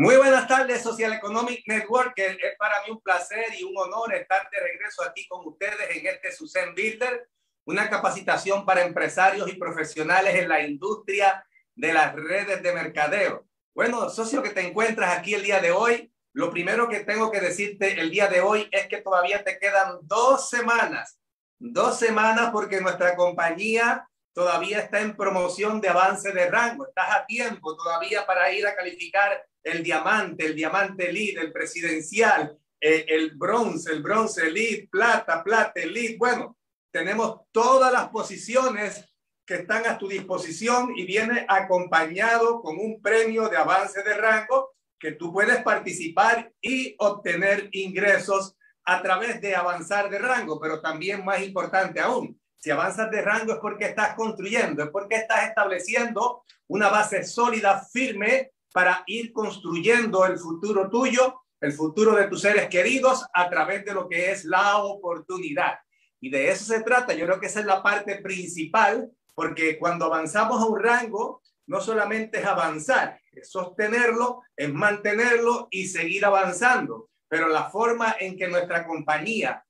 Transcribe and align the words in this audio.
Muy 0.00 0.16
buenas 0.16 0.48
tardes, 0.48 0.82
Social 0.82 1.12
Economic 1.12 1.62
Network. 1.66 2.14
Es 2.16 2.56
para 2.58 2.82
mí 2.82 2.90
un 2.90 3.02
placer 3.02 3.48
y 3.58 3.64
un 3.64 3.76
honor 3.76 4.14
estar 4.14 4.48
de 4.48 4.58
regreso 4.58 5.02
aquí 5.02 5.28
con 5.28 5.46
ustedes 5.46 5.94
en 5.94 6.06
este 6.06 6.32
Susan 6.32 6.74
Builder, 6.74 7.28
una 7.66 7.90
capacitación 7.90 8.64
para 8.64 8.82
empresarios 8.82 9.50
y 9.50 9.56
profesionales 9.56 10.36
en 10.36 10.48
la 10.48 10.62
industria 10.62 11.46
de 11.74 11.92
las 11.92 12.14
redes 12.14 12.62
de 12.62 12.72
mercadeo. 12.72 13.46
Bueno, 13.74 14.08
socio 14.08 14.42
que 14.42 14.48
te 14.48 14.66
encuentras 14.66 15.18
aquí 15.18 15.34
el 15.34 15.42
día 15.42 15.60
de 15.60 15.70
hoy, 15.70 16.10
lo 16.32 16.50
primero 16.50 16.88
que 16.88 17.00
tengo 17.00 17.30
que 17.30 17.42
decirte 17.42 18.00
el 18.00 18.10
día 18.10 18.28
de 18.28 18.40
hoy 18.40 18.70
es 18.72 18.86
que 18.86 19.02
todavía 19.02 19.44
te 19.44 19.58
quedan 19.58 19.98
dos 20.04 20.48
semanas, 20.48 21.20
dos 21.58 21.98
semanas 21.98 22.48
porque 22.52 22.80
nuestra 22.80 23.16
compañía 23.16 24.08
todavía 24.32 24.80
está 24.80 25.00
en 25.00 25.16
promoción 25.16 25.80
de 25.80 25.88
avance 25.88 26.32
de 26.32 26.50
rango. 26.50 26.86
Estás 26.86 27.10
a 27.10 27.26
tiempo 27.26 27.76
todavía 27.76 28.26
para 28.26 28.52
ir 28.52 28.66
a 28.66 28.74
calificar 28.74 29.44
el 29.62 29.82
diamante, 29.82 30.46
el 30.46 30.54
diamante 30.54 31.12
lead, 31.12 31.42
el 31.42 31.52
presidencial, 31.52 32.56
eh, 32.80 33.04
el 33.08 33.32
bronce, 33.36 33.92
el 33.92 34.02
bronce 34.02 34.50
lead, 34.50 34.88
plata, 34.90 35.42
plata 35.44 35.80
lead. 35.84 36.16
Bueno, 36.18 36.56
tenemos 36.90 37.42
todas 37.52 37.92
las 37.92 38.08
posiciones 38.08 39.04
que 39.44 39.56
están 39.56 39.86
a 39.86 39.98
tu 39.98 40.08
disposición 40.08 40.96
y 40.96 41.04
viene 41.04 41.44
acompañado 41.48 42.62
con 42.62 42.78
un 42.78 43.02
premio 43.02 43.48
de 43.48 43.56
avance 43.56 44.02
de 44.02 44.14
rango 44.14 44.74
que 44.98 45.12
tú 45.12 45.32
puedes 45.32 45.62
participar 45.62 46.52
y 46.60 46.94
obtener 46.98 47.68
ingresos 47.72 48.56
a 48.84 49.02
través 49.02 49.40
de 49.40 49.54
avanzar 49.54 50.08
de 50.10 50.18
rango, 50.18 50.60
pero 50.60 50.80
también 50.80 51.24
más 51.24 51.42
importante 51.42 52.00
aún, 52.00 52.39
si 52.60 52.70
avanzas 52.70 53.10
de 53.10 53.22
rango 53.22 53.54
es 53.54 53.58
porque 53.58 53.86
estás 53.86 54.14
construyendo, 54.14 54.84
es 54.84 54.90
porque 54.90 55.16
estás 55.16 55.48
estableciendo 55.48 56.44
una 56.68 56.90
base 56.90 57.24
sólida, 57.24 57.82
firme, 57.90 58.52
para 58.72 59.02
ir 59.06 59.32
construyendo 59.32 60.24
el 60.26 60.38
futuro 60.38 60.88
tuyo, 60.88 61.42
el 61.60 61.72
futuro 61.72 62.14
de 62.14 62.28
tus 62.28 62.42
seres 62.42 62.68
queridos 62.68 63.26
a 63.32 63.48
través 63.50 63.84
de 63.84 63.94
lo 63.94 64.08
que 64.08 64.30
es 64.30 64.44
la 64.44 64.78
oportunidad. 64.78 65.78
Y 66.20 66.30
de 66.30 66.50
eso 66.50 66.64
se 66.64 66.82
trata. 66.82 67.14
Yo 67.14 67.26
creo 67.26 67.40
que 67.40 67.46
esa 67.46 67.60
es 67.60 67.66
la 67.66 67.82
parte 67.82 68.16
principal, 68.16 69.10
porque 69.34 69.78
cuando 69.78 70.04
avanzamos 70.04 70.60
a 70.62 70.66
un 70.66 70.78
rango, 70.78 71.42
no 71.66 71.80
solamente 71.80 72.40
es 72.40 72.46
avanzar, 72.46 73.18
es 73.32 73.50
sostenerlo, 73.50 74.42
es 74.54 74.72
mantenerlo 74.72 75.68
y 75.70 75.86
seguir 75.86 76.24
avanzando. 76.24 77.08
Pero 77.26 77.48
la 77.48 77.70
forma 77.70 78.16
en 78.20 78.36
que 78.36 78.48
nuestra 78.48 78.86
compañía 78.86 79.64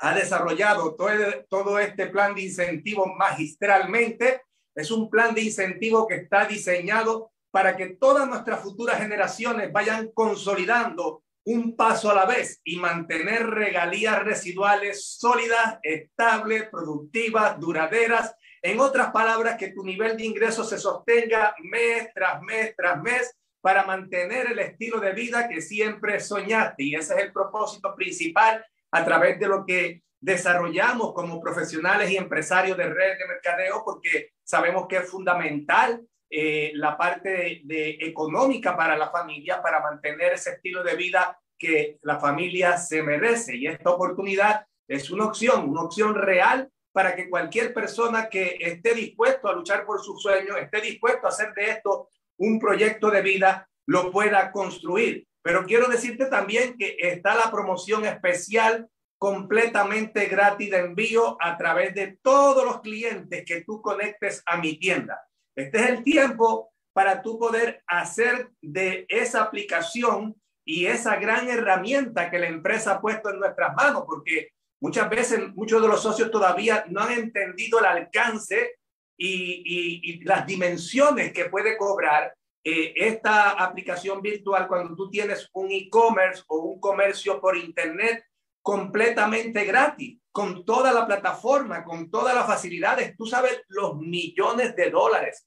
ha 0.00 0.14
desarrollado 0.14 0.94
todo, 0.94 1.14
todo 1.48 1.78
este 1.78 2.06
plan 2.06 2.34
de 2.34 2.42
incentivo 2.42 3.06
magistralmente 3.06 4.42
es 4.74 4.90
un 4.90 5.10
plan 5.10 5.34
de 5.34 5.42
incentivo 5.42 6.06
que 6.06 6.16
está 6.16 6.46
diseñado 6.46 7.32
para 7.50 7.76
que 7.76 7.88
todas 7.88 8.28
nuestras 8.28 8.60
futuras 8.60 8.98
generaciones 8.98 9.72
vayan 9.72 10.10
consolidando 10.12 11.22
un 11.44 11.76
paso 11.76 12.10
a 12.10 12.14
la 12.14 12.26
vez 12.26 12.60
y 12.64 12.76
mantener 12.76 13.46
regalías 13.46 14.22
residuales 14.22 15.18
sólidas, 15.18 15.78
estables, 15.82 16.68
productivas, 16.70 17.58
duraderas. 17.58 18.34
En 18.62 18.78
otras 18.78 19.10
palabras, 19.10 19.56
que 19.56 19.72
tu 19.72 19.82
nivel 19.84 20.16
de 20.16 20.26
ingresos 20.26 20.68
se 20.68 20.78
sostenga 20.78 21.54
mes 21.62 22.08
tras 22.14 22.40
mes 22.42 22.74
tras 22.76 23.00
mes 23.02 23.36
para 23.60 23.84
mantener 23.84 24.52
el 24.52 24.58
estilo 24.58 25.00
de 25.00 25.12
vida 25.12 25.48
que 25.48 25.60
siempre 25.60 26.20
soñaste. 26.20 26.84
Y 26.84 26.94
ese 26.94 27.14
es 27.14 27.20
el 27.20 27.32
propósito 27.32 27.94
principal 27.94 28.64
a 28.92 29.04
través 29.04 29.38
de 29.38 29.48
lo 29.48 29.64
que 29.64 30.02
desarrollamos 30.20 31.14
como 31.14 31.40
profesionales 31.40 32.10
y 32.10 32.16
empresarios 32.16 32.76
de 32.76 32.88
red 32.88 33.18
de 33.18 33.26
mercadeo, 33.26 33.82
porque 33.84 34.32
sabemos 34.44 34.86
que 34.88 34.98
es 34.98 35.08
fundamental 35.08 36.02
eh, 36.28 36.70
la 36.74 36.96
parte 36.96 37.62
de, 37.64 37.98
económica 38.00 38.76
para 38.76 38.96
la 38.96 39.10
familia, 39.10 39.62
para 39.62 39.80
mantener 39.80 40.34
ese 40.34 40.50
estilo 40.50 40.84
de 40.84 40.94
vida 40.94 41.40
que 41.58 41.98
la 42.02 42.20
familia 42.20 42.76
se 42.76 43.02
merece. 43.02 43.56
Y 43.56 43.66
esta 43.66 43.90
oportunidad 43.90 44.64
es 44.86 45.10
una 45.10 45.26
opción, 45.26 45.68
una 45.68 45.82
opción 45.82 46.14
real 46.14 46.70
para 46.92 47.14
que 47.14 47.30
cualquier 47.30 47.72
persona 47.72 48.28
que 48.28 48.56
esté 48.60 48.94
dispuesto 48.94 49.48
a 49.48 49.54
luchar 49.54 49.84
por 49.86 50.00
sus 50.00 50.22
sueños, 50.22 50.56
esté 50.58 50.80
dispuesto 50.80 51.26
a 51.26 51.30
hacer 51.30 51.52
de 51.54 51.70
esto 51.70 52.08
un 52.38 52.58
proyecto 52.58 53.10
de 53.10 53.22
vida, 53.22 53.68
lo 53.86 54.10
pueda 54.10 54.50
construir. 54.52 55.26
Pero 55.42 55.64
quiero 55.64 55.88
decirte 55.88 56.26
también 56.26 56.76
que 56.76 56.96
está 56.98 57.34
la 57.34 57.50
promoción 57.50 58.04
especial 58.04 58.88
completamente 59.18 60.26
gratis 60.26 60.70
de 60.70 60.78
envío 60.78 61.36
a 61.40 61.56
través 61.58 61.94
de 61.94 62.18
todos 62.22 62.64
los 62.64 62.80
clientes 62.80 63.44
que 63.44 63.62
tú 63.62 63.82
conectes 63.82 64.42
a 64.46 64.56
mi 64.56 64.78
tienda. 64.78 65.20
Este 65.54 65.78
es 65.78 65.88
el 65.90 66.02
tiempo 66.02 66.72
para 66.92 67.22
tú 67.22 67.38
poder 67.38 67.82
hacer 67.86 68.50
de 68.62 69.06
esa 69.08 69.42
aplicación 69.42 70.34
y 70.64 70.86
esa 70.86 71.16
gran 71.16 71.48
herramienta 71.48 72.30
que 72.30 72.38
la 72.38 72.48
empresa 72.48 72.92
ha 72.92 73.00
puesto 73.00 73.30
en 73.30 73.40
nuestras 73.40 73.74
manos, 73.74 74.04
porque 74.06 74.52
muchas 74.80 75.08
veces 75.10 75.40
muchos 75.54 75.82
de 75.82 75.88
los 75.88 76.02
socios 76.02 76.30
todavía 76.30 76.84
no 76.88 77.00
han 77.00 77.12
entendido 77.12 77.78
el 77.78 77.86
alcance 77.86 78.76
y, 79.18 80.24
las 80.24 80.46
dimensiones 80.46 81.32
que 81.32 81.46
puede 81.46 81.76
cobrar 81.76 82.34
eh, 82.62 82.92
esta 82.96 83.50
aplicación 83.50 84.20
virtual 84.20 84.68
cuando 84.68 84.94
tú 84.94 85.08
tienes 85.08 85.48
un 85.54 85.70
e-commerce 85.70 86.42
o 86.48 86.58
un 86.58 86.80
comercio 86.80 87.40
por 87.40 87.56
internet 87.56 88.24
completamente 88.62 89.64
gratis, 89.64 90.20
con 90.30 90.64
toda 90.64 90.92
la 90.92 91.06
plataforma, 91.06 91.82
con 91.84 92.10
todas 92.10 92.34
las 92.34 92.46
facilidades. 92.46 93.16
Tú 93.16 93.26
sabes 93.26 93.62
los 93.68 93.96
millones 93.96 94.76
de 94.76 94.90
dólares 94.90 95.46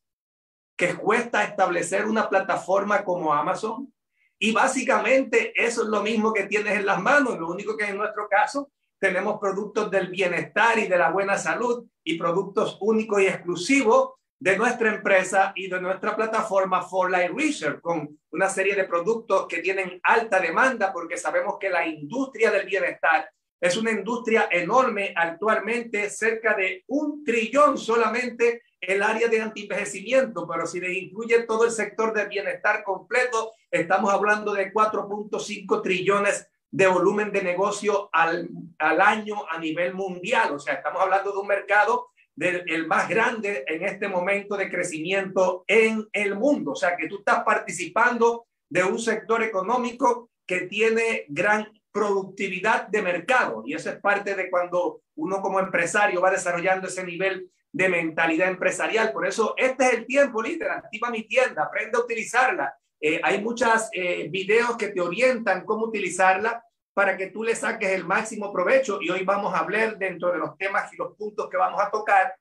que 0.76 0.96
cuesta 0.96 1.44
establecer 1.44 2.06
una 2.06 2.28
plataforma 2.30 3.04
como 3.04 3.34
Amazon. 3.34 3.94
Y 4.40 4.52
básicamente 4.52 5.54
eso 5.56 5.84
es 5.84 5.88
lo 5.88 6.02
mismo 6.02 6.34
que 6.34 6.48
tienes 6.48 6.74
en 6.80 6.86
las 6.86 7.00
manos. 7.00 7.38
Lo 7.38 7.50
único 7.50 7.78
que 7.78 7.86
en 7.86 7.98
nuestro 7.98 8.28
caso 8.28 8.72
tenemos 9.00 9.40
productos 9.40 9.92
del 9.92 10.10
bienestar 10.10 10.80
y 10.80 10.88
de 10.88 10.98
la 10.98 11.12
buena 11.12 11.38
salud 11.38 11.86
y 12.04 12.18
productos 12.18 12.78
únicos 12.82 13.22
y 13.22 13.28
exclusivos 13.28 14.14
de 14.44 14.58
nuestra 14.58 14.94
empresa 14.94 15.54
y 15.56 15.70
de 15.70 15.80
nuestra 15.80 16.18
plataforma 16.18 16.82
For 16.82 17.10
Life 17.10 17.32
Research 17.34 17.80
con 17.80 18.20
una 18.30 18.50
serie 18.50 18.76
de 18.76 18.84
productos 18.84 19.48
que 19.48 19.62
tienen 19.62 20.02
alta 20.04 20.42
demanda 20.42 20.92
porque 20.92 21.16
sabemos 21.16 21.56
que 21.58 21.70
la 21.70 21.88
industria 21.88 22.52
del 22.52 22.66
bienestar 22.66 23.30
es 23.62 23.78
una 23.78 23.92
industria 23.92 24.50
enorme 24.52 25.14
actualmente, 25.16 26.10
cerca 26.10 26.56
de 26.56 26.84
un 26.88 27.24
trillón 27.24 27.78
solamente 27.78 28.64
el 28.82 29.02
área 29.02 29.30
de 29.30 29.40
antienvejecimiento, 29.40 30.46
pero 30.46 30.68
si 30.68 30.82
le 30.82 30.92
incluye 30.92 31.44
todo 31.44 31.64
el 31.64 31.72
sector 31.72 32.14
de 32.14 32.26
bienestar 32.26 32.84
completo, 32.84 33.54
estamos 33.72 34.12
hablando 34.12 34.54
de 34.54 34.74
4.5 34.74 35.82
trillones 35.82 36.50
de 36.70 36.88
volumen 36.88 37.32
de 37.32 37.44
negocio 37.44 38.10
al, 38.12 38.50
al 38.78 39.00
año 39.00 39.46
a 39.50 39.58
nivel 39.58 39.94
mundial. 39.94 40.52
O 40.52 40.60
sea, 40.60 40.74
estamos 40.74 41.02
hablando 41.02 41.32
de 41.32 41.38
un 41.38 41.48
mercado 41.48 42.10
del 42.36 42.64
el 42.68 42.88
más 42.88 43.08
grande 43.08 43.64
en 43.68 43.84
este 43.84 44.08
momento 44.08 44.58
de 44.58 44.70
crecimiento 44.70 45.64
en 45.68 46.08
el 46.12 46.36
mundo. 46.36 46.72
O 46.72 46.76
sea, 46.76 46.96
que 46.96 47.08
tú 47.08 47.20
estás 47.20 47.44
participando 47.44 48.48
de 48.70 48.84
un 48.84 49.00
sector 49.00 49.44
económico 49.44 50.30
que 50.46 50.62
tiene 50.62 51.26
gran 51.30 51.72
productividad 51.92 52.88
de 52.88 53.02
mercado. 53.02 53.64
Y 53.66 53.76
eso 53.76 53.90
es 53.90 54.00
parte 54.00 54.36
de 54.36 54.50
cuando 54.50 55.02
uno 55.16 55.42
como 55.42 55.60
empresario 55.60 56.22
va 56.22 56.32
desarrollando 56.32 56.88
ese 56.88 57.04
nivel 57.04 57.52
de 57.72 57.90
mentalidad 57.90 58.50
empresarial. 58.50 59.12
Por 59.12 59.28
eso 59.28 59.54
este 59.58 59.86
es 59.86 59.94
el 59.94 60.06
tiempo, 60.06 60.42
líder. 60.42 60.72
Activa 60.72 61.12
mi 61.12 61.24
tienda, 61.24 61.64
aprende 61.64 61.98
a 61.98 62.02
utilizarla. 62.02 62.76
Eh, 63.00 63.20
hay 63.24 63.42
muchos 63.42 63.90
eh, 63.92 64.28
videos 64.30 64.76
que 64.78 64.88
te 64.90 65.02
orientan 65.02 65.66
cómo 65.66 65.86
utilizarla 65.86 66.64
para 66.94 67.18
que 67.18 67.28
tú 67.28 67.44
le 67.44 67.56
saques 67.56 67.90
el 67.90 68.06
máximo 68.06 68.52
provecho. 68.52 69.00
Y 69.02 69.10
hoy 69.10 69.24
vamos 69.24 69.54
a 69.54 69.60
hablar 69.60 69.98
dentro 69.98 70.32
de 70.32 70.38
los 70.38 70.58
temas 70.58 70.92
y 70.94 70.98
los 70.98 71.16
puntos 71.16 71.50
que 71.50 71.58
vamos 71.58 71.82
a 71.82 71.90
tocar, 71.90 72.36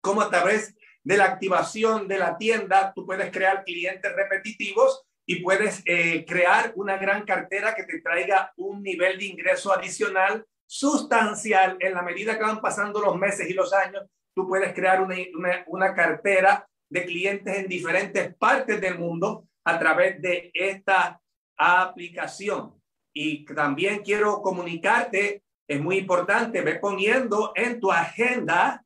cómo 0.00 0.22
a 0.22 0.30
través 0.30 0.74
de 1.02 1.16
la 1.16 1.24
activación 1.24 2.08
de 2.08 2.18
la 2.18 2.36
tienda 2.36 2.92
tú 2.94 3.06
puedes 3.06 3.30
crear 3.30 3.64
clientes 3.64 4.12
repetitivos 4.14 5.04
y 5.26 5.42
puedes 5.42 5.82
eh, 5.84 6.24
crear 6.26 6.72
una 6.76 6.96
gran 6.96 7.24
cartera 7.24 7.74
que 7.74 7.84
te 7.84 8.00
traiga 8.00 8.52
un 8.56 8.82
nivel 8.82 9.18
de 9.18 9.26
ingreso 9.26 9.72
adicional 9.72 10.44
sustancial 10.66 11.76
en 11.80 11.94
la 11.94 12.02
medida 12.02 12.36
que 12.36 12.44
van 12.44 12.60
pasando 12.60 13.00
los 13.00 13.16
meses 13.16 13.48
y 13.48 13.54
los 13.54 13.72
años. 13.72 14.04
Tú 14.34 14.46
puedes 14.46 14.74
crear 14.74 15.00
una, 15.00 15.16
una, 15.36 15.64
una 15.66 15.94
cartera 15.94 16.68
de 16.90 17.04
clientes 17.04 17.56
en 17.56 17.68
diferentes 17.68 18.34
partes 18.36 18.80
del 18.80 18.98
mundo 18.98 19.46
a 19.64 19.78
través 19.78 20.20
de 20.20 20.50
esta 20.54 21.20
aplicación. 21.56 22.77
Y 23.20 23.44
también 23.46 24.04
quiero 24.04 24.42
comunicarte, 24.42 25.42
es 25.66 25.80
muy 25.80 25.98
importante, 25.98 26.62
ve 26.62 26.76
poniendo 26.76 27.50
en 27.56 27.80
tu 27.80 27.90
agenda 27.90 28.84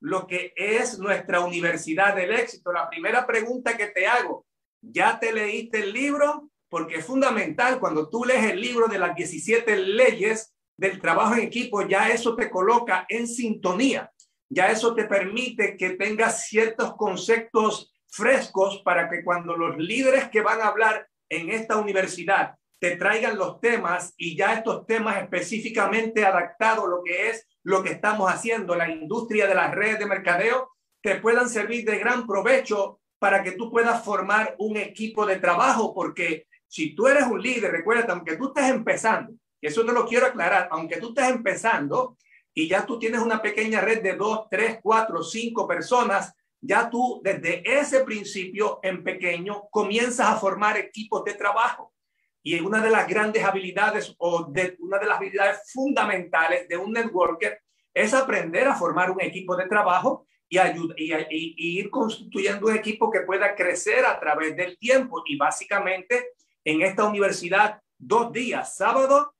lo 0.00 0.26
que 0.26 0.52
es 0.54 0.98
nuestra 0.98 1.40
Universidad 1.40 2.14
del 2.14 2.30
Éxito. 2.32 2.72
La 2.72 2.90
primera 2.90 3.26
pregunta 3.26 3.78
que 3.78 3.86
te 3.86 4.06
hago, 4.06 4.44
¿ya 4.82 5.18
te 5.18 5.32
leíste 5.32 5.78
el 5.78 5.94
libro? 5.94 6.50
Porque 6.68 6.96
es 6.96 7.06
fundamental 7.06 7.80
cuando 7.80 8.10
tú 8.10 8.26
lees 8.26 8.50
el 8.50 8.60
libro 8.60 8.86
de 8.86 8.98
las 8.98 9.16
17 9.16 9.74
leyes 9.78 10.54
del 10.76 11.00
trabajo 11.00 11.32
en 11.32 11.40
equipo, 11.40 11.80
ya 11.88 12.10
eso 12.10 12.36
te 12.36 12.50
coloca 12.50 13.06
en 13.08 13.26
sintonía, 13.26 14.12
ya 14.50 14.70
eso 14.70 14.94
te 14.94 15.04
permite 15.04 15.78
que 15.78 15.92
tengas 15.92 16.44
ciertos 16.44 16.96
conceptos 16.96 17.94
frescos 18.08 18.82
para 18.84 19.08
que 19.08 19.24
cuando 19.24 19.56
los 19.56 19.78
líderes 19.78 20.28
que 20.28 20.42
van 20.42 20.60
a 20.60 20.66
hablar 20.66 21.08
en 21.30 21.48
esta 21.48 21.78
universidad 21.78 22.59
te 22.80 22.96
traigan 22.96 23.36
los 23.36 23.60
temas 23.60 24.14
y 24.16 24.36
ya 24.36 24.54
estos 24.54 24.86
temas 24.86 25.18
específicamente 25.22 26.24
adaptados 26.24 26.88
lo 26.88 27.02
que 27.04 27.28
es 27.28 27.46
lo 27.62 27.82
que 27.82 27.90
estamos 27.90 28.32
haciendo, 28.32 28.74
la 28.74 28.90
industria 28.90 29.46
de 29.46 29.54
las 29.54 29.74
redes 29.74 29.98
de 29.98 30.06
mercadeo, 30.06 30.70
te 31.02 31.16
puedan 31.16 31.48
servir 31.48 31.84
de 31.84 31.98
gran 31.98 32.26
provecho 32.26 33.00
para 33.18 33.42
que 33.42 33.52
tú 33.52 33.70
puedas 33.70 34.02
formar 34.02 34.54
un 34.58 34.78
equipo 34.78 35.26
de 35.26 35.36
trabajo, 35.36 35.94
porque 35.94 36.46
si 36.66 36.94
tú 36.94 37.06
eres 37.06 37.24
un 37.24 37.42
líder, 37.42 37.70
recuerda, 37.70 38.14
aunque 38.14 38.36
tú 38.36 38.48
estés 38.48 38.70
empezando, 38.70 39.34
eso 39.60 39.84
no 39.84 39.92
lo 39.92 40.06
quiero 40.06 40.26
aclarar, 40.26 40.68
aunque 40.70 40.96
tú 40.96 41.08
estés 41.08 41.28
empezando 41.28 42.16
y 42.54 42.66
ya 42.66 42.86
tú 42.86 42.98
tienes 42.98 43.20
una 43.20 43.42
pequeña 43.42 43.82
red 43.82 44.02
de 44.02 44.14
dos, 44.14 44.46
tres, 44.50 44.78
cuatro, 44.82 45.22
cinco 45.22 45.68
personas, 45.68 46.32
ya 46.62 46.88
tú 46.88 47.20
desde 47.22 47.62
ese 47.78 48.04
principio 48.04 48.80
en 48.82 49.04
pequeño 49.04 49.68
comienzas 49.70 50.28
a 50.28 50.36
formar 50.36 50.78
equipos 50.78 51.24
de 51.24 51.34
trabajo. 51.34 51.92
Y 52.42 52.58
una 52.60 52.80
de 52.82 52.90
las 52.90 53.06
grandes 53.06 53.44
habilidades 53.44 54.14
o 54.18 54.44
de 54.44 54.76
una 54.80 54.98
de 54.98 55.06
las 55.06 55.18
habilidades 55.18 55.70
fundamentales 55.72 56.68
de 56.68 56.76
un 56.76 56.92
networker 56.92 57.60
es 57.92 58.14
aprender 58.14 58.66
a 58.66 58.74
formar 58.74 59.10
un 59.10 59.20
equipo 59.20 59.56
de 59.56 59.66
trabajo 59.66 60.26
y, 60.48 60.58
y, 60.58 61.78
ir 61.78 61.90
constituyendo 61.90 62.66
un 62.66 62.76
equipo 62.76 63.10
que 63.10 63.20
pueda 63.20 63.54
crecer 63.54 64.04
a 64.04 64.18
través 64.18 64.56
del 64.56 64.78
tiempo. 64.78 65.22
Y 65.26 65.36
básicamente 65.36 66.32
en 66.64 66.82
esta 66.82 67.04
universidad, 67.04 67.80
dos 67.98 68.32
días, 68.32 68.76
sábado 68.76 69.34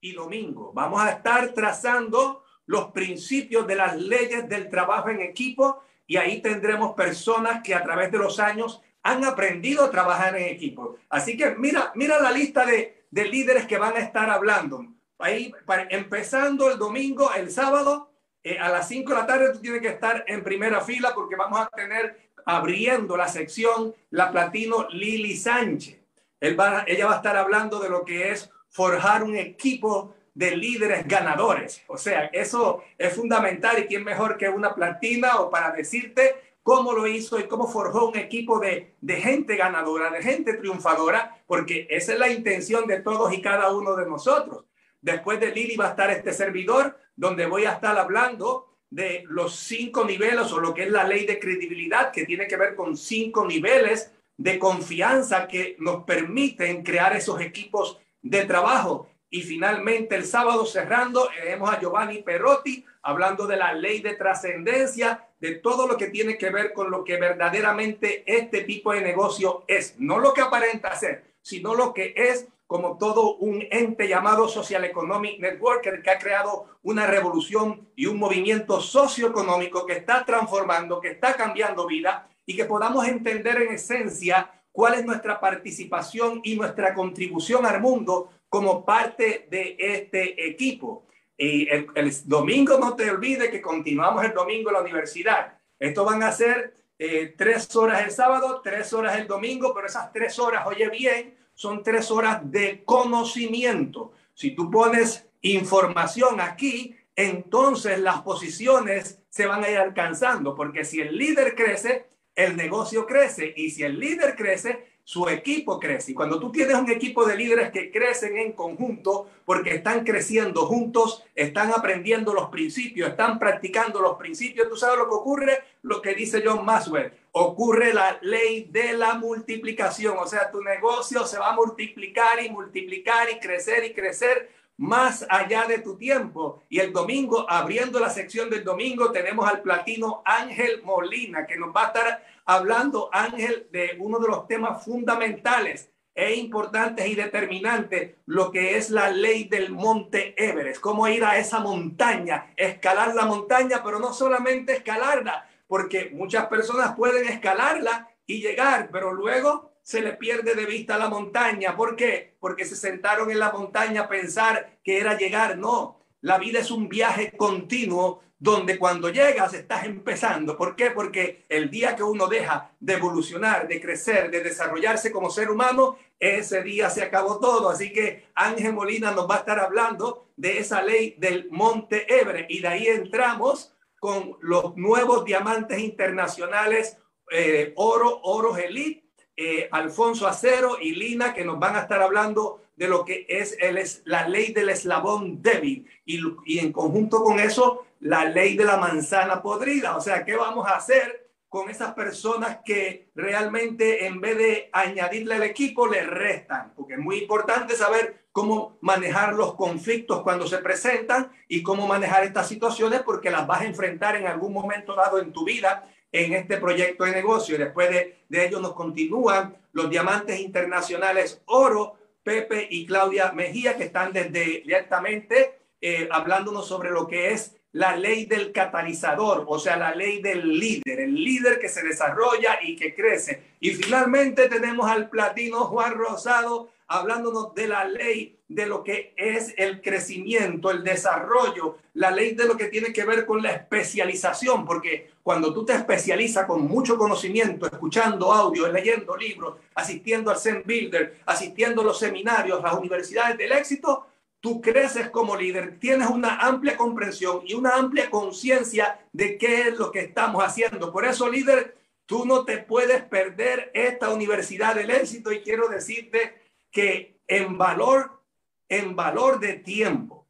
y 0.00 0.12
domingo, 0.12 0.72
vamos 0.72 1.02
a 1.02 1.10
estar 1.10 1.52
trazando 1.52 2.44
los 2.66 2.92
principios 2.92 3.66
de 3.66 3.76
las 3.76 3.96
leyes 3.96 4.48
del 4.48 4.68
trabajo 4.68 5.08
en 5.08 5.20
equipo 5.20 5.82
y 6.06 6.16
ahí 6.16 6.40
tendremos 6.40 6.94
personas 6.94 7.62
que 7.62 7.74
a 7.74 7.82
través 7.82 8.10
de 8.10 8.18
los 8.18 8.38
años 8.38 8.82
han 9.08 9.24
aprendido 9.24 9.84
a 9.84 9.90
trabajar 9.90 10.36
en 10.36 10.48
equipo. 10.48 10.96
Así 11.08 11.36
que 11.36 11.54
mira, 11.56 11.92
mira 11.94 12.20
la 12.20 12.30
lista 12.30 12.66
de, 12.66 13.04
de 13.10 13.24
líderes 13.24 13.66
que 13.66 13.78
van 13.78 13.96
a 13.96 14.00
estar 14.00 14.28
hablando. 14.28 14.84
Ahí, 15.18 15.52
para, 15.64 15.88
empezando 15.90 16.70
el 16.70 16.78
domingo, 16.78 17.32
el 17.34 17.50
sábado, 17.50 18.12
eh, 18.42 18.58
a 18.58 18.68
las 18.68 18.86
5 18.88 19.10
de 19.10 19.18
la 19.18 19.26
tarde 19.26 19.52
tú 19.52 19.60
tienes 19.60 19.80
que 19.80 19.88
estar 19.88 20.24
en 20.26 20.44
primera 20.44 20.80
fila 20.80 21.12
porque 21.14 21.36
vamos 21.36 21.58
a 21.58 21.68
tener 21.74 22.30
abriendo 22.44 23.16
la 23.16 23.28
sección 23.28 23.94
la 24.10 24.30
platino 24.30 24.88
Lili 24.90 25.36
Sánchez. 25.36 25.98
Ella 26.40 27.06
va 27.06 27.12
a 27.14 27.16
estar 27.16 27.36
hablando 27.36 27.80
de 27.80 27.88
lo 27.88 28.04
que 28.04 28.30
es 28.30 28.50
forjar 28.68 29.24
un 29.24 29.36
equipo 29.36 30.14
de 30.34 30.56
líderes 30.56 31.08
ganadores. 31.08 31.82
O 31.88 31.98
sea, 31.98 32.26
eso 32.26 32.84
es 32.96 33.12
fundamental 33.12 33.78
y 33.80 33.86
quién 33.86 34.04
mejor 34.04 34.36
que 34.36 34.48
una 34.48 34.74
platina 34.74 35.40
o 35.40 35.50
para 35.50 35.72
decirte 35.72 36.57
cómo 36.68 36.92
lo 36.92 37.06
hizo 37.06 37.40
y 37.40 37.44
cómo 37.44 37.66
forjó 37.66 38.10
un 38.10 38.18
equipo 38.18 38.60
de, 38.60 38.94
de, 39.00 39.14
gente 39.22 39.56
ganadora, 39.56 40.10
de 40.10 40.22
gente 40.22 40.52
triunfadora, 40.52 41.42
porque 41.46 41.86
esa 41.88 42.12
es 42.12 42.18
la 42.18 42.28
intención 42.28 42.86
de 42.86 43.00
todos 43.00 43.32
y 43.32 43.40
cada 43.40 43.72
uno 43.72 43.96
de 43.96 44.04
nosotros. 44.04 44.66
Después 45.00 45.40
de 45.40 45.50
Lili 45.50 45.76
va 45.76 45.86
a 45.86 45.90
estar 45.92 46.10
este 46.10 46.34
servidor, 46.34 46.98
donde 47.16 47.46
voy 47.46 47.64
a 47.64 47.72
estar 47.72 47.96
hablando 47.96 48.66
de 48.90 49.24
los 49.28 49.56
cinco 49.56 50.04
niveles 50.04 50.52
o 50.52 50.60
lo 50.60 50.74
que 50.74 50.82
es 50.82 50.90
la 50.90 51.04
ley 51.04 51.24
de 51.24 51.38
credibilidad, 51.38 52.12
que 52.12 52.26
tiene 52.26 52.46
que 52.46 52.58
ver 52.58 52.74
con 52.74 52.98
cinco 52.98 53.46
niveles 53.46 54.12
de 54.36 54.58
confianza 54.58 55.48
que 55.48 55.74
nos 55.78 56.04
permiten 56.04 56.82
crear 56.82 57.16
esos 57.16 57.40
equipos 57.40 57.98
de 58.20 58.44
trabajo. 58.44 59.08
Y 59.30 59.40
finalmente 59.40 60.16
el 60.16 60.26
sábado 60.26 60.66
cerrando, 60.66 61.30
tenemos 61.42 61.70
a 61.70 61.80
Giovanni 61.80 62.22
Perotti 62.22 62.84
hablando 63.00 63.46
de 63.46 63.56
la 63.56 63.72
ley 63.72 64.02
de 64.02 64.16
trascendencia, 64.16 65.27
de 65.40 65.54
todo 65.56 65.86
lo 65.86 65.96
que 65.96 66.08
tiene 66.08 66.36
que 66.36 66.50
ver 66.50 66.72
con 66.72 66.90
lo 66.90 67.04
que 67.04 67.16
verdaderamente 67.16 68.24
este 68.26 68.62
tipo 68.62 68.92
de 68.92 69.02
negocio 69.02 69.64
es. 69.68 69.94
No 69.98 70.18
lo 70.18 70.32
que 70.32 70.40
aparenta 70.40 70.94
ser, 70.96 71.24
sino 71.42 71.74
lo 71.74 71.94
que 71.94 72.14
es 72.16 72.48
como 72.68 72.98
todo 72.98 73.36
un 73.36 73.64
ente 73.70 74.06
llamado 74.06 74.46
Social 74.46 74.84
Economic 74.84 75.40
Networker 75.40 76.02
que 76.02 76.10
ha 76.10 76.18
creado 76.18 76.66
una 76.82 77.06
revolución 77.06 77.88
y 77.96 78.04
un 78.04 78.18
movimiento 78.18 78.80
socioeconómico 78.82 79.86
que 79.86 79.94
está 79.94 80.24
transformando, 80.26 81.00
que 81.00 81.12
está 81.12 81.34
cambiando 81.34 81.86
vida 81.86 82.28
y 82.44 82.54
que 82.54 82.66
podamos 82.66 83.08
entender 83.08 83.62
en 83.62 83.72
esencia 83.72 84.50
cuál 84.70 84.94
es 84.94 85.06
nuestra 85.06 85.40
participación 85.40 86.42
y 86.44 86.56
nuestra 86.56 86.94
contribución 86.94 87.64
al 87.64 87.80
mundo 87.80 88.30
como 88.50 88.84
parte 88.84 89.46
de 89.50 89.76
este 89.78 90.48
equipo. 90.48 91.07
Y 91.40 91.68
el, 91.68 91.86
domingo 92.24 92.78
no 92.78 92.96
te 92.96 93.08
olvides 93.08 93.48
que 93.48 93.62
continuamos 93.62 94.24
el 94.24 94.34
domingo 94.34 94.70
en 94.70 94.74
la 94.74 94.82
universidad. 94.82 95.56
Esto 95.78 96.04
van 96.04 96.24
a 96.24 96.32
ser 96.32 96.74
eh, 96.98 97.32
tres 97.38 97.74
horas 97.76 98.02
el 98.02 98.10
sábado, 98.10 98.60
tres 98.60 98.92
horas 98.92 99.16
el 99.16 99.28
domingo, 99.28 99.72
pero 99.72 99.86
esas 99.86 100.12
tres 100.12 100.36
horas, 100.40 100.66
oye 100.66 100.90
bien, 100.90 101.36
son 101.54 101.84
tres 101.84 102.10
horas 102.10 102.40
de 102.50 102.82
conocimiento. 102.84 104.12
Si 104.34 104.50
tú 104.50 104.68
pones 104.68 105.26
información 105.42 106.40
aquí, 106.40 106.96
entonces 107.14 108.00
las 108.00 108.22
posiciones 108.22 109.20
se 109.28 109.46
van 109.46 109.62
a 109.62 109.70
ir 109.70 109.78
alcanzando, 109.78 110.56
porque 110.56 110.84
si 110.84 111.00
el 111.00 111.16
líder 111.16 111.54
crece, 111.54 112.06
el 112.34 112.56
negocio 112.56 113.06
crece, 113.06 113.54
y 113.56 113.70
si 113.70 113.84
el 113.84 113.98
líder 113.98 114.34
crece, 114.34 114.87
su 115.08 115.26
equipo 115.26 115.80
crece. 115.80 116.10
Y 116.12 116.14
cuando 116.14 116.38
tú 116.38 116.52
tienes 116.52 116.76
un 116.76 116.90
equipo 116.90 117.24
de 117.24 117.34
líderes 117.34 117.70
que 117.70 117.90
crecen 117.90 118.36
en 118.36 118.52
conjunto, 118.52 119.30
porque 119.46 119.76
están 119.76 120.04
creciendo 120.04 120.66
juntos, 120.66 121.24
están 121.34 121.70
aprendiendo 121.70 122.34
los 122.34 122.50
principios, 122.50 123.08
están 123.08 123.38
practicando 123.38 124.02
los 124.02 124.18
principios, 124.18 124.68
tú 124.68 124.76
sabes 124.76 124.98
lo 124.98 125.08
que 125.08 125.14
ocurre, 125.14 125.62
lo 125.80 126.02
que 126.02 126.14
dice 126.14 126.42
John 126.44 126.62
Maxwell, 126.62 127.10
ocurre 127.32 127.94
la 127.94 128.18
ley 128.20 128.68
de 128.70 128.92
la 128.92 129.14
multiplicación, 129.14 130.18
o 130.18 130.26
sea, 130.26 130.50
tu 130.50 130.62
negocio 130.62 131.24
se 131.24 131.38
va 131.38 131.52
a 131.52 131.56
multiplicar 131.56 132.44
y 132.44 132.50
multiplicar 132.50 133.30
y 133.30 133.38
crecer 133.38 133.86
y 133.86 133.94
crecer 133.94 134.50
más 134.76 135.26
allá 135.30 135.64
de 135.64 135.78
tu 135.78 135.96
tiempo. 135.96 136.62
Y 136.68 136.80
el 136.80 136.92
domingo, 136.92 137.46
abriendo 137.48 137.98
la 137.98 138.10
sección 138.10 138.50
del 138.50 138.62
domingo, 138.62 139.10
tenemos 139.10 139.48
al 139.48 139.62
platino 139.62 140.22
Ángel 140.26 140.82
Molina, 140.82 141.46
que 141.46 141.56
nos 141.56 141.74
va 141.74 141.84
a 141.84 141.86
estar 141.86 142.24
hablando, 142.48 143.10
Ángel, 143.12 143.68
de 143.70 143.98
uno 144.00 144.18
de 144.18 144.28
los 144.28 144.48
temas 144.48 144.82
fundamentales 144.82 145.92
e 146.14 146.34
importantes 146.34 147.06
y 147.06 147.14
determinantes, 147.14 148.16
lo 148.24 148.50
que 148.50 148.78
es 148.78 148.88
la 148.88 149.10
ley 149.10 149.44
del 149.44 149.70
monte 149.70 150.34
Everest, 150.42 150.80
cómo 150.80 151.06
ir 151.08 151.24
a 151.24 151.38
esa 151.38 151.60
montaña, 151.60 152.54
escalar 152.56 153.14
la 153.14 153.26
montaña, 153.26 153.82
pero 153.84 153.98
no 153.98 154.14
solamente 154.14 154.72
escalarla, 154.72 155.46
porque 155.66 156.10
muchas 156.14 156.46
personas 156.46 156.96
pueden 156.96 157.28
escalarla 157.28 158.08
y 158.26 158.40
llegar, 158.40 158.88
pero 158.90 159.12
luego 159.12 159.74
se 159.82 160.00
le 160.00 160.14
pierde 160.14 160.54
de 160.54 160.64
vista 160.64 160.96
la 160.96 161.10
montaña. 161.10 161.76
¿Por 161.76 161.96
qué? 161.96 162.34
Porque 162.40 162.64
se 162.64 162.76
sentaron 162.76 163.30
en 163.30 163.40
la 163.40 163.52
montaña 163.52 164.02
a 164.02 164.08
pensar 164.08 164.78
que 164.82 164.98
era 164.98 165.18
llegar. 165.18 165.58
No, 165.58 166.00
la 166.22 166.38
vida 166.38 166.60
es 166.60 166.70
un 166.70 166.88
viaje 166.88 167.36
continuo 167.36 168.22
donde 168.38 168.78
cuando 168.78 169.08
llegas 169.08 169.54
estás 169.54 169.84
empezando. 169.84 170.56
¿Por 170.56 170.76
qué? 170.76 170.90
Porque 170.90 171.44
el 171.48 171.70
día 171.70 171.96
que 171.96 172.02
uno 172.02 172.28
deja 172.28 172.70
de 172.78 172.94
evolucionar, 172.94 173.66
de 173.66 173.80
crecer, 173.80 174.30
de 174.30 174.42
desarrollarse 174.42 175.10
como 175.10 175.30
ser 175.30 175.50
humano, 175.50 175.96
ese 176.20 176.62
día 176.62 176.90
se 176.90 177.02
acabó 177.02 177.38
todo. 177.40 177.68
Así 177.68 177.92
que 177.92 178.28
Ángel 178.34 178.72
Molina 178.72 179.10
nos 179.10 179.28
va 179.28 179.36
a 179.36 179.38
estar 179.38 179.58
hablando 179.58 180.28
de 180.36 180.58
esa 180.58 180.82
ley 180.82 181.16
del 181.18 181.48
Monte 181.50 182.06
Ebre 182.20 182.46
y 182.48 182.60
de 182.60 182.68
ahí 182.68 182.86
entramos 182.86 183.74
con 183.98 184.36
los 184.40 184.76
nuevos 184.76 185.24
diamantes 185.24 185.80
internacionales 185.80 186.96
eh, 187.30 187.72
oro, 187.76 188.20
oro 188.22 188.56
elite 188.56 189.08
eh, 189.40 189.68
Alfonso 189.70 190.26
Acero 190.26 190.78
y 190.80 190.96
Lina, 190.96 191.32
que 191.32 191.44
nos 191.44 191.60
van 191.60 191.76
a 191.76 191.82
estar 191.82 192.02
hablando 192.02 192.62
de 192.74 192.88
lo 192.88 193.04
que 193.04 193.24
es, 193.28 193.56
el, 193.60 193.78
es 193.78 194.02
la 194.04 194.28
ley 194.28 194.52
del 194.52 194.68
eslabón 194.68 195.42
débil 195.42 195.86
y, 196.04 196.20
y 196.44 196.58
en 196.58 196.72
conjunto 196.72 197.22
con 197.22 197.38
eso, 197.38 197.86
la 198.00 198.24
ley 198.24 198.56
de 198.56 198.64
la 198.64 198.76
manzana 198.76 199.42
podrida. 199.42 199.96
O 199.96 200.00
sea, 200.00 200.24
¿qué 200.24 200.36
vamos 200.36 200.66
a 200.66 200.76
hacer 200.76 201.28
con 201.48 201.70
esas 201.70 201.94
personas 201.94 202.58
que 202.64 203.10
realmente 203.14 204.06
en 204.06 204.20
vez 204.20 204.36
de 204.36 204.70
añadirle 204.72 205.34
al 205.34 205.42
equipo, 205.42 205.86
le 205.86 206.02
restan? 206.02 206.72
Porque 206.74 206.94
es 206.94 206.98
muy 206.98 207.18
importante 207.18 207.74
saber 207.74 208.26
cómo 208.32 208.78
manejar 208.80 209.34
los 209.34 209.54
conflictos 209.54 210.22
cuando 210.22 210.46
se 210.46 210.58
presentan 210.58 211.32
y 211.48 211.62
cómo 211.62 211.86
manejar 211.86 212.24
estas 212.24 212.48
situaciones 212.48 213.02
porque 213.02 213.30
las 213.30 213.46
vas 213.46 213.62
a 213.62 213.66
enfrentar 213.66 214.16
en 214.16 214.26
algún 214.26 214.52
momento 214.52 214.94
dado 214.94 215.18
en 215.18 215.32
tu 215.32 215.44
vida 215.44 215.90
en 216.12 216.34
este 216.34 216.58
proyecto 216.58 217.04
de 217.04 217.12
negocio. 217.12 217.58
Después 217.58 217.90
de, 217.90 218.22
de 218.28 218.46
ello 218.46 218.60
nos 218.60 218.74
continúan 218.74 219.56
los 219.72 219.90
diamantes 219.90 220.40
internacionales 220.40 221.42
Oro, 221.46 221.96
Pepe 222.22 222.68
y 222.70 222.86
Claudia 222.86 223.32
Mejía, 223.32 223.76
que 223.76 223.84
están 223.84 224.12
desde 224.12 224.62
directamente 224.62 225.58
eh, 225.80 226.08
hablándonos 226.10 226.66
sobre 226.66 226.90
lo 226.90 227.06
que 227.06 227.30
es 227.30 227.57
la 227.78 227.96
ley 227.96 228.26
del 228.26 228.50
catalizador, 228.50 229.44
o 229.46 229.56
sea, 229.56 229.76
la 229.76 229.94
ley 229.94 230.20
del 230.20 230.58
líder, 230.58 230.98
el 230.98 231.14
líder 231.14 231.60
que 231.60 231.68
se 231.68 231.80
desarrolla 231.84 232.58
y 232.60 232.74
que 232.74 232.92
crece. 232.92 233.54
Y 233.60 233.70
finalmente 233.70 234.48
tenemos 234.48 234.90
al 234.90 235.08
platino 235.08 235.66
Juan 235.66 235.94
Rosado 235.94 236.70
hablándonos 236.88 237.54
de 237.54 237.68
la 237.68 237.84
ley 237.84 238.36
de 238.48 238.66
lo 238.66 238.82
que 238.82 239.14
es 239.16 239.54
el 239.56 239.80
crecimiento, 239.80 240.72
el 240.72 240.82
desarrollo, 240.82 241.78
la 241.94 242.10
ley 242.10 242.34
de 242.34 242.46
lo 242.46 242.56
que 242.56 242.66
tiene 242.66 242.92
que 242.92 243.04
ver 243.04 243.24
con 243.24 243.44
la 243.44 243.52
especialización, 243.52 244.64
porque 244.64 245.12
cuando 245.22 245.54
tú 245.54 245.64
te 245.64 245.74
especializas 245.74 246.46
con 246.46 246.62
mucho 246.62 246.98
conocimiento, 246.98 247.66
escuchando 247.66 248.32
audio, 248.32 248.72
leyendo 248.72 249.16
libros, 249.16 249.54
asistiendo 249.76 250.32
al 250.32 250.38
Zen 250.38 250.64
Builder, 250.66 251.20
asistiendo 251.26 251.82
a 251.82 251.84
los 251.84 251.98
seminarios, 252.00 252.60
las 252.60 252.74
universidades 252.74 253.38
del 253.38 253.52
éxito, 253.52 254.08
tú 254.40 254.60
creces 254.60 255.10
como 255.10 255.36
líder, 255.36 255.78
tienes 255.78 256.08
una 256.08 256.38
amplia 256.38 256.76
comprensión 256.76 257.42
y 257.44 257.54
una 257.54 257.76
amplia 257.76 258.10
conciencia 258.10 259.00
de 259.12 259.36
qué 259.36 259.68
es 259.68 259.78
lo 259.78 259.90
que 259.90 260.00
estamos 260.00 260.44
haciendo. 260.44 260.92
Por 260.92 261.04
eso, 261.04 261.28
líder, 261.28 261.76
tú 262.06 262.24
no 262.24 262.44
te 262.44 262.58
puedes 262.58 263.02
perder 263.02 263.70
esta 263.74 264.10
universidad 264.10 264.74
del 264.74 264.90
éxito 264.90 265.32
y 265.32 265.40
quiero 265.40 265.68
decirte 265.68 266.40
que 266.70 267.20
en 267.26 267.58
valor, 267.58 268.22
en 268.68 268.94
valor 268.94 269.40
de 269.40 269.54
tiempo, 269.54 270.26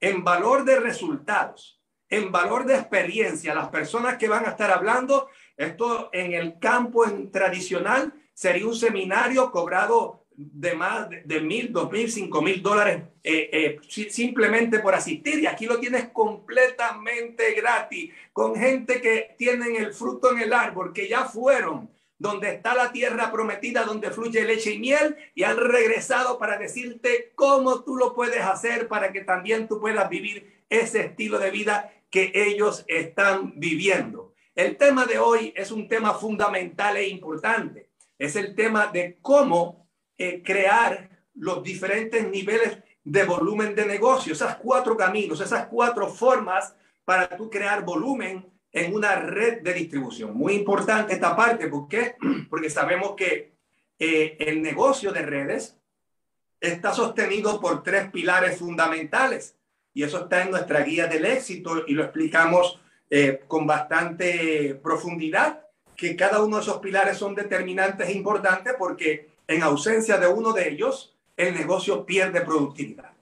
en 0.00 0.24
valor 0.24 0.64
de 0.64 0.80
resultados, 0.80 1.80
en 2.10 2.32
valor 2.32 2.64
de 2.64 2.74
experiencia, 2.74 3.54
las 3.54 3.68
personas 3.68 4.16
que 4.16 4.28
van 4.28 4.46
a 4.46 4.50
estar 4.50 4.70
hablando, 4.70 5.28
esto 5.56 6.08
en 6.12 6.32
el 6.32 6.58
campo 6.58 7.04
en 7.06 7.30
tradicional 7.30 8.12
sería 8.32 8.66
un 8.66 8.74
seminario 8.74 9.50
cobrado 9.50 10.26
de 10.40 10.72
más 10.74 11.08
de 11.10 11.40
mil, 11.40 11.72
dos 11.72 11.90
mil, 11.90 12.08
cinco 12.08 12.40
mil 12.40 12.62
dólares 12.62 13.02
eh, 13.24 13.50
eh, 13.52 13.80
simplemente 14.08 14.78
por 14.78 14.94
asistir. 14.94 15.40
Y 15.40 15.46
aquí 15.46 15.66
lo 15.66 15.80
tienes 15.80 16.10
completamente 16.10 17.54
gratis, 17.54 18.12
con 18.32 18.54
gente 18.54 19.00
que 19.00 19.34
tienen 19.36 19.74
el 19.74 19.92
fruto 19.92 20.30
en 20.30 20.38
el 20.38 20.52
árbol, 20.52 20.92
que 20.92 21.08
ya 21.08 21.24
fueron 21.24 21.90
donde 22.18 22.50
está 22.54 22.76
la 22.76 22.92
tierra 22.92 23.32
prometida, 23.32 23.82
donde 23.82 24.12
fluye 24.12 24.44
leche 24.44 24.74
y 24.74 24.78
miel, 24.78 25.16
y 25.34 25.42
han 25.42 25.56
regresado 25.56 26.38
para 26.38 26.56
decirte 26.56 27.32
cómo 27.34 27.82
tú 27.82 27.96
lo 27.96 28.14
puedes 28.14 28.40
hacer 28.40 28.86
para 28.86 29.12
que 29.12 29.22
también 29.22 29.66
tú 29.66 29.80
puedas 29.80 30.08
vivir 30.08 30.62
ese 30.68 31.00
estilo 31.00 31.40
de 31.40 31.50
vida 31.50 31.92
que 32.10 32.30
ellos 32.32 32.84
están 32.86 33.54
viviendo. 33.56 34.34
El 34.54 34.76
tema 34.76 35.04
de 35.04 35.18
hoy 35.18 35.52
es 35.56 35.72
un 35.72 35.88
tema 35.88 36.14
fundamental 36.14 36.96
e 36.96 37.08
importante. 37.08 37.90
Es 38.18 38.36
el 38.36 38.54
tema 38.54 38.86
de 38.86 39.18
cómo 39.20 39.87
eh, 40.18 40.42
crear 40.42 41.08
los 41.34 41.62
diferentes 41.62 42.28
niveles 42.28 42.78
de 43.04 43.24
volumen 43.24 43.74
de 43.74 43.86
negocio, 43.86 44.32
esas 44.32 44.56
cuatro 44.56 44.96
caminos, 44.96 45.40
esas 45.40 45.66
cuatro 45.66 46.08
formas 46.08 46.74
para 47.04 47.28
tú 47.36 47.48
crear 47.48 47.84
volumen 47.84 48.44
en 48.70 48.94
una 48.94 49.16
red 49.16 49.62
de 49.62 49.72
distribución. 49.72 50.36
Muy 50.36 50.54
importante 50.54 51.14
esta 51.14 51.34
parte, 51.34 51.68
¿por 51.68 51.88
qué? 51.88 52.16
Porque 52.50 52.68
sabemos 52.68 53.14
que 53.16 53.54
eh, 53.98 54.36
el 54.40 54.60
negocio 54.60 55.12
de 55.12 55.22
redes 55.22 55.78
está 56.60 56.92
sostenido 56.92 57.60
por 57.60 57.82
tres 57.82 58.10
pilares 58.10 58.58
fundamentales 58.58 59.56
y 59.94 60.02
eso 60.02 60.24
está 60.24 60.42
en 60.42 60.50
nuestra 60.50 60.82
guía 60.82 61.06
del 61.06 61.24
éxito 61.24 61.84
y 61.86 61.94
lo 61.94 62.04
explicamos 62.04 62.80
eh, 63.10 63.40
con 63.48 63.66
bastante 63.66 64.74
profundidad, 64.82 65.64
que 65.96 66.14
cada 66.14 66.42
uno 66.42 66.56
de 66.56 66.62
esos 66.62 66.78
pilares 66.78 67.16
son 67.16 67.34
determinantes 67.34 68.08
e 68.08 68.12
importantes 68.12 68.74
porque 68.78 69.28
en 69.48 69.62
ausencia 69.62 70.18
de 70.18 70.28
uno 70.28 70.52
de 70.52 70.68
ellos, 70.68 71.16
el 71.36 71.54
negocio 71.54 72.04
pierde 72.04 72.42
productividad. 72.42 73.12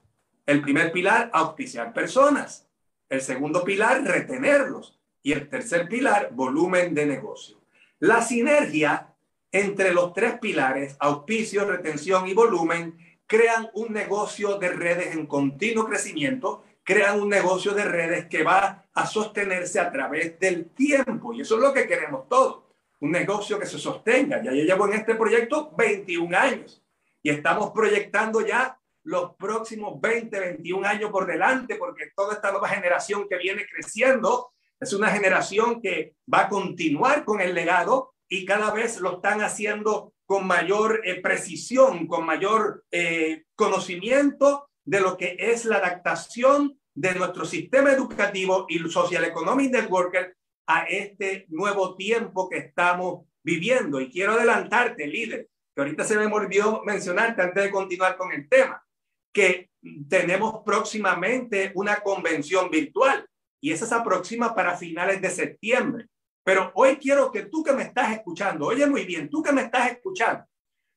El 0.45 0.61
primer 0.61 0.91
pilar, 0.91 1.29
auspiciar 1.33 1.93
personas. 1.93 2.67
El 3.09 3.21
segundo 3.21 3.63
pilar, 3.63 4.03
retenerlos. 4.03 4.99
Y 5.23 5.31
el 5.31 5.49
tercer 5.49 5.87
pilar, 5.87 6.29
volumen 6.33 6.93
de 6.93 7.05
negocio. 7.05 7.57
La 7.99 8.21
sinergia 8.21 9.13
entre 9.51 9.93
los 9.93 10.13
tres 10.13 10.37
pilares, 10.39 10.97
auspicio, 10.99 11.65
retención 11.65 12.27
y 12.27 12.33
volumen, 12.33 12.97
crean 13.25 13.69
un 13.73 13.93
negocio 13.93 14.57
de 14.57 14.69
redes 14.69 15.15
en 15.15 15.25
continuo 15.25 15.85
crecimiento, 15.85 16.63
crean 16.83 17.21
un 17.21 17.29
negocio 17.29 17.73
de 17.73 17.85
redes 17.85 18.25
que 18.27 18.43
va 18.43 18.85
a 18.93 19.05
sostenerse 19.07 19.79
a 19.79 19.91
través 19.91 20.37
del 20.39 20.69
tiempo. 20.69 21.33
Y 21.33 21.41
eso 21.41 21.55
es 21.55 21.61
lo 21.61 21.73
que 21.73 21.87
queremos 21.87 22.27
todos 22.27 22.66
un 22.99 23.11
negocio 23.11 23.59
que 23.59 23.65
se 23.65 23.77
sostenga. 23.77 24.41
Ya 24.43 24.51
yo 24.51 24.63
llevo 24.63 24.87
en 24.87 24.93
este 24.93 25.15
proyecto 25.15 25.71
21 25.77 26.37
años 26.37 26.83
y 27.21 27.29
estamos 27.29 27.71
proyectando 27.71 28.45
ya 28.45 28.79
los 29.03 29.35
próximos 29.35 30.01
20, 30.01 30.39
21 30.39 30.87
años 30.87 31.11
por 31.11 31.25
delante, 31.25 31.75
porque 31.75 32.11
toda 32.15 32.33
esta 32.33 32.51
nueva 32.51 32.67
generación 32.67 33.27
que 33.29 33.37
viene 33.37 33.65
creciendo 33.65 34.51
es 34.79 34.93
una 34.93 35.09
generación 35.09 35.81
que 35.81 36.15
va 36.31 36.41
a 36.41 36.49
continuar 36.49 37.23
con 37.23 37.41
el 37.41 37.53
legado 37.53 38.13
y 38.27 38.45
cada 38.45 38.71
vez 38.71 38.99
lo 38.99 39.15
están 39.15 39.41
haciendo 39.41 40.13
con 40.25 40.45
mayor 40.45 41.01
eh, 41.05 41.21
precisión, 41.21 42.05
con 42.05 42.25
mayor 42.25 42.83
eh, 42.91 43.45
conocimiento 43.55 44.69
de 44.83 44.99
lo 44.99 45.17
que 45.17 45.37
es 45.39 45.65
la 45.65 45.77
adaptación 45.77 46.77
de 46.93 47.15
nuestro 47.15 47.45
sistema 47.45 47.91
educativo 47.91 48.65
y 48.67 48.79
Social 48.89 49.23
Economic 49.23 49.71
Networker 49.71 50.35
a 50.67 50.83
este 50.83 51.45
nuevo 51.49 51.95
tiempo 51.95 52.49
que 52.49 52.57
estamos 52.57 53.25
viviendo. 53.41 53.99
Y 54.01 54.11
quiero 54.11 54.33
adelantarte, 54.33 55.07
líder, 55.07 55.49
que 55.73 55.81
ahorita 55.81 56.03
se 56.03 56.17
me 56.17 56.25
olvidó 56.25 56.83
mencionarte 56.85 57.41
antes 57.41 57.63
de 57.63 57.71
continuar 57.71 58.17
con 58.17 58.31
el 58.33 58.47
tema, 58.49 58.85
que 59.33 59.69
tenemos 60.09 60.61
próximamente 60.65 61.71
una 61.75 61.97
convención 62.01 62.69
virtual 62.69 63.25
y 63.61 63.71
esa 63.71 63.85
se 63.85 63.95
aproxima 63.95 64.53
para 64.53 64.77
finales 64.77 65.21
de 65.21 65.29
septiembre. 65.29 66.07
Pero 66.43 66.71
hoy 66.75 66.97
quiero 66.97 67.31
que 67.31 67.43
tú 67.43 67.63
que 67.63 67.73
me 67.73 67.83
estás 67.83 68.11
escuchando, 68.13 68.67
oye 68.67 68.85
muy 68.85 69.05
bien, 69.05 69.29
tú 69.29 69.41
que 69.41 69.51
me 69.51 69.63
estás 69.63 69.91
escuchando, 69.91 70.45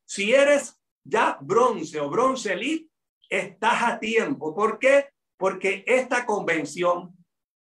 si 0.07 0.33
eres 0.33 0.79
ya 1.05 1.39
bronce 1.41 1.99
o 2.01 2.11
bronce 2.11 2.53
elite, 2.53 2.91
estás 3.29 3.83
a 3.83 3.99
tiempo. 4.01 4.55
¿Por 4.55 4.79
qué? 4.79 5.11
Porque 5.37 5.85
esta 5.87 6.27
convención 6.27 7.17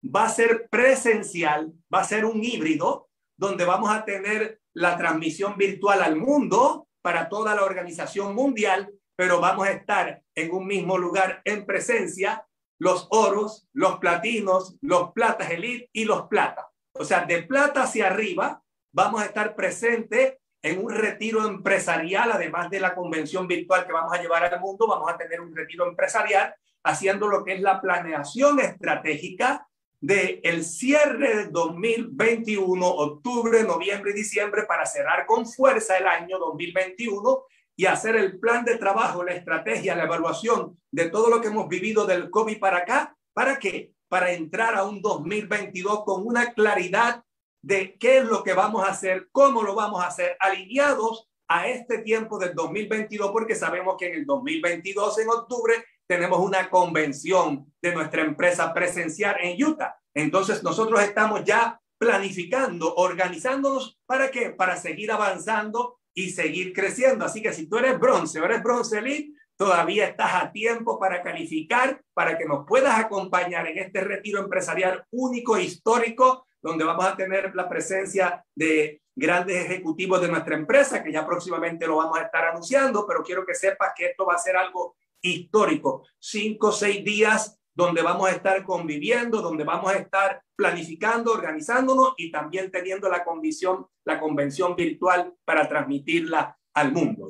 va 0.03 0.25
a 0.25 0.29
ser 0.29 0.67
presencial, 0.69 1.73
va 1.93 2.01
a 2.01 2.05
ser 2.05 2.25
un 2.25 2.43
híbrido 2.43 3.09
donde 3.37 3.65
vamos 3.65 3.91
a 3.91 4.05
tener 4.05 4.61
la 4.73 4.97
transmisión 4.97 5.57
virtual 5.57 6.01
al 6.01 6.15
mundo 6.15 6.87
para 7.01 7.29
toda 7.29 7.55
la 7.55 7.63
organización 7.63 8.35
mundial, 8.35 8.91
pero 9.15 9.39
vamos 9.39 9.67
a 9.67 9.71
estar 9.71 10.21
en 10.35 10.51
un 10.51 10.67
mismo 10.67 10.97
lugar 10.97 11.41
en 11.45 11.65
presencia 11.65 12.45
los 12.79 13.07
oros, 13.11 13.67
los 13.73 13.99
platinos, 13.99 14.77
los 14.81 15.11
platas 15.11 15.51
elite 15.51 15.89
y 15.91 16.05
los 16.05 16.27
plata. 16.27 16.69
O 16.93 17.03
sea, 17.03 17.25
de 17.25 17.43
plata 17.43 17.83
hacia 17.83 18.07
arriba 18.07 18.63
vamos 18.93 19.21
a 19.21 19.25
estar 19.25 19.55
presentes 19.55 20.37
en 20.61 20.83
un 20.83 20.93
retiro 20.93 21.47
empresarial, 21.47 22.31
además 22.31 22.69
de 22.69 22.79
la 22.79 22.95
convención 22.95 23.47
virtual 23.47 23.85
que 23.85 23.93
vamos 23.93 24.13
a 24.13 24.21
llevar 24.21 24.43
al 24.43 24.59
mundo, 24.59 24.87
vamos 24.87 25.09
a 25.09 25.17
tener 25.17 25.39
un 25.39 25.55
retiro 25.55 25.87
empresarial 25.87 26.53
haciendo 26.83 27.27
lo 27.27 27.43
que 27.43 27.53
es 27.53 27.61
la 27.61 27.81
planeación 27.81 28.59
estratégica 28.59 29.68
de 30.01 30.39
el 30.43 30.63
cierre 30.63 31.35
del 31.35 31.51
2021, 31.51 32.87
octubre, 32.87 33.63
noviembre 33.63 34.11
y 34.11 34.15
diciembre, 34.15 34.63
para 34.63 34.85
cerrar 34.85 35.25
con 35.25 35.45
fuerza 35.45 35.97
el 35.97 36.07
año 36.07 36.39
2021 36.39 37.43
y 37.75 37.85
hacer 37.85 38.15
el 38.15 38.39
plan 38.39 38.65
de 38.65 38.77
trabajo, 38.77 39.23
la 39.23 39.33
estrategia, 39.33 39.95
la 39.95 40.03
evaluación 40.03 40.77
de 40.91 41.09
todo 41.09 41.29
lo 41.29 41.41
que 41.41 41.47
hemos 41.47 41.67
vivido 41.67 42.05
del 42.05 42.29
COVID 42.29 42.59
para 42.59 42.79
acá. 42.79 43.15
¿Para 43.33 43.59
qué? 43.59 43.93
Para 44.07 44.31
entrar 44.31 44.75
a 44.75 44.83
un 44.83 45.01
2022 45.01 46.03
con 46.03 46.25
una 46.25 46.53
claridad 46.53 47.23
de 47.61 47.97
qué 47.97 48.19
es 48.19 48.25
lo 48.25 48.43
que 48.43 48.53
vamos 48.53 48.85
a 48.85 48.91
hacer, 48.91 49.27
cómo 49.31 49.63
lo 49.63 49.75
vamos 49.75 50.01
a 50.01 50.07
hacer, 50.07 50.35
alineados 50.39 51.29
a 51.47 51.67
este 51.67 51.99
tiempo 51.99 52.37
del 52.37 52.53
2022, 52.53 53.31
porque 53.31 53.55
sabemos 53.55 53.95
que 53.97 54.07
en 54.07 54.13
el 54.15 54.25
2022, 54.25 55.19
en 55.19 55.29
octubre, 55.29 55.73
tenemos 56.09 56.39
una 56.39 56.71
convención 56.71 57.71
de 57.83 57.93
nuestra 57.93 58.23
empresa 58.23 58.73
presencial 58.73 59.35
en 59.41 59.63
Utah. 59.63 59.95
Entonces 60.15 60.63
nosotros 60.63 61.03
estamos 61.03 61.43
ya 61.43 61.79
planificando, 61.99 62.95
organizándonos 62.95 63.99
para 64.07 64.31
qué? 64.31 64.49
Para 64.49 64.75
seguir 64.75 65.11
avanzando 65.11 65.99
y 66.15 66.31
seguir 66.31 66.73
creciendo. 66.73 67.25
Así 67.25 67.43
que 67.43 67.53
si 67.53 67.69
tú 67.69 67.77
eres 67.77 67.99
bronce 67.99 68.41
o 68.41 68.45
eres 68.45 68.63
bronce 68.63 68.97
elite, 68.97 69.37
todavía 69.55 70.07
estás 70.07 70.33
a 70.33 70.51
tiempo 70.51 70.97
para 70.97 71.21
calificar, 71.21 72.01
para 72.15 72.39
que 72.39 72.45
nos 72.45 72.65
puedas 72.65 72.97
acompañar 72.97 73.67
en 73.67 73.77
este 73.77 74.01
retiro 74.01 74.41
empresarial 74.41 75.05
único 75.11 75.57
e 75.57 75.63
histórico, 75.63 76.47
donde 76.59 76.85
vamos 76.85 77.05
a 77.05 77.15
tener 77.15 77.53
la 77.53 77.69
presencia 77.69 78.43
de 78.55 79.03
grandes 79.15 79.63
ejecutivos 79.63 80.21
de 80.21 80.29
nuestra 80.29 80.55
empresa, 80.55 81.03
que 81.03 81.11
ya 81.11 81.23
próximamente 81.23 81.85
lo 81.85 81.97
vamos 81.97 82.17
a 82.17 82.23
estar 82.23 82.45
anunciando, 82.45 83.05
pero 83.05 83.21
quiero 83.21 83.45
que 83.45 83.53
sepas 83.53 83.91
que 83.95 84.07
esto 84.07 84.25
va 84.25 84.33
a 84.33 84.39
ser 84.39 84.55
algo 84.55 84.95
histórico. 85.21 86.05
Cinco 86.19 86.67
o 86.67 86.71
seis 86.71 87.03
días 87.03 87.59
donde 87.73 88.01
vamos 88.01 88.27
a 88.27 88.33
estar 88.33 88.63
conviviendo, 88.65 89.41
donde 89.41 89.63
vamos 89.63 89.91
a 89.91 89.97
estar 89.97 90.41
planificando, 90.55 91.31
organizándonos 91.31 92.13
y 92.17 92.29
también 92.31 92.71
teniendo 92.71 93.07
la 93.09 93.23
condición, 93.23 93.87
la 94.03 94.19
convención 94.19 94.75
virtual 94.75 95.33
para 95.45 95.67
transmitirla 95.67 96.57
al 96.73 96.91
mundo. 96.91 97.29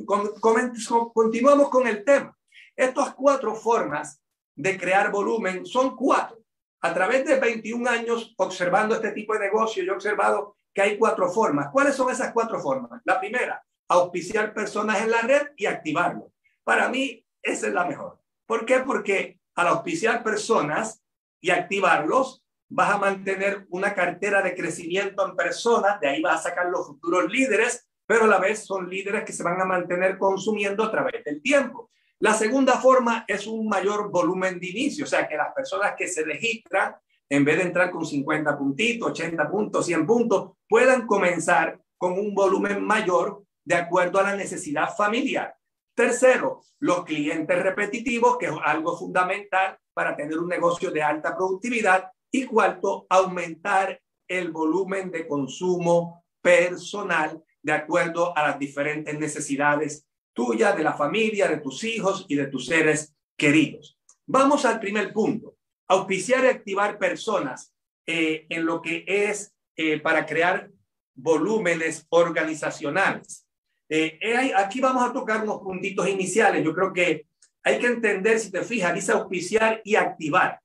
Continuamos 1.13 1.69
con 1.69 1.87
el 1.87 2.03
tema. 2.03 2.35
Estas 2.75 3.13
cuatro 3.13 3.53
formas 3.53 4.21
de 4.55 4.77
crear 4.77 5.11
volumen 5.11 5.65
son 5.65 5.95
cuatro. 5.95 6.37
A 6.81 6.93
través 6.93 7.25
de 7.25 7.39
21 7.39 7.89
años 7.89 8.33
observando 8.37 8.95
este 8.95 9.11
tipo 9.11 9.33
de 9.33 9.41
negocio, 9.41 9.83
yo 9.83 9.91
he 9.91 9.95
observado 9.95 10.57
que 10.73 10.81
hay 10.81 10.97
cuatro 10.97 11.29
formas. 11.29 11.67
¿Cuáles 11.71 11.95
son 11.95 12.09
esas 12.09 12.31
cuatro 12.33 12.59
formas? 12.59 13.01
La 13.03 13.19
primera, 13.19 13.63
auspiciar 13.87 14.53
personas 14.53 15.01
en 15.01 15.11
la 15.11 15.21
red 15.21 15.49
y 15.57 15.65
activarlo. 15.65 16.31
Para 16.63 16.89
mí, 16.89 17.25
esa 17.41 17.67
es 17.67 17.73
la 17.73 17.85
mejor. 17.85 18.19
¿Por 18.45 18.65
qué? 18.65 18.79
Porque 18.79 19.39
al 19.55 19.67
auspiciar 19.67 20.23
personas 20.23 21.03
y 21.41 21.51
activarlos, 21.51 22.43
vas 22.69 22.93
a 22.93 22.97
mantener 22.97 23.65
una 23.69 23.93
cartera 23.93 24.41
de 24.41 24.55
crecimiento 24.55 25.27
en 25.27 25.35
personas, 25.35 25.99
de 25.99 26.07
ahí 26.07 26.21
vas 26.21 26.39
a 26.39 26.49
sacar 26.49 26.67
los 26.67 26.85
futuros 26.85 27.31
líderes, 27.31 27.87
pero 28.05 28.25
a 28.25 28.27
la 28.27 28.39
vez 28.39 28.65
son 28.65 28.89
líderes 28.89 29.23
que 29.23 29.33
se 29.33 29.43
van 29.43 29.59
a 29.59 29.65
mantener 29.65 30.17
consumiendo 30.17 30.83
a 30.83 30.91
través 30.91 31.23
del 31.23 31.41
tiempo. 31.41 31.89
La 32.19 32.33
segunda 32.33 32.73
forma 32.73 33.25
es 33.27 33.47
un 33.47 33.67
mayor 33.67 34.11
volumen 34.11 34.59
de 34.59 34.67
inicio, 34.67 35.05
o 35.05 35.07
sea, 35.07 35.27
que 35.27 35.37
las 35.37 35.53
personas 35.53 35.93
que 35.97 36.07
se 36.07 36.23
registran, 36.23 36.95
en 37.29 37.45
vez 37.45 37.57
de 37.57 37.63
entrar 37.63 37.91
con 37.91 38.05
50 38.05 38.57
puntitos, 38.57 39.11
80 39.11 39.49
puntos, 39.49 39.85
100 39.85 40.05
puntos, 40.05 40.51
puedan 40.67 41.07
comenzar 41.07 41.79
con 41.97 42.13
un 42.13 42.33
volumen 42.33 42.83
mayor 42.83 43.43
de 43.63 43.75
acuerdo 43.75 44.19
a 44.19 44.23
la 44.23 44.35
necesidad 44.35 44.95
familiar. 44.95 45.55
Tercero, 45.99 46.63
los 46.79 47.03
clientes 47.03 47.61
repetitivos, 47.61 48.37
que 48.37 48.45
es 48.45 48.53
algo 48.63 48.97
fundamental 48.97 49.77
para 49.93 50.15
tener 50.15 50.39
un 50.39 50.47
negocio 50.47 50.91
de 50.91 51.03
alta 51.03 51.35
productividad. 51.35 52.09
Y 52.31 52.45
cuarto, 52.45 53.05
aumentar 53.09 54.01
el 54.25 54.49
volumen 54.49 55.11
de 55.11 55.27
consumo 55.27 56.23
personal 56.41 57.43
de 57.61 57.73
acuerdo 57.73 58.33
a 58.37 58.47
las 58.47 58.59
diferentes 58.59 59.19
necesidades 59.19 60.07
tuyas, 60.31 60.77
de 60.77 60.83
la 60.83 60.93
familia, 60.93 61.49
de 61.49 61.57
tus 61.57 61.83
hijos 61.83 62.25
y 62.29 62.35
de 62.35 62.47
tus 62.47 62.67
seres 62.67 63.13
queridos. 63.35 63.99
Vamos 64.25 64.63
al 64.63 64.79
primer 64.79 65.11
punto. 65.11 65.57
Auspiciar 65.89 66.45
y 66.45 66.47
activar 66.47 66.97
personas 66.97 67.75
eh, 68.05 68.45
en 68.47 68.65
lo 68.65 68.81
que 68.81 69.03
es 69.05 69.53
eh, 69.75 69.99
para 69.99 70.25
crear 70.25 70.71
volúmenes 71.13 72.07
organizacionales. 72.07 73.48
Eh, 73.89 74.53
aquí 74.55 74.79
vamos 74.79 75.09
a 75.09 75.11
tocar 75.11 75.43
unos 75.43 75.59
puntitos 75.59 76.07
iniciales. 76.07 76.63
Yo 76.63 76.73
creo 76.73 76.93
que 76.93 77.27
hay 77.63 77.79
que 77.79 77.87
entender, 77.87 78.39
si 78.39 78.51
te 78.51 78.63
fijas, 78.63 78.93
dice 78.93 79.11
auspiciar 79.11 79.81
y 79.83 79.95
activar. 79.95 80.61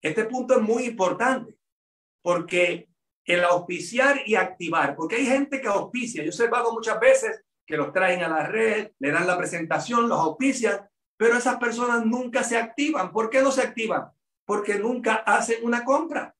Este 0.00 0.24
punto 0.24 0.54
es 0.54 0.62
muy 0.62 0.84
importante 0.84 1.56
porque 2.22 2.88
el 3.24 3.44
auspiciar 3.44 4.22
y 4.26 4.34
activar, 4.34 4.96
porque 4.96 5.16
hay 5.16 5.26
gente 5.26 5.60
que 5.60 5.68
auspicia. 5.68 6.22
Yo 6.22 6.26
he 6.26 6.28
observado 6.30 6.72
muchas 6.72 6.98
veces 6.98 7.42
que 7.66 7.76
los 7.76 7.92
traen 7.92 8.22
a 8.22 8.28
la 8.28 8.46
red, 8.46 8.90
le 8.98 9.10
dan 9.12 9.26
la 9.26 9.38
presentación, 9.38 10.08
los 10.08 10.18
auspician, 10.18 10.88
pero 11.16 11.36
esas 11.36 11.56
personas 11.58 12.04
nunca 12.04 12.42
se 12.42 12.56
activan. 12.56 13.12
¿Por 13.12 13.30
qué 13.30 13.42
no 13.42 13.52
se 13.52 13.62
activan? 13.62 14.10
Porque 14.44 14.78
nunca 14.78 15.16
hacen 15.16 15.64
una 15.64 15.84
compra. 15.84 16.34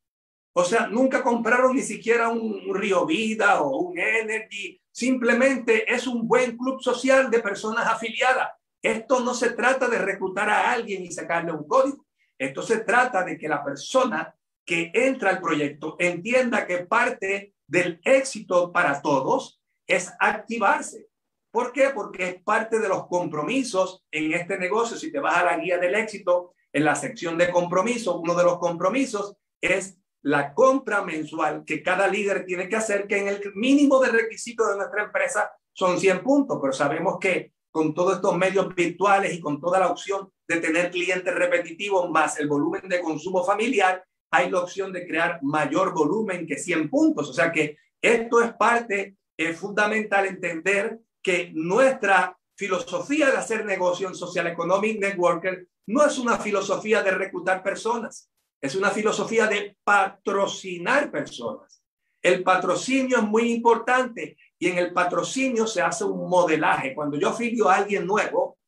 O 0.55 0.65
sea, 0.65 0.87
nunca 0.87 1.23
compraron 1.23 1.75
ni 1.75 1.83
siquiera 1.83 2.29
un 2.29 2.75
Río 2.75 3.07
Vida 3.07 3.63
o 3.63 3.79
un 3.79 3.99
Energy. 3.99 4.81
Simplemente 4.91 5.91
es 5.93 6.07
un 6.07 6.29
buen 6.29 6.57
club 6.57 6.81
social 6.83 7.31
de 7.31 7.41
personas 7.41 7.87
afiliadas. 7.87 8.51
Esto 8.83 9.21
no 9.21 9.33
se 9.33 9.51
trata 9.51 9.89
de 9.89 9.99
reclutar 9.99 10.51
a 10.51 10.73
alguien 10.73 11.03
y 11.03 11.13
sacarle 11.13 11.53
un 11.53 11.67
código. 11.67 12.05
Esto 12.37 12.63
se 12.63 12.81
trata 12.81 13.25
de 13.25 13.39
que 13.39 13.49
la 13.49 13.65
persona 13.65 14.35
que 14.65 14.91
entra 14.93 15.31
al 15.31 15.41
proyecto 15.41 15.97
entienda 15.99 16.67
que 16.67 16.79
parte 16.79 17.55
del 17.67 18.01
éxito 18.05 18.73
para 18.73 19.01
todos 19.01 19.61
es 19.87 20.13
activarse. 20.19 21.09
¿Por 21.51 21.73
qué? 21.73 21.91
Porque 21.95 22.29
es 22.29 22.43
parte 22.43 22.79
de 22.79 22.89
los 22.89 23.07
compromisos 23.07 24.05
en 24.11 24.33
este 24.33 24.59
negocio. 24.59 24.97
Si 24.97 25.13
te 25.13 25.21
vas 25.21 25.37
a 25.37 25.45
la 25.45 25.57
guía 25.59 25.79
del 25.79 25.95
éxito, 25.95 26.55
en 26.73 26.85
la 26.85 26.95
sección 26.95 27.37
de 27.37 27.51
compromisos, 27.51 28.17
uno 28.19 28.35
de 28.35 28.45
los 28.45 28.59
compromisos 28.59 29.37
es 29.61 29.99
la 30.23 30.55
compra 30.55 31.03
mensual 31.03 31.65
que 31.65 31.83
cada 31.83 32.09
líder 32.09 32.45
tiene 32.45 32.69
que 32.69 32.77
hacer, 32.77 33.07
que 33.07 33.19
en 33.19 33.29
el 33.29 33.41
mínimo 33.55 34.01
de 34.01 34.11
requisito 34.11 34.69
de 34.69 34.77
nuestra 34.77 35.05
empresa 35.05 35.51
son 35.73 35.99
100 35.99 36.23
puntos, 36.23 36.59
pero 36.61 36.73
sabemos 36.73 37.19
que 37.21 37.53
con 37.71 37.95
todos 37.95 38.17
estos 38.17 38.37
medios 38.37 38.75
virtuales 38.75 39.33
y 39.33 39.41
con 39.41 39.61
toda 39.61 39.81
la 39.81 39.89
opción 39.89 40.31
de 40.47 40.59
tener 40.59 40.91
clientes 40.91 41.35
repetitivos 41.35 42.11
más 42.11 42.39
el 42.39 42.47
volumen 42.47 42.89
de 42.89 43.01
consumo 43.01 43.45
familiar, 43.45 44.05
hay 44.31 44.51
la 44.51 44.61
opción 44.61 44.93
de 44.93 45.07
crear 45.07 45.39
mayor 45.43 45.95
volumen 45.95 46.47
que 46.47 46.59
100 46.59 46.91
puntos. 46.91 47.31
O 47.31 47.33
sea 47.33 47.51
que 47.51 47.79
esto 48.01 48.43
es 48.43 48.53
parte, 48.55 49.17
es 49.37 49.59
fundamental 49.59 50.27
entender 50.27 51.01
que 51.23 51.51
nuestra 51.55 52.39
filosofía 52.57 53.31
de 53.31 53.39
hacer 53.39 53.65
negocio 53.65 54.09
en 54.09 54.15
Social 54.15 54.47
Economic 54.47 55.01
Networker 55.01 55.67
no 55.87 56.05
es 56.05 56.19
una 56.19 56.39
filosofía 56.39 57.03
de 57.03 57.11
reclutar 57.13 57.63
personas. 57.63 58.31
Es 58.63 58.77
una 58.77 58.91
filosofía 58.91 59.49
de 59.49 59.77
patrocinar 59.83 61.11
personas. 61.11 61.83
El 62.23 62.45
patrocinio 62.45 63.19
es 63.19 63.25
muy 63.25 63.51
importante 63.51 64.37
y 64.57 64.69
en 64.69 64.79
el 64.79 64.93
patrocinio 64.93 65.67
se 65.67 65.83
hace 65.83 66.05
un 66.05 66.29
modelaje. 66.29 66.95
Cuando 66.95 67.19
yo 67.19 67.31
afilio 67.31 67.69
a 67.69 67.75
alguien 67.75 68.07
nuevo 68.07 68.59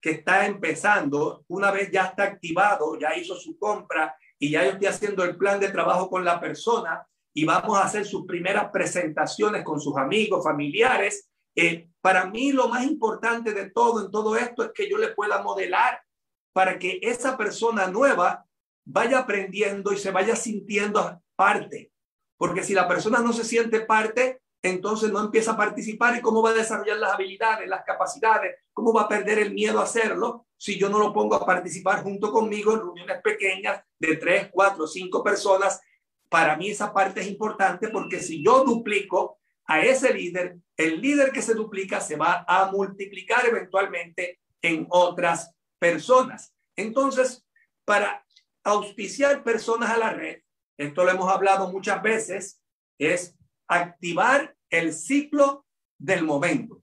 que 0.00 0.10
está 0.10 0.46
empezando, 0.46 1.44
una 1.46 1.70
vez 1.70 1.92
ya 1.92 2.06
está 2.06 2.24
activado, 2.24 2.98
ya 2.98 3.16
hizo 3.16 3.36
su 3.36 3.56
compra 3.56 4.16
y 4.36 4.50
ya 4.50 4.64
yo 4.64 4.70
estoy 4.72 4.88
haciendo 4.88 5.22
el 5.22 5.36
plan 5.36 5.60
de 5.60 5.70
trabajo 5.70 6.10
con 6.10 6.24
la 6.24 6.40
persona 6.40 7.06
y 7.32 7.44
vamos 7.44 7.78
a 7.78 7.84
hacer 7.84 8.04
sus 8.04 8.26
primeras 8.26 8.72
presentaciones 8.72 9.62
con 9.62 9.80
sus 9.80 9.96
amigos, 9.96 10.42
familiares. 10.42 11.30
Eh, 11.54 11.88
para 12.00 12.26
mí 12.26 12.50
lo 12.50 12.66
más 12.66 12.84
importante 12.84 13.54
de 13.54 13.70
todo 13.70 14.04
en 14.04 14.10
todo 14.10 14.36
esto 14.36 14.64
es 14.64 14.72
que 14.74 14.90
yo 14.90 14.98
le 14.98 15.14
pueda 15.14 15.40
modelar 15.40 16.02
para 16.52 16.80
que 16.80 16.98
esa 17.00 17.36
persona 17.36 17.86
nueva 17.86 18.44
vaya 18.88 19.18
aprendiendo 19.18 19.92
y 19.92 19.98
se 19.98 20.10
vaya 20.10 20.34
sintiendo 20.34 21.22
parte. 21.36 21.92
Porque 22.36 22.64
si 22.64 22.72
la 22.72 22.88
persona 22.88 23.18
no 23.20 23.32
se 23.32 23.44
siente 23.44 23.80
parte, 23.80 24.40
entonces 24.62 25.12
no 25.12 25.20
empieza 25.20 25.52
a 25.52 25.56
participar 25.56 26.16
y 26.16 26.20
cómo 26.20 26.42
va 26.42 26.50
a 26.50 26.54
desarrollar 26.54 26.96
las 26.96 27.12
habilidades, 27.12 27.68
las 27.68 27.84
capacidades, 27.84 28.56
cómo 28.72 28.92
va 28.92 29.02
a 29.02 29.08
perder 29.08 29.38
el 29.38 29.52
miedo 29.52 29.78
a 29.78 29.84
hacerlo 29.84 30.46
si 30.56 30.78
yo 30.78 30.88
no 30.88 30.98
lo 30.98 31.12
pongo 31.12 31.36
a 31.36 31.44
participar 31.44 32.02
junto 32.02 32.32
conmigo 32.32 32.72
en 32.72 32.80
reuniones 32.80 33.20
pequeñas 33.22 33.82
de 33.98 34.16
tres, 34.16 34.48
cuatro, 34.50 34.86
cinco 34.86 35.22
personas. 35.22 35.80
Para 36.28 36.56
mí 36.56 36.70
esa 36.70 36.92
parte 36.92 37.20
es 37.20 37.28
importante 37.28 37.88
porque 37.88 38.20
si 38.20 38.42
yo 38.42 38.64
duplico 38.64 39.38
a 39.66 39.80
ese 39.80 40.14
líder, 40.14 40.56
el 40.76 41.00
líder 41.00 41.30
que 41.30 41.42
se 41.42 41.54
duplica 41.54 42.00
se 42.00 42.16
va 42.16 42.44
a 42.48 42.70
multiplicar 42.72 43.46
eventualmente 43.46 44.40
en 44.62 44.86
otras 44.88 45.54
personas. 45.78 46.54
Entonces, 46.74 47.44
para 47.84 48.24
auspiciar 48.68 49.42
personas 49.42 49.90
a 49.90 49.98
la 49.98 50.10
red, 50.10 50.40
esto 50.76 51.04
lo 51.04 51.10
hemos 51.10 51.30
hablado 51.30 51.70
muchas 51.72 52.00
veces, 52.02 52.62
es 52.98 53.36
activar 53.66 54.56
el 54.70 54.92
ciclo 54.92 55.66
del 55.98 56.24
momento. 56.24 56.82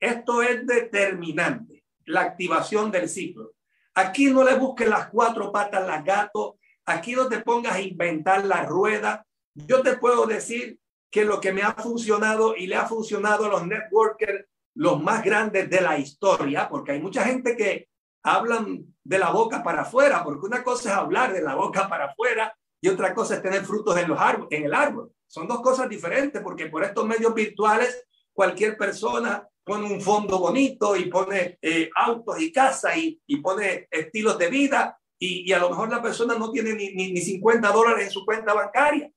Esto 0.00 0.42
es 0.42 0.66
determinante, 0.66 1.84
la 2.06 2.22
activación 2.22 2.90
del 2.90 3.08
ciclo. 3.08 3.52
Aquí 3.94 4.26
no 4.26 4.44
le 4.44 4.54
busques 4.54 4.88
las 4.88 5.08
cuatro 5.10 5.52
patas 5.52 5.88
al 5.88 6.02
gato, 6.02 6.58
aquí 6.86 7.12
no 7.14 7.28
te 7.28 7.40
pongas 7.40 7.74
a 7.74 7.80
inventar 7.80 8.44
la 8.44 8.64
rueda. 8.64 9.26
Yo 9.54 9.82
te 9.82 9.96
puedo 9.96 10.26
decir 10.26 10.78
que 11.10 11.24
lo 11.24 11.40
que 11.40 11.52
me 11.52 11.62
ha 11.62 11.74
funcionado 11.74 12.56
y 12.56 12.66
le 12.66 12.76
ha 12.76 12.86
funcionado 12.86 13.44
a 13.44 13.48
los 13.48 13.66
networkers, 13.66 14.46
los 14.74 15.02
más 15.02 15.22
grandes 15.22 15.68
de 15.68 15.80
la 15.80 15.98
historia, 15.98 16.68
porque 16.68 16.92
hay 16.92 17.00
mucha 17.00 17.24
gente 17.24 17.56
que 17.56 17.88
hablan 18.22 18.91
de 19.04 19.18
la 19.18 19.30
boca 19.30 19.62
para 19.62 19.82
afuera, 19.82 20.22
porque 20.22 20.46
una 20.46 20.62
cosa 20.62 20.90
es 20.90 20.96
hablar 20.96 21.32
de 21.32 21.42
la 21.42 21.54
boca 21.54 21.88
para 21.88 22.06
afuera 22.06 22.54
y 22.80 22.88
otra 22.88 23.14
cosa 23.14 23.36
es 23.36 23.42
tener 23.42 23.64
frutos 23.64 23.96
en, 23.96 24.08
los 24.08 24.18
en 24.50 24.64
el 24.64 24.74
árbol. 24.74 25.12
Son 25.26 25.46
dos 25.46 25.60
cosas 25.60 25.88
diferentes, 25.88 26.42
porque 26.42 26.66
por 26.66 26.84
estos 26.84 27.06
medios 27.06 27.34
virtuales 27.34 28.06
cualquier 28.32 28.76
persona 28.76 29.46
pone 29.64 29.86
un 29.86 30.00
fondo 30.00 30.38
bonito 30.38 30.96
y 30.96 31.06
pone 31.06 31.58
eh, 31.62 31.90
autos 31.94 32.40
y 32.40 32.52
casas 32.52 32.96
y, 32.96 33.20
y, 33.26 33.36
pone 33.36 33.86
estilos 33.90 34.36
de 34.38 34.48
vida 34.48 34.98
y, 35.18 35.48
y, 35.48 35.52
a 35.52 35.58
lo 35.58 35.70
mejor 35.70 35.90
la 35.90 36.02
persona 36.02 36.36
no 36.36 36.50
tiene 36.50 36.74
ni, 36.74 36.92
ni, 36.94 37.12
ni 37.12 37.20
50 37.20 37.70
dólares 37.70 38.06
en 38.06 38.10
su 38.10 38.24
cuenta 38.24 38.52
bancaria. 38.52 39.10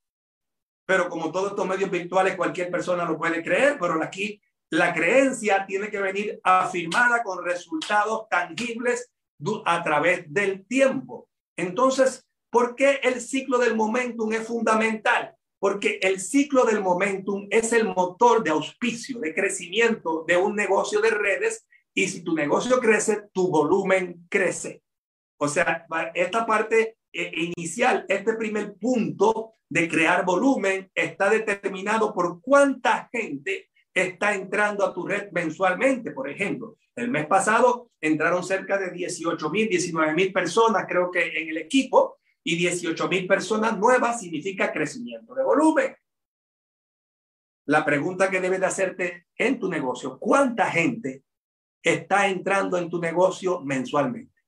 Pero 0.86 1.10
como 1.10 1.32
todos 1.32 1.52
estos 1.52 1.68
medios 1.68 1.90
virtuales, 1.90 2.36
cualquier 2.36 2.70
persona 2.70 3.06
lo 3.06 3.18
puede 3.18 3.44
creer, 3.44 3.78
pero 3.80 4.02
aquí 4.04 4.40
la 4.70 4.94
creencia 4.94 5.66
tiene 5.66 5.90
que 5.90 6.00
venir 6.00 6.40
afirmada 6.44 7.24
con 7.24 7.44
resultados 7.44 8.30
tangibles 8.30 9.12
a 9.66 9.84
través 9.84 10.32
del 10.34 10.66
tiempo. 10.66 11.28
Entonces, 11.58 12.26
¿por 12.50 12.76
qué 12.76 13.00
el 13.04 13.22
ciclo 13.22 13.58
del 13.58 13.76
momentum 13.76 14.32
es 14.34 14.48
fundamental? 14.48 15.36
Porque 15.60 16.00
el 16.02 16.20
ciclo 16.20 16.66
del 16.66 16.82
momentum 16.82 17.48
es 17.50 17.74
el 17.74 17.86
motor 17.86 18.44
de 18.44 18.52
auspicio, 18.52 19.20
de 19.20 19.34
crecimiento 19.34 20.24
de 20.28 20.38
un 20.38 20.56
negocio 20.56 21.02
de 21.02 21.12
redes 21.12 21.66
y 21.94 22.08
si 22.08 22.22
tu 22.24 22.36
negocio 22.36 22.80
crece, 22.80 23.30
tu 23.34 23.50
volumen 23.50 24.28
crece. 24.30 24.84
O 25.38 25.48
sea, 25.48 25.86
esta 26.14 26.46
parte 26.46 26.98
eh, 27.12 27.32
inicial, 27.56 28.06
este 28.10 28.34
primer 28.34 28.76
punto 28.76 29.54
de 29.70 29.88
crear 29.88 30.26
volumen 30.26 30.92
está 30.94 31.30
determinado 31.30 32.14
por 32.14 32.42
cuánta 32.42 33.10
gente 33.12 33.70
está 33.96 34.36
entrando 34.36 34.86
a 34.86 34.94
tu 34.94 35.08
red 35.08 35.32
mensualmente. 35.32 36.12
Por 36.12 36.30
ejemplo, 36.30 36.78
el 36.96 37.10
mes 37.10 37.26
pasado 37.26 37.92
entraron 38.02 38.44
cerca 38.44 38.78
de 38.78 38.92
18 38.92 39.50
mil, 39.50 39.70
19 39.70 40.14
mil 40.14 40.34
personas, 40.34 40.86
creo 40.88 41.10
que 41.10 41.42
en 41.42 41.50
el 41.50 41.58
equipo, 41.58 42.20
y 42.44 42.58
18 42.58 43.08
mil 43.08 43.26
personas 43.26 43.78
nuevas 43.80 44.20
significa 44.20 44.72
crecimiento 44.72 45.34
de 45.34 45.44
volumen. 45.44 45.96
La 47.66 47.84
pregunta 47.84 48.30
que 48.30 48.40
debes 48.40 48.60
de 48.60 48.66
hacerte 48.68 49.28
en 49.36 49.60
tu 49.60 49.68
negocio, 49.68 50.20
¿cuánta 50.20 50.70
gente 50.70 51.24
está 51.82 52.28
entrando 52.28 52.78
en 52.78 52.90
tu 52.90 53.00
negocio 53.00 53.62
mensualmente? 53.62 54.44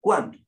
¿Cuánto? 0.00 0.38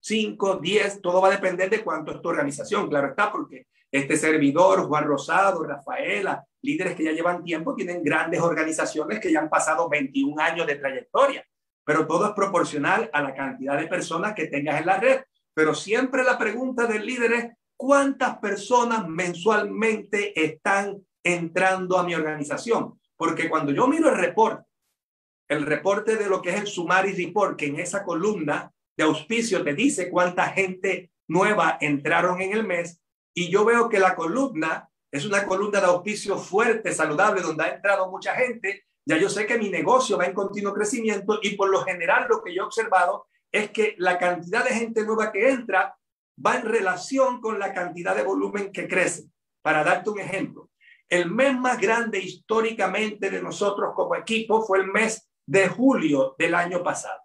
5, 0.00 0.58
10, 0.58 1.00
todo 1.00 1.20
va 1.20 1.28
a 1.28 1.32
depender 1.32 1.68
de 1.68 1.82
cuánto 1.82 2.12
es 2.12 2.22
tu 2.22 2.28
organización, 2.28 2.88
claro 2.88 3.08
está, 3.08 3.32
porque 3.32 3.66
este 3.96 4.16
servidor, 4.16 4.86
Juan 4.86 5.04
Rosado, 5.04 5.62
Rafaela, 5.62 6.44
líderes 6.62 6.94
que 6.94 7.04
ya 7.04 7.12
llevan 7.12 7.42
tiempo, 7.42 7.74
tienen 7.74 8.02
grandes 8.02 8.40
organizaciones 8.40 9.20
que 9.20 9.32
ya 9.32 9.40
han 9.40 9.48
pasado 9.48 9.88
21 9.88 10.40
años 10.42 10.66
de 10.66 10.76
trayectoria, 10.76 11.44
pero 11.84 12.06
todo 12.06 12.26
es 12.26 12.32
proporcional 12.32 13.08
a 13.12 13.22
la 13.22 13.34
cantidad 13.34 13.78
de 13.78 13.86
personas 13.86 14.34
que 14.34 14.46
tengas 14.46 14.80
en 14.80 14.86
la 14.86 14.98
red. 14.98 15.20
Pero 15.54 15.74
siempre 15.74 16.24
la 16.24 16.36
pregunta 16.36 16.86
del 16.86 17.06
líder 17.06 17.32
es, 17.32 17.46
¿cuántas 17.76 18.38
personas 18.38 19.08
mensualmente 19.08 20.38
están 20.44 21.00
entrando 21.22 21.98
a 21.98 22.04
mi 22.04 22.14
organización? 22.14 23.00
Porque 23.16 23.48
cuando 23.48 23.72
yo 23.72 23.86
miro 23.86 24.10
el 24.10 24.18
reporte, 24.18 24.64
el 25.48 25.64
reporte 25.64 26.16
de 26.16 26.28
lo 26.28 26.42
que 26.42 26.50
es 26.50 26.60
el 26.60 26.66
Sumari 26.66 27.12
Report, 27.12 27.56
que 27.56 27.66
en 27.66 27.78
esa 27.78 28.04
columna 28.04 28.72
de 28.96 29.04
auspicio 29.04 29.62
te 29.62 29.74
dice 29.74 30.10
cuánta 30.10 30.48
gente 30.48 31.12
nueva 31.28 31.78
entraron 31.80 32.40
en 32.40 32.52
el 32.52 32.66
mes, 32.66 33.00
y 33.38 33.50
yo 33.50 33.66
veo 33.66 33.88
que 33.90 34.00
la 34.00 34.16
columna 34.16 34.88
es 35.12 35.26
una 35.26 35.44
columna 35.44 35.78
de 35.78 35.86
auspicio 35.86 36.38
fuerte, 36.38 36.90
saludable, 36.92 37.42
donde 37.42 37.64
ha 37.64 37.74
entrado 37.74 38.10
mucha 38.10 38.34
gente. 38.34 38.86
Ya 39.04 39.18
yo 39.18 39.28
sé 39.28 39.46
que 39.46 39.58
mi 39.58 39.68
negocio 39.68 40.16
va 40.16 40.24
en 40.24 40.32
continuo 40.32 40.72
crecimiento 40.72 41.38
y 41.42 41.54
por 41.54 41.68
lo 41.68 41.82
general 41.84 42.26
lo 42.30 42.42
que 42.42 42.54
yo 42.54 42.62
he 42.62 42.66
observado 42.66 43.26
es 43.52 43.70
que 43.70 43.94
la 43.98 44.18
cantidad 44.18 44.64
de 44.64 44.74
gente 44.74 45.04
nueva 45.04 45.30
que 45.32 45.50
entra 45.50 45.94
va 46.44 46.56
en 46.56 46.64
relación 46.64 47.42
con 47.42 47.58
la 47.58 47.74
cantidad 47.74 48.16
de 48.16 48.24
volumen 48.24 48.72
que 48.72 48.88
crece. 48.88 49.24
Para 49.60 49.84
darte 49.84 50.08
un 50.08 50.18
ejemplo, 50.18 50.70
el 51.06 51.30
mes 51.30 51.54
más 51.58 51.78
grande 51.78 52.18
históricamente 52.18 53.28
de 53.28 53.42
nosotros 53.42 53.92
como 53.94 54.14
equipo 54.14 54.62
fue 54.62 54.78
el 54.78 54.86
mes 54.86 55.28
de 55.44 55.68
julio 55.68 56.34
del 56.38 56.54
año 56.54 56.82
pasado. 56.82 57.20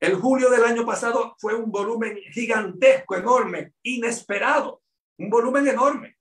El 0.00 0.14
julio 0.14 0.48
del 0.48 0.64
año 0.64 0.86
pasado 0.86 1.36
fue 1.38 1.54
un 1.54 1.70
volumen 1.70 2.16
gigantesco, 2.32 3.16
enorme, 3.16 3.74
inesperado 3.82 4.81
un 5.18 5.30
volumen 5.30 5.68
enorme. 5.68 6.18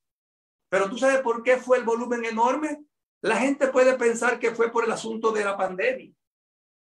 Pero 0.70 0.90
tú 0.90 0.98
sabes 0.98 1.22
por 1.22 1.44
qué 1.44 1.58
fue 1.58 1.78
el 1.78 1.84
volumen 1.84 2.26
enorme? 2.26 2.86
La 3.22 3.38
gente 3.38 3.68
puede 3.68 3.98
pensar 3.98 4.40
que 4.40 4.52
fue 4.52 4.72
por 4.72 4.86
el 4.86 4.92
asunto 4.92 5.32
de 5.32 5.44
la 5.44 5.58
pandemia. 5.58 6.14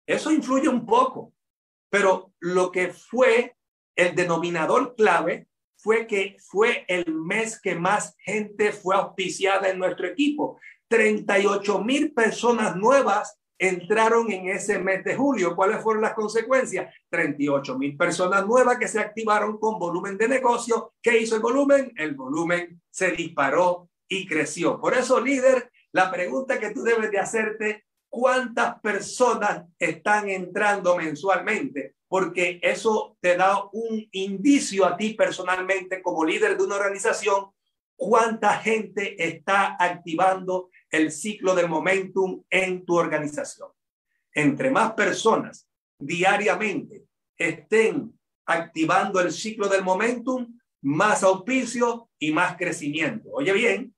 Eso 0.07 0.31
influye 0.31 0.69
un 0.69 0.85
poco, 0.85 1.33
pero 1.89 2.33
lo 2.39 2.71
que 2.71 2.93
fue 2.93 3.55
el 3.95 4.15
denominador 4.15 4.95
clave 4.95 5.47
fue 5.77 6.07
que 6.07 6.37
fue 6.39 6.85
el 6.87 7.13
mes 7.13 7.59
que 7.59 7.75
más 7.75 8.15
gente 8.19 8.71
fue 8.71 8.95
auspiciada 8.95 9.69
en 9.69 9.79
nuestro 9.79 10.07
equipo. 10.07 10.59
38 10.87 11.83
mil 11.83 12.13
personas 12.13 12.75
nuevas 12.75 13.40
entraron 13.61 14.31
en 14.31 14.49
ese 14.49 14.79
mes 14.79 15.03
de 15.03 15.15
julio. 15.15 15.55
¿Cuáles 15.55 15.83
fueron 15.83 16.01
las 16.01 16.15
consecuencias? 16.15 16.91
38 17.09 17.77
mil 17.77 17.95
personas 17.95 18.45
nuevas 18.47 18.77
que 18.79 18.87
se 18.87 18.99
activaron 18.99 19.59
con 19.59 19.77
volumen 19.77 20.17
de 20.17 20.27
negocio. 20.27 20.93
¿Qué 20.99 21.19
hizo 21.19 21.35
el 21.35 21.43
volumen? 21.43 21.93
El 21.95 22.15
volumen 22.15 22.81
se 22.89 23.11
disparó 23.11 23.87
y 24.07 24.25
creció. 24.25 24.81
Por 24.81 24.95
eso, 24.95 25.21
líder, 25.21 25.71
la 25.91 26.09
pregunta 26.11 26.59
que 26.59 26.71
tú 26.71 26.81
debes 26.81 27.11
de 27.11 27.19
hacerte, 27.19 27.85
¿cuántas 28.09 28.81
personas 28.81 29.67
están 29.77 30.27
entrando 30.27 30.97
mensualmente? 30.97 31.93
Porque 32.07 32.59
eso 32.63 33.15
te 33.21 33.37
da 33.37 33.63
un 33.71 34.07
indicio 34.11 34.87
a 34.87 34.97
ti 34.97 35.13
personalmente 35.13 36.01
como 36.01 36.25
líder 36.25 36.57
de 36.57 36.63
una 36.63 36.77
organización, 36.77 37.51
cuánta 37.95 38.57
gente 38.57 39.23
está 39.23 39.77
activando 39.79 40.70
el 40.91 41.11
ciclo 41.11 41.55
del 41.55 41.69
momentum 41.69 42.43
en 42.49 42.85
tu 42.85 42.97
organización. 42.97 43.69
Entre 44.33 44.69
más 44.69 44.93
personas 44.93 45.67
diariamente 45.97 47.05
estén 47.37 48.17
activando 48.45 49.19
el 49.19 49.31
ciclo 49.31 49.67
del 49.67 49.83
momentum, 49.83 50.59
más 50.83 51.23
auspicio 51.23 52.09
y 52.19 52.31
más 52.31 52.57
crecimiento. 52.57 53.29
Oye 53.31 53.53
bien, 53.53 53.95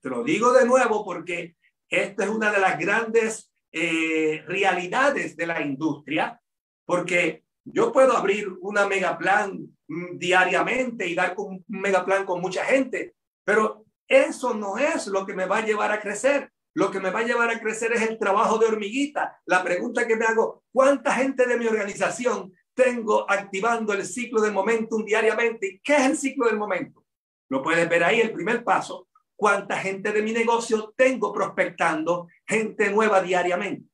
te 0.00 0.10
lo 0.10 0.22
digo 0.22 0.52
de 0.52 0.66
nuevo 0.66 1.04
porque 1.04 1.56
esta 1.88 2.24
es 2.24 2.30
una 2.30 2.52
de 2.52 2.60
las 2.60 2.78
grandes 2.78 3.52
eh, 3.72 4.42
realidades 4.46 5.36
de 5.36 5.46
la 5.46 5.60
industria, 5.62 6.40
porque 6.84 7.44
yo 7.64 7.92
puedo 7.92 8.16
abrir 8.16 8.48
una 8.60 8.86
megaplan 8.86 9.76
mm, 9.88 10.18
diariamente 10.18 11.08
y 11.08 11.14
dar 11.14 11.34
un 11.36 11.64
megaplan 11.68 12.24
con 12.24 12.40
mucha 12.40 12.64
gente, 12.64 13.14
pero 13.44 13.85
eso 14.08 14.54
no 14.54 14.78
es 14.78 15.06
lo 15.06 15.26
que 15.26 15.34
me 15.34 15.46
va 15.46 15.58
a 15.58 15.64
llevar 15.64 15.92
a 15.92 16.00
crecer. 16.00 16.50
Lo 16.74 16.90
que 16.90 17.00
me 17.00 17.10
va 17.10 17.20
a 17.20 17.24
llevar 17.24 17.50
a 17.50 17.58
crecer 17.58 17.92
es 17.94 18.02
el 18.02 18.18
trabajo 18.18 18.58
de 18.58 18.66
hormiguita. 18.66 19.40
La 19.46 19.64
pregunta 19.64 20.06
que 20.06 20.14
me 20.14 20.26
hago, 20.26 20.62
¿cuánta 20.70 21.14
gente 21.14 21.46
de 21.46 21.56
mi 21.56 21.66
organización 21.66 22.52
tengo 22.74 23.24
activando 23.30 23.94
el 23.94 24.04
ciclo 24.04 24.42
del 24.42 24.52
momentum 24.52 25.02
diariamente? 25.02 25.80
¿Qué 25.82 25.96
es 25.96 26.04
el 26.04 26.18
ciclo 26.18 26.46
del 26.46 26.58
momento? 26.58 27.02
Lo 27.48 27.62
puedes 27.62 27.88
ver 27.88 28.04
ahí, 28.04 28.20
el 28.20 28.32
primer 28.32 28.62
paso. 28.62 29.08
¿Cuánta 29.34 29.78
gente 29.78 30.12
de 30.12 30.22
mi 30.22 30.32
negocio 30.32 30.92
tengo 30.96 31.32
prospectando 31.32 32.28
gente 32.46 32.90
nueva 32.90 33.22
diariamente? 33.22 33.88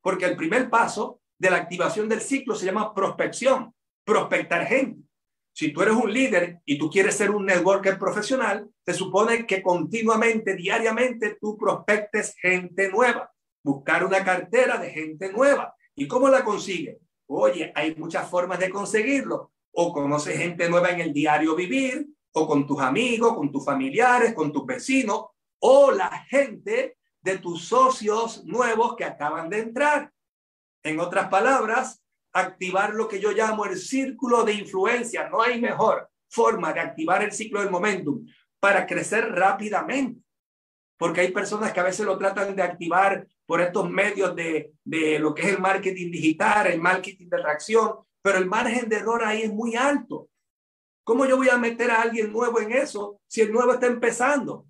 Porque 0.00 0.24
el 0.24 0.36
primer 0.36 0.70
paso 0.70 1.20
de 1.38 1.50
la 1.50 1.58
activación 1.58 2.08
del 2.08 2.20
ciclo 2.20 2.54
se 2.54 2.64
llama 2.64 2.94
prospección, 2.94 3.74
prospectar 4.04 4.66
gente. 4.66 5.02
Si 5.54 5.72
tú 5.72 5.82
eres 5.82 5.94
un 5.94 6.12
líder 6.12 6.60
y 6.64 6.78
tú 6.78 6.88
quieres 6.88 7.14
ser 7.14 7.30
un 7.30 7.44
networker 7.44 7.98
profesional, 7.98 8.68
se 8.84 8.94
supone 8.94 9.46
que 9.46 9.62
continuamente, 9.62 10.56
diariamente, 10.56 11.36
tú 11.40 11.58
prospectes 11.58 12.34
gente 12.40 12.90
nueva, 12.90 13.30
buscar 13.62 14.04
una 14.04 14.24
cartera 14.24 14.78
de 14.78 14.90
gente 14.90 15.30
nueva. 15.30 15.74
¿Y 15.94 16.08
cómo 16.08 16.28
la 16.28 16.44
consigues? 16.44 16.96
Oye, 17.26 17.70
hay 17.74 17.94
muchas 17.96 18.28
formas 18.28 18.58
de 18.58 18.70
conseguirlo. 18.70 19.52
O 19.74 19.92
conoces 19.92 20.38
gente 20.38 20.68
nueva 20.68 20.90
en 20.90 21.00
el 21.00 21.12
diario 21.12 21.54
vivir, 21.54 22.06
o 22.32 22.46
con 22.46 22.66
tus 22.66 22.80
amigos, 22.80 23.34
con 23.34 23.52
tus 23.52 23.64
familiares, 23.64 24.34
con 24.34 24.52
tus 24.52 24.64
vecinos, 24.64 25.26
o 25.60 25.90
la 25.92 26.10
gente 26.28 26.96
de 27.20 27.38
tus 27.38 27.68
socios 27.68 28.44
nuevos 28.44 28.96
que 28.96 29.04
acaban 29.04 29.48
de 29.48 29.60
entrar. 29.60 30.12
En 30.82 30.98
otras 30.98 31.28
palabras, 31.28 32.01
activar 32.32 32.94
lo 32.94 33.08
que 33.08 33.20
yo 33.20 33.32
llamo 33.32 33.64
el 33.64 33.76
círculo 33.78 34.44
de 34.44 34.54
influencia. 34.54 35.28
No 35.28 35.42
hay 35.42 35.60
mejor 35.60 36.08
forma 36.28 36.72
de 36.72 36.80
activar 36.80 37.22
el 37.22 37.32
ciclo 37.32 37.60
del 37.60 37.70
momentum 37.70 38.26
para 38.58 38.86
crecer 38.86 39.30
rápidamente. 39.32 40.20
Porque 40.98 41.20
hay 41.20 41.32
personas 41.32 41.72
que 41.72 41.80
a 41.80 41.84
veces 41.84 42.06
lo 42.06 42.16
tratan 42.16 42.54
de 42.54 42.62
activar 42.62 43.26
por 43.44 43.60
estos 43.60 43.90
medios 43.90 44.34
de, 44.36 44.72
de 44.84 45.18
lo 45.18 45.34
que 45.34 45.42
es 45.42 45.48
el 45.48 45.58
marketing 45.58 46.10
digital, 46.10 46.68
el 46.68 46.80
marketing 46.80 47.28
de 47.28 47.36
atracción, 47.36 47.96
pero 48.22 48.38
el 48.38 48.46
margen 48.46 48.88
de 48.88 48.96
error 48.96 49.24
ahí 49.24 49.42
es 49.42 49.52
muy 49.52 49.74
alto. 49.74 50.28
¿Cómo 51.04 51.26
yo 51.26 51.36
voy 51.36 51.48
a 51.48 51.58
meter 51.58 51.90
a 51.90 52.02
alguien 52.02 52.32
nuevo 52.32 52.60
en 52.60 52.70
eso 52.70 53.20
si 53.26 53.40
el 53.40 53.52
nuevo 53.52 53.72
está 53.72 53.86
empezando? 53.86 54.66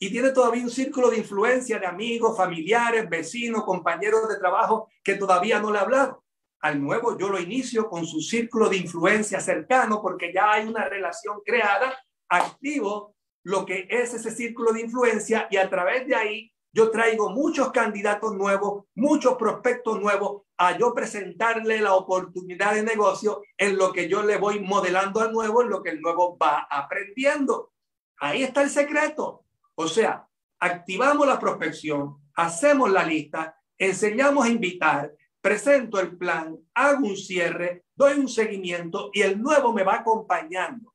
Y 0.00 0.10
tiene 0.10 0.32
todavía 0.32 0.64
un 0.64 0.70
círculo 0.70 1.10
de 1.10 1.18
influencia 1.18 1.78
de 1.78 1.86
amigos, 1.86 2.36
familiares, 2.36 3.08
vecinos, 3.08 3.62
compañeros 3.64 4.28
de 4.28 4.38
trabajo 4.38 4.88
que 5.04 5.14
todavía 5.14 5.60
no 5.60 5.70
le 5.70 5.78
ha 5.78 5.82
hablado 5.82 6.21
al 6.62 6.80
nuevo 6.80 7.18
yo 7.18 7.28
lo 7.28 7.40
inicio 7.40 7.88
con 7.88 8.06
su 8.06 8.20
círculo 8.20 8.68
de 8.68 8.78
influencia 8.78 9.40
cercano 9.40 10.00
porque 10.00 10.32
ya 10.32 10.52
hay 10.52 10.66
una 10.66 10.88
relación 10.88 11.40
creada, 11.44 11.94
activo 12.28 13.14
lo 13.44 13.66
que 13.66 13.86
es 13.90 14.14
ese 14.14 14.30
círculo 14.30 14.72
de 14.72 14.82
influencia 14.82 15.48
y 15.50 15.56
a 15.56 15.68
través 15.68 16.06
de 16.06 16.14
ahí 16.14 16.52
yo 16.72 16.90
traigo 16.90 17.30
muchos 17.30 17.70
candidatos 17.70 18.34
nuevos, 18.34 18.84
muchos 18.94 19.36
prospectos 19.36 20.00
nuevos 20.00 20.42
a 20.56 20.78
yo 20.78 20.94
presentarle 20.94 21.80
la 21.80 21.94
oportunidad 21.94 22.74
de 22.74 22.82
negocio 22.82 23.42
en 23.58 23.76
lo 23.76 23.92
que 23.92 24.08
yo 24.08 24.22
le 24.22 24.38
voy 24.38 24.60
modelando 24.60 25.20
al 25.20 25.32
nuevo, 25.32 25.62
en 25.62 25.68
lo 25.68 25.82
que 25.82 25.90
el 25.90 26.00
nuevo 26.00 26.38
va 26.38 26.66
aprendiendo. 26.70 27.72
Ahí 28.18 28.42
está 28.42 28.62
el 28.62 28.70
secreto. 28.70 29.44
O 29.74 29.86
sea, 29.86 30.26
activamos 30.60 31.26
la 31.26 31.38
prospección, 31.38 32.16
hacemos 32.34 32.90
la 32.90 33.04
lista, 33.04 33.54
enseñamos 33.76 34.46
a 34.46 34.48
invitar, 34.48 35.12
presento 35.42 36.00
el 36.00 36.16
plan, 36.16 36.56
hago 36.74 37.06
un 37.06 37.16
cierre, 37.16 37.84
doy 37.94 38.18
un 38.18 38.28
seguimiento 38.28 39.10
y 39.12 39.22
el 39.22 39.42
nuevo 39.42 39.72
me 39.72 39.82
va 39.82 39.96
acompañando. 39.96 40.94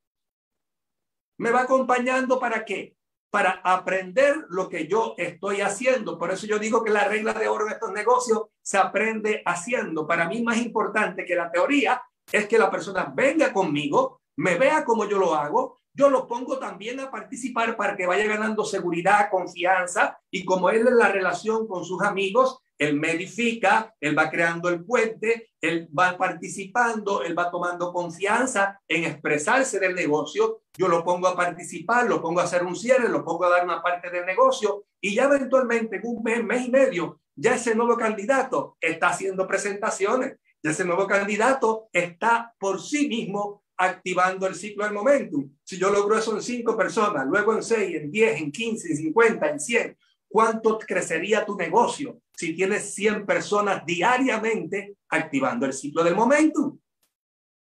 ¿Me 1.38 1.52
va 1.52 1.62
acompañando 1.62 2.40
para 2.40 2.66
qué? 2.66 2.96
Para 3.30 3.62
aprender 3.64 4.46
lo 4.50 4.70
que 4.70 4.88
yo 4.88 5.14
estoy 5.18 5.62
haciendo. 5.62 6.18
Por 6.18 6.32
eso 6.32 6.48
yo 6.48 6.58
digo 6.58 6.84
que 6.84 6.90
la 6.90 7.04
regla 7.04 7.34
de 7.34 7.50
oro 7.50 7.66
de 7.66 7.74
estos 7.74 7.92
negocios 7.92 8.44
se 8.62 8.78
aprende 8.78 9.44
haciendo. 9.46 10.08
Para 10.08 10.28
mí 10.28 10.42
más 10.42 10.58
importante 10.58 11.26
que 11.26 11.36
la 11.36 11.52
teoría 11.52 12.02
es 12.32 12.48
que 12.48 12.58
la 12.58 12.72
persona 12.72 13.12
venga 13.14 13.54
conmigo, 13.54 14.22
me 14.38 14.58
vea 14.58 14.86
como 14.86 15.06
yo 15.06 15.20
lo 15.20 15.36
hago, 15.36 15.78
yo 15.94 16.10
lo 16.10 16.28
pongo 16.28 16.58
también 16.58 17.00
a 17.00 17.12
participar 17.12 17.76
para 17.76 17.98
que 17.98 18.08
vaya 18.08 18.26
ganando 18.26 18.64
seguridad, 18.64 19.30
confianza 19.30 20.20
y 20.32 20.46
como 20.46 20.70
él 20.70 20.88
en 20.88 20.98
la 20.98 21.10
relación 21.10 21.68
con 21.68 21.84
sus 21.84 22.02
amigos, 22.02 22.60
él 22.78 23.00
me 23.00 23.12
edifica, 23.12 23.96
él 24.00 24.18
va 24.18 24.30
creando 24.30 24.70
el 24.70 24.84
puente, 24.86 25.52
él 25.60 25.90
va 25.98 26.18
participando, 26.18 27.24
él 27.24 27.38
va 27.38 27.50
tomando 27.50 27.92
confianza 27.92 28.80
en 28.88 29.06
expresarse 29.06 29.80
del 29.80 29.96
negocio, 29.96 30.62
yo 30.78 30.88
lo 30.88 31.04
pongo 31.04 31.28
a 31.28 31.36
participar, 31.36 32.08
lo 32.08 32.22
pongo 32.22 32.40
a 32.40 32.44
hacer 32.44 32.64
un 32.64 32.76
cierre, 32.76 33.10
lo 33.10 33.26
pongo 33.26 33.46
a 33.46 33.50
dar 33.50 33.64
una 33.66 33.82
parte 33.82 34.10
del 34.10 34.26
negocio 34.26 34.86
y 35.02 35.16
ya 35.16 35.26
eventualmente 35.26 35.98
en 35.98 36.02
un 36.06 36.24
mes, 36.24 36.44
mes 36.44 36.68
y 36.68 36.72
medio, 36.72 37.22
ya 37.36 37.56
ese 37.56 37.76
nuevo 37.76 37.98
candidato 37.98 38.78
está 38.80 39.10
haciendo 39.10 39.48
presentaciones, 39.48 40.38
ya 40.62 40.72
ese 40.72 40.86
nuevo 40.86 41.08
candidato 41.08 41.90
está 41.92 42.54
por 42.60 42.82
sí 42.82 43.08
mismo 43.08 43.64
activando 43.78 44.48
el 44.48 44.56
ciclo 44.56 44.86
del 44.86 44.94
momentum. 44.94 45.52
Si 45.64 45.78
yo 45.78 45.92
logro 45.92 46.18
eso 46.18 46.36
en 46.36 46.42
cinco 46.42 46.76
personas, 46.76 47.28
luego 47.28 47.54
en 47.54 47.62
seis, 47.62 47.96
en 47.96 48.12
diez, 48.12 48.42
en 48.42 48.52
quince, 48.52 48.90
en 48.90 48.98
cincuenta, 48.98 49.50
en 49.50 49.60
cien, 49.60 49.98
¿cuánto 50.28 50.78
crecería 50.80 51.46
tu 51.46 51.56
negocio 51.56 52.22
si 52.34 52.56
tienes 52.56 52.94
100 52.94 53.26
personas 53.26 53.86
diariamente 53.86 54.98
activando 55.10 55.66
el 55.66 55.74
ciclo 55.74 56.04
del 56.04 56.16
momentum? 56.16 56.80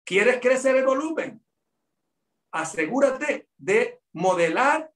¿Quieres 0.05 0.39
crecer 0.39 0.75
el 0.75 0.85
volumen? 0.85 1.43
Asegúrate 2.51 3.49
de 3.57 4.01
modelar 4.13 4.91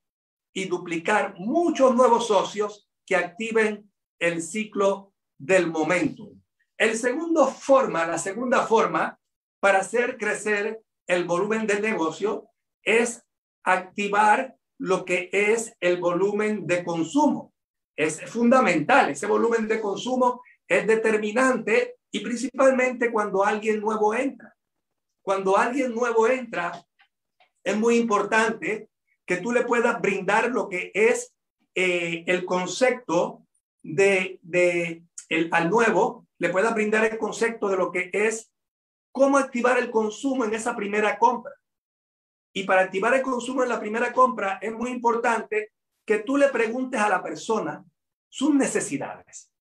y 0.54 0.66
duplicar 0.66 1.36
muchos 1.38 1.96
nuevos 1.96 2.28
socios 2.28 2.90
que 3.06 3.16
activen 3.16 3.92
el 4.20 4.42
ciclo 4.42 5.14
del 5.38 5.68
momentum. 5.68 6.40
La 6.78 6.96
segunda 6.96 8.66
forma 8.66 9.20
para 9.60 9.80
hacer 9.80 10.18
crecer 10.18 10.84
el 11.08 11.26
volumen 11.26 11.68
del 11.68 11.82
negocio 11.82 12.50
es 12.82 13.24
activar 13.64 14.56
lo 14.78 15.06
que 15.06 15.30
es 15.32 15.76
el 15.80 15.98
volumen 16.00 16.68
de 16.68 16.84
consumo. 16.84 17.53
Es 17.96 18.22
fundamental, 18.30 19.10
ese 19.10 19.28
volumen 19.28 19.68
de 19.68 19.80
consumo 19.80 20.42
es 20.68 20.88
determinante 20.88 21.98
y 22.12 22.20
principalmente 22.20 23.12
cuando 23.12 23.44
alguien 23.44 23.80
nuevo 23.80 24.14
entra. 24.14 24.56
Cuando 25.22 25.58
alguien 25.58 25.94
nuevo 25.94 26.28
entra, 26.28 26.72
es 27.64 27.78
muy 27.78 27.96
importante 27.98 28.90
que 29.26 29.38
tú 29.38 29.52
le 29.52 29.64
puedas 29.64 30.02
brindar 30.02 30.50
lo 30.50 30.68
que 30.68 30.92
es 30.94 31.34
eh, 31.76 32.24
el 32.28 32.46
concepto 32.46 33.46
de, 33.82 34.40
de 34.42 35.04
el, 35.30 35.50
al 35.52 35.70
nuevo, 35.70 36.28
le 36.40 36.50
puedas 36.50 36.74
brindar 36.74 37.06
el 37.06 37.18
concepto 37.18 37.70
de 37.70 37.78
lo 37.78 37.92
que 37.92 38.10
es 38.14 38.52
cómo 39.12 39.38
activar 39.38 39.78
el 39.78 39.90
consumo 39.90 40.44
en 40.44 40.54
esa 40.54 40.76
primera 40.76 41.18
compra. 41.18 41.54
Y 42.54 42.64
para 42.64 42.82
activar 42.82 43.14
el 43.14 43.22
consumo 43.22 43.64
en 43.64 43.70
la 43.70 43.80
primera 43.80 44.12
compra 44.12 44.60
es 44.62 44.74
muy 44.74 44.92
importante 44.92 45.72
que 46.06 46.20
tú 46.20 46.38
le 46.38 46.50
preguntes 46.50 47.00
a 47.00 47.10
la 47.10 47.24
persona 47.24 47.84
sus 48.30 48.54
necesidades. 48.54 49.52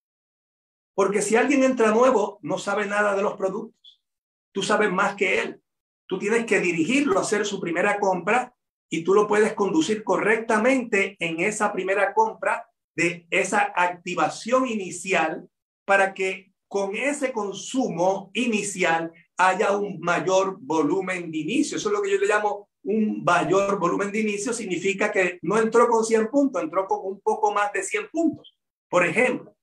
Porque 0.95 1.21
si 1.21 1.35
alguien 1.35 1.63
entra 1.63 1.91
nuevo, 1.91 2.39
no 2.41 2.57
sabe 2.57 2.85
nada 2.85 3.15
de 3.15 3.23
los 3.23 3.35
productos. 3.35 4.01
Tú 4.51 4.61
sabes 4.61 4.91
más 4.91 5.15
que 5.15 5.41
él. 5.41 5.61
Tú 6.07 6.19
tienes 6.19 6.45
que 6.45 6.59
dirigirlo 6.59 7.17
a 7.17 7.21
hacer 7.21 7.45
su 7.45 7.59
primera 7.59 7.99
compra 7.99 8.53
y 8.89 9.03
tú 9.03 9.13
lo 9.13 9.27
puedes 9.27 9.53
conducir 9.53 10.03
correctamente 10.03 11.15
en 11.19 11.39
esa 11.39 11.73
primera 11.73 12.13
compra 12.13 12.69
de 12.95 13.25
esa 13.31 13.73
activación 13.75 14.67
inicial 14.67 15.49
para 15.85 16.13
que 16.13 16.53
con 16.67 16.95
ese 16.95 17.31
consumo 17.31 18.29
inicial 18.33 19.11
haya 19.37 19.75
un 19.75 19.99
mayor 19.99 20.57
volumen 20.59 21.31
de 21.31 21.37
inicio. 21.39 21.77
Eso 21.77 21.89
es 21.89 21.93
lo 21.93 22.01
que 22.01 22.11
yo 22.11 22.17
le 22.17 22.27
llamo 22.27 22.69
un 22.83 23.23
mayor 23.23 23.79
volumen 23.79 24.11
de 24.11 24.19
inicio. 24.19 24.53
Significa 24.53 25.11
que 25.11 25.39
no 25.41 25.57
entró 25.57 25.87
con 25.87 26.03
100 26.03 26.29
puntos, 26.29 26.61
entró 26.61 26.87
con 26.87 26.99
un 27.03 27.21
poco 27.21 27.53
más 27.53 27.71
de 27.73 27.83
100 27.83 28.09
puntos. 28.11 28.57
Por 28.89 29.05
ejemplo, 29.05 29.55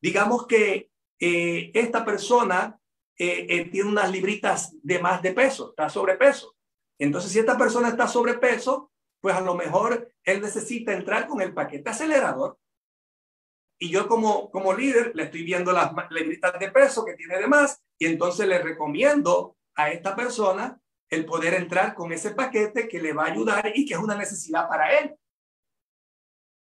digamos 0.00 0.46
que 0.46 0.90
eh, 1.18 1.70
esta 1.74 2.04
persona 2.04 2.78
eh, 3.16 3.46
eh, 3.48 3.64
tiene 3.66 3.90
unas 3.90 4.10
libritas 4.10 4.76
de 4.82 4.98
más 4.98 5.22
de 5.22 5.32
peso, 5.32 5.70
está 5.70 5.88
sobrepeso. 5.88 6.56
Entonces, 6.98 7.32
si 7.32 7.38
esta 7.38 7.56
persona 7.56 7.88
está 7.88 8.08
sobrepeso, 8.08 8.90
pues 9.20 9.34
a 9.34 9.40
lo 9.40 9.54
mejor 9.54 10.12
él 10.22 10.40
necesita 10.40 10.92
entrar 10.92 11.26
con 11.26 11.40
el 11.40 11.54
paquete 11.54 11.90
acelerador. 11.90 12.58
Y 13.78 13.90
yo 13.90 14.06
como, 14.06 14.50
como 14.50 14.74
líder 14.74 15.12
le 15.14 15.24
estoy 15.24 15.42
viendo 15.42 15.72
las 15.72 15.92
libritas 16.10 16.58
de 16.58 16.70
peso 16.70 17.04
que 17.04 17.14
tiene 17.14 17.38
de 17.38 17.46
más 17.46 17.82
y 17.98 18.06
entonces 18.06 18.46
le 18.46 18.58
recomiendo 18.62 19.56
a 19.74 19.90
esta 19.90 20.14
persona 20.14 20.80
el 21.10 21.24
poder 21.24 21.54
entrar 21.54 21.94
con 21.94 22.12
ese 22.12 22.32
paquete 22.32 22.88
que 22.88 23.00
le 23.00 23.12
va 23.12 23.24
a 23.24 23.32
ayudar 23.32 23.72
y 23.74 23.84
que 23.86 23.94
es 23.94 24.00
una 24.00 24.16
necesidad 24.16 24.68
para 24.68 24.98
él. 24.98 25.14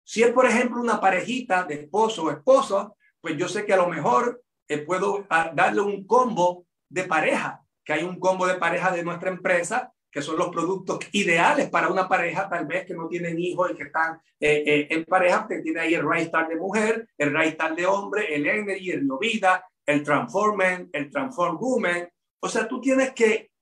Si 0.04 0.22
es, 0.22 0.32
por 0.32 0.46
ejemplo, 0.46 0.82
una 0.82 1.00
parejita 1.00 1.64
de 1.64 1.76
esposo 1.76 2.24
o 2.24 2.32
esposa, 2.32 2.92
pues 3.22 3.38
yo 3.38 3.48
sé 3.48 3.66
que 3.66 3.74
a 3.74 3.78
lo 3.78 3.88
mejor 3.88 4.44
eh, 4.68 4.80
puedo 4.80 5.26
ah, 5.30 5.52
darle 5.54 5.82
un 5.82 6.06
combo 6.06 6.66
de 6.90 7.06
pareja, 7.06 7.64
que 7.84 7.94
hay 7.94 8.04
un 8.04 8.20
combo 8.20 8.46
de 8.46 8.56
pareja 8.56 8.92
de 8.92 9.04
nuestra 9.04 9.30
empresa, 9.30 9.94
que 10.12 10.22
son 10.22 10.38
los 10.38 10.50
productos 10.50 11.00
ideales 11.12 11.70
para 11.70 11.88
una 11.88 12.08
pareja, 12.08 12.48
tal 12.48 12.68
vez 12.68 12.86
que 12.86 12.94
no 12.94 13.08
tienen 13.08 13.40
hijos 13.40 13.72
y 13.72 13.76
que 13.76 13.84
están 13.84 14.22
eh, 14.40 14.64
eh, 14.66 14.88
en 14.92 15.06
pareja, 15.06 15.48
que 15.48 15.60
tiene 15.60 15.80
ahí 15.80 15.96
el 15.96 16.08
Right 16.08 16.26
Star 16.26 16.48
de 16.48 16.56
mujer, 16.56 17.10
el 17.18 17.36
Right 17.36 17.54
Star 17.54 17.76
de 17.76 17.86
hombre, 17.88 18.36
el 18.36 18.46
Energy, 18.46 18.92
el 18.92 19.08
Novida, 19.08 19.66
el 19.86 20.04
Transform 20.04 20.62
el 20.92 21.10
Transform 21.10 21.58
Woman. 21.58 22.08
O 22.40 22.48
sea, 22.48 22.68
tú 22.68 22.80
tienes 22.80 23.14
que 23.14 23.53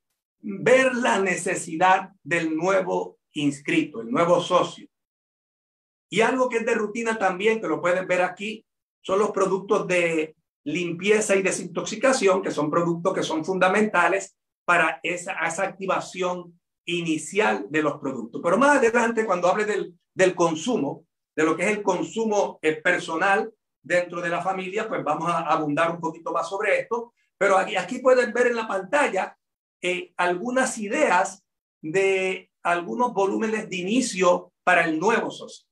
ver 0.41 0.95
la 0.95 1.19
necesidad 1.19 2.11
del 2.23 2.55
nuevo 2.55 3.17
inscrito, 3.33 4.01
el 4.01 4.09
nuevo 4.09 4.41
socio. 4.41 4.87
Y 6.09 6.21
algo 6.21 6.49
que 6.49 6.57
es 6.57 6.65
de 6.65 6.75
rutina 6.75 7.17
también, 7.17 7.61
que 7.61 7.67
lo 7.67 7.81
pueden 7.81 8.07
ver 8.07 8.21
aquí, 8.21 8.65
son 9.01 9.19
los 9.19 9.31
productos 9.31 9.87
de 9.87 10.35
limpieza 10.63 11.35
y 11.35 11.41
desintoxicación, 11.41 12.41
que 12.41 12.51
son 12.51 12.69
productos 12.69 13.13
que 13.13 13.23
son 13.23 13.45
fundamentales 13.45 14.35
para 14.65 14.99
esa, 15.03 15.33
activación 15.33 16.59
inicial 16.85 17.65
de 17.69 17.81
los 17.81 17.99
productos. 17.99 18.41
Pero 18.43 18.57
más 18.57 18.77
adelante, 18.77 19.25
cuando 19.25 19.47
hable 19.47 19.65
del, 19.65 19.97
del 20.13 20.35
consumo, 20.35 21.05
de 21.35 21.43
lo 21.43 21.55
que 21.55 21.63
es 21.63 21.69
el 21.77 21.83
consumo 21.83 22.59
eh, 22.61 22.81
personal 22.81 23.51
dentro 23.81 24.21
de 24.21 24.29
la 24.29 24.41
familia, 24.41 24.87
pues 24.87 25.03
vamos 25.03 25.29
a 25.29 25.39
abundar 25.39 25.91
un 25.91 25.99
poquito 25.99 26.31
más 26.31 26.47
sobre 26.47 26.81
esto. 26.81 27.13
Pero 27.37 27.57
aquí, 27.57 27.75
aquí 27.75 27.99
pueden 27.99 28.33
ver 28.33 28.47
en 28.47 28.55
la 28.55 28.67
pantalla 28.67 29.35
eh, 29.81 30.13
algunas 30.17 30.77
ideas 30.77 31.43
de 31.81 32.49
algunos 32.63 33.13
volúmenes 33.13 33.69
de 33.69 33.75
inicio 33.77 34.53
para 34.63 34.85
el 34.85 34.99
nuevo 34.99 35.31
socio. 35.31 35.65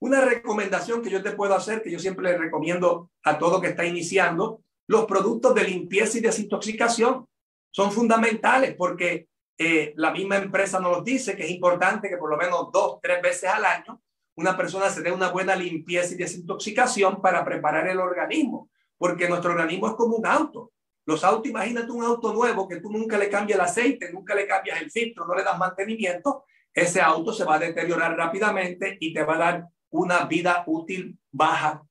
Una 0.00 0.22
recomendación 0.22 1.02
que 1.02 1.10
yo 1.10 1.22
te 1.22 1.32
puedo 1.32 1.54
hacer, 1.54 1.82
que 1.82 1.90
yo 1.90 1.98
siempre 1.98 2.30
le 2.30 2.38
recomiendo 2.38 3.10
a 3.22 3.38
todo 3.38 3.60
que 3.60 3.68
está 3.68 3.84
iniciando, 3.84 4.62
los 4.86 5.04
productos 5.04 5.54
de 5.54 5.64
limpieza 5.64 6.18
y 6.18 6.20
desintoxicación 6.20 7.26
son 7.70 7.92
fundamentales 7.92 8.74
porque 8.76 9.28
eh, 9.58 9.92
la 9.96 10.10
misma 10.10 10.36
empresa 10.36 10.80
nos 10.80 11.04
dice 11.04 11.36
que 11.36 11.44
es 11.44 11.50
importante 11.50 12.08
que 12.08 12.16
por 12.16 12.30
lo 12.30 12.36
menos 12.36 12.70
dos, 12.72 12.98
tres 13.02 13.20
veces 13.22 13.50
al 13.50 13.64
año 13.64 14.00
una 14.36 14.56
persona 14.56 14.88
se 14.88 15.02
dé 15.02 15.12
una 15.12 15.30
buena 15.30 15.54
limpieza 15.54 16.14
y 16.14 16.16
desintoxicación 16.16 17.20
para 17.20 17.44
preparar 17.44 17.86
el 17.88 18.00
organismo, 18.00 18.70
porque 18.96 19.28
nuestro 19.28 19.50
organismo 19.52 19.88
es 19.88 19.94
como 19.94 20.16
un 20.16 20.26
auto. 20.26 20.72
Los 21.10 21.24
autos, 21.24 21.50
imagínate 21.50 21.90
un 21.90 22.04
auto 22.04 22.32
nuevo 22.32 22.68
que 22.68 22.76
tú 22.76 22.88
nunca 22.88 23.18
le 23.18 23.28
cambias 23.28 23.58
el 23.58 23.64
aceite, 23.64 24.12
nunca 24.12 24.32
le 24.32 24.46
cambias 24.46 24.80
el 24.80 24.92
filtro, 24.92 25.26
no 25.26 25.34
le 25.34 25.42
das 25.42 25.58
mantenimiento, 25.58 26.44
ese 26.72 27.00
auto 27.00 27.32
se 27.32 27.42
va 27.42 27.56
a 27.56 27.58
deteriorar 27.58 28.16
rápidamente 28.16 28.96
y 29.00 29.12
te 29.12 29.24
va 29.24 29.34
a 29.34 29.38
dar 29.38 29.68
una 29.90 30.24
vida 30.26 30.62
útil 30.68 31.18
baja 31.32 31.82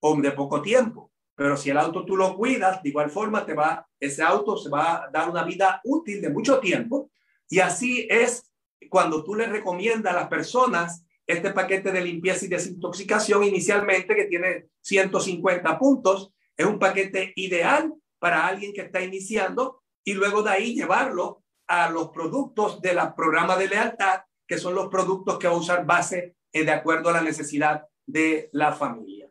o 0.00 0.14
de 0.20 0.30
poco 0.32 0.60
tiempo. 0.60 1.10
Pero 1.34 1.56
si 1.56 1.70
el 1.70 1.78
auto 1.78 2.04
tú 2.04 2.18
lo 2.18 2.36
cuidas, 2.36 2.82
de 2.82 2.90
igual 2.90 3.08
forma 3.08 3.46
te 3.46 3.54
va, 3.54 3.88
ese 3.98 4.22
auto 4.22 4.58
se 4.58 4.68
va 4.68 5.04
a 5.04 5.10
dar 5.10 5.30
una 5.30 5.42
vida 5.42 5.80
útil 5.84 6.20
de 6.20 6.28
mucho 6.28 6.60
tiempo. 6.60 7.10
Y 7.48 7.60
así 7.60 8.06
es 8.10 8.52
cuando 8.90 9.24
tú 9.24 9.34
le 9.34 9.46
recomiendas 9.46 10.12
a 10.12 10.16
las 10.16 10.28
personas 10.28 11.02
este 11.26 11.50
paquete 11.50 11.92
de 11.92 12.02
limpieza 12.02 12.44
y 12.44 12.48
desintoxicación 12.48 13.42
inicialmente 13.42 14.14
que 14.14 14.26
tiene 14.26 14.66
150 14.82 15.78
puntos, 15.78 16.30
es 16.54 16.66
un 16.66 16.78
paquete 16.78 17.32
ideal 17.36 17.90
para 18.18 18.46
alguien 18.46 18.72
que 18.72 18.82
está 18.82 19.02
iniciando 19.02 19.82
y 20.04 20.14
luego 20.14 20.42
de 20.42 20.50
ahí 20.50 20.74
llevarlo 20.74 21.42
a 21.66 21.90
los 21.90 22.10
productos 22.10 22.80
de 22.80 22.94
la 22.94 23.14
programa 23.14 23.56
de 23.56 23.68
lealtad, 23.68 24.22
que 24.46 24.58
son 24.58 24.74
los 24.74 24.88
productos 24.88 25.38
que 25.38 25.48
va 25.48 25.54
a 25.54 25.58
usar 25.58 25.84
base 25.84 26.36
eh, 26.52 26.64
de 26.64 26.72
acuerdo 26.72 27.10
a 27.10 27.14
la 27.14 27.22
necesidad 27.22 27.82
de 28.06 28.48
la 28.52 28.72
familia. 28.72 29.28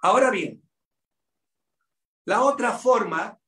Ahora 0.00 0.30
bien, 0.30 0.62
la 2.24 2.42
otra 2.42 2.72
forma 2.72 3.38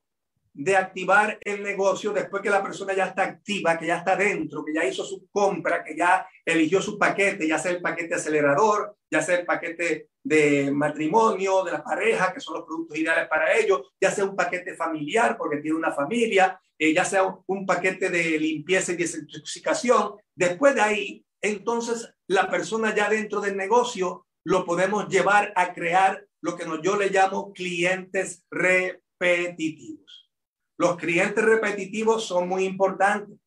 de 0.54 0.76
activar 0.76 1.38
el 1.40 1.62
negocio 1.62 2.12
después 2.12 2.42
que 2.42 2.50
la 2.50 2.62
persona 2.62 2.92
ya 2.92 3.06
está 3.06 3.22
activa, 3.22 3.78
que 3.78 3.86
ya 3.86 3.98
está 3.98 4.16
dentro, 4.16 4.64
que 4.64 4.74
ya 4.74 4.84
hizo 4.84 5.02
su 5.04 5.28
compra, 5.30 5.82
que 5.82 5.96
ya 5.96 6.26
eligió 6.44 6.82
su 6.82 6.98
paquete, 6.98 7.48
ya 7.48 7.58
sea 7.58 7.72
el 7.72 7.80
paquete 7.80 8.14
acelerador, 8.14 8.96
ya 9.12 9.20
sea 9.20 9.40
el 9.40 9.46
paquete 9.46 10.08
de 10.24 10.70
matrimonio, 10.70 11.64
de 11.64 11.72
la 11.72 11.84
pareja, 11.84 12.32
que 12.32 12.40
son 12.40 12.54
los 12.54 12.64
productos 12.64 12.96
ideales 12.96 13.28
para 13.28 13.54
ellos, 13.54 13.92
ya 14.00 14.10
sea 14.10 14.24
un 14.24 14.34
paquete 14.34 14.74
familiar 14.74 15.36
porque 15.36 15.58
tiene 15.58 15.76
una 15.76 15.92
familia, 15.92 16.58
eh, 16.78 16.94
ya 16.94 17.04
sea 17.04 17.24
un, 17.46 17.66
paquete 17.66 18.08
de 18.08 18.38
limpieza 18.38 18.92
y 18.92 18.96
desintoxicación. 18.96 20.14
Después 20.34 20.74
de 20.74 20.80
ahí, 20.80 21.26
entonces 21.42 22.10
la 22.26 22.50
persona 22.50 22.94
ya 22.94 23.10
dentro 23.10 23.42
del 23.42 23.54
negocio 23.54 24.26
lo 24.44 24.64
podemos 24.64 25.08
llevar 25.08 25.52
a 25.56 25.74
crear 25.74 26.26
lo 26.40 26.56
que 26.56 26.64
yo 26.82 26.96
le 26.96 27.10
llamo 27.10 27.52
clientes 27.52 28.46
repetitivos. 28.50 30.30
Los 30.78 30.96
clientes 30.96 31.44
repetitivos 31.44 32.24
son 32.24 32.48
muy 32.48 32.64
importantes. 32.64 33.38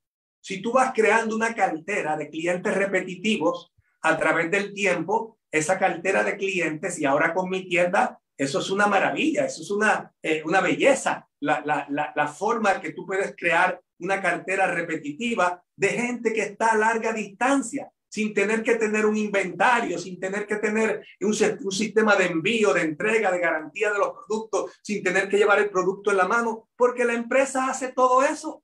Si 0.41 0.61
tú 0.61 0.73
vas 0.73 0.93
creando 0.93 1.35
una 1.35 1.55
cartera 1.55 2.15
de 2.15 2.29
clientes 2.29 2.71
repetitivos 2.71 3.73
a 4.05 4.17
través 4.17 4.51
del 4.51 4.73
tiempo, 4.73 5.39
esa 5.51 5.79
cartera 5.79 6.23
de 6.23 6.37
clientes, 6.37 6.99
y 6.99 7.05
ahora 7.05 7.33
con 7.33 7.49
mi 7.49 7.67
tienda, 7.67 8.19
eso 8.37 8.59
es 8.59 8.69
una 8.69 8.87
maravilla, 8.87 9.45
eso 9.45 9.61
es 9.61 9.71
una, 9.71 10.13
eh, 10.21 10.43
una 10.45 10.61
belleza, 10.61 11.27
la, 11.39 11.61
la, 11.65 11.87
la, 11.89 12.11
la 12.15 12.27
forma 12.27 12.81
que 12.81 12.91
tú 12.91 13.05
puedes 13.05 13.33
crear 13.35 13.81
una 13.99 14.21
cartera 14.21 14.67
repetitiva 14.67 15.63
de 15.75 15.89
gente 15.89 16.33
que 16.33 16.41
está 16.41 16.67
a 16.67 16.77
larga 16.77 17.13
distancia, 17.13 17.89
sin 18.09 18.33
tener 18.33 18.63
que 18.63 18.75
tener 18.75 19.05
un 19.05 19.17
inventario, 19.17 19.97
sin 19.97 20.19
tener 20.19 20.45
que 20.45 20.57
tener 20.57 21.05
un, 21.21 21.35
un, 21.63 21.71
sistema 21.71 22.15
de 22.15 22.27
envío, 22.27 22.73
de 22.73 22.81
entrega, 22.81 23.31
de 23.31 23.39
garantía 23.39 23.91
de 23.91 23.99
los 23.99 24.13
productos, 24.25 24.71
sin 24.81 25.03
tener 25.03 25.27
que 25.27 25.37
llevar 25.37 25.59
el 25.59 25.69
producto 25.69 26.11
en 26.11 26.17
la 26.17 26.27
mano, 26.27 26.69
porque 26.77 27.05
la 27.05 27.13
empresa 27.13 27.69
hace 27.69 27.91
todo 27.91 28.23
eso. 28.23 28.63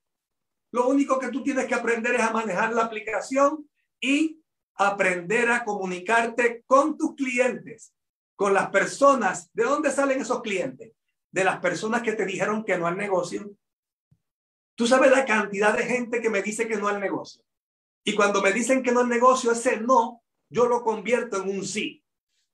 Lo 0.71 0.87
único 0.87 1.19
que 1.19 1.29
tú 1.29 1.43
tienes 1.43 1.65
que 1.65 1.75
aprender 1.75 2.15
es 2.15 2.21
a 2.21 2.31
manejar 2.31 2.73
la 2.73 2.83
aplicación 2.83 3.69
y 3.99 4.40
aprender 4.75 5.49
a 5.51 5.63
comunicarte 5.63 6.63
con 6.65 6.97
tus 6.97 7.15
clientes, 7.15 7.93
con 8.35 8.53
las 8.53 8.69
personas. 8.69 9.49
¿De 9.53 9.63
dónde 9.63 9.91
salen 9.91 10.21
esos 10.21 10.41
clientes? 10.41 10.93
De 11.31 11.43
las 11.43 11.59
personas 11.59 12.01
que 12.01 12.13
te 12.13 12.25
dijeron 12.25 12.63
que 12.63 12.77
no 12.77 12.87
al 12.87 12.97
negocio. 12.97 13.51
Tú 14.75 14.87
sabes 14.87 15.11
la 15.11 15.25
cantidad 15.25 15.75
de 15.77 15.83
gente 15.83 16.21
que 16.21 16.29
me 16.29 16.41
dice 16.41 16.67
que 16.67 16.77
no 16.77 16.87
al 16.87 16.99
negocio. 16.99 17.43
Y 18.03 18.15
cuando 18.15 18.41
me 18.41 18.51
dicen 18.51 18.81
que 18.81 18.91
no 18.91 19.01
al 19.01 19.09
negocio, 19.09 19.51
ese 19.51 19.77
no, 19.79 20.23
yo 20.49 20.67
lo 20.67 20.83
convierto 20.83 21.41
en 21.41 21.49
un 21.49 21.65
sí. 21.65 22.03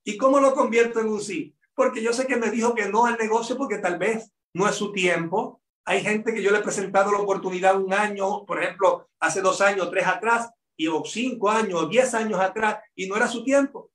¿Y 0.04 0.18
cómo 0.18 0.40
lo 0.40 0.54
convierto 0.54 1.00
en 1.00 1.10
un 1.10 1.22
sí? 1.22 1.56
Porque 1.74 2.02
yo 2.02 2.12
sé 2.14 2.28
que 2.28 2.38
me 2.38 2.50
dijo 2.50 2.76
que 2.76 2.90
no 2.90 3.06
al 3.06 3.18
negocio 3.18 3.58
porque 3.58 3.78
tal 3.78 3.98
vez 3.98 4.32
no 4.54 4.68
es 4.68 4.76
su 4.76 4.92
tiempo, 4.92 5.62
hay 5.86 6.02
gente 6.02 6.34
que 6.34 6.44
yo 6.44 6.52
le 6.52 6.58
he 6.58 6.64
presentado 6.64 7.14
la 7.14 7.20
oportunidad 7.20 7.82
un 7.82 7.94
año, 7.94 8.46
por 8.46 8.62
ejemplo, 8.62 9.08
hace 9.22 9.42
dos 9.42 9.62
años, 9.62 9.90
tres 9.90 10.06
atrás, 10.06 10.52
y 10.78 10.88
o 10.88 11.04
cinco 11.04 11.50
años, 11.50 11.82
o 11.82 11.88
diez 11.88 12.14
años 12.14 12.40
atrás, 12.40 12.80
y 12.96 13.08
no 13.08 13.18
era 13.18 13.28
su 13.28 13.44
tiempo. 13.44 13.92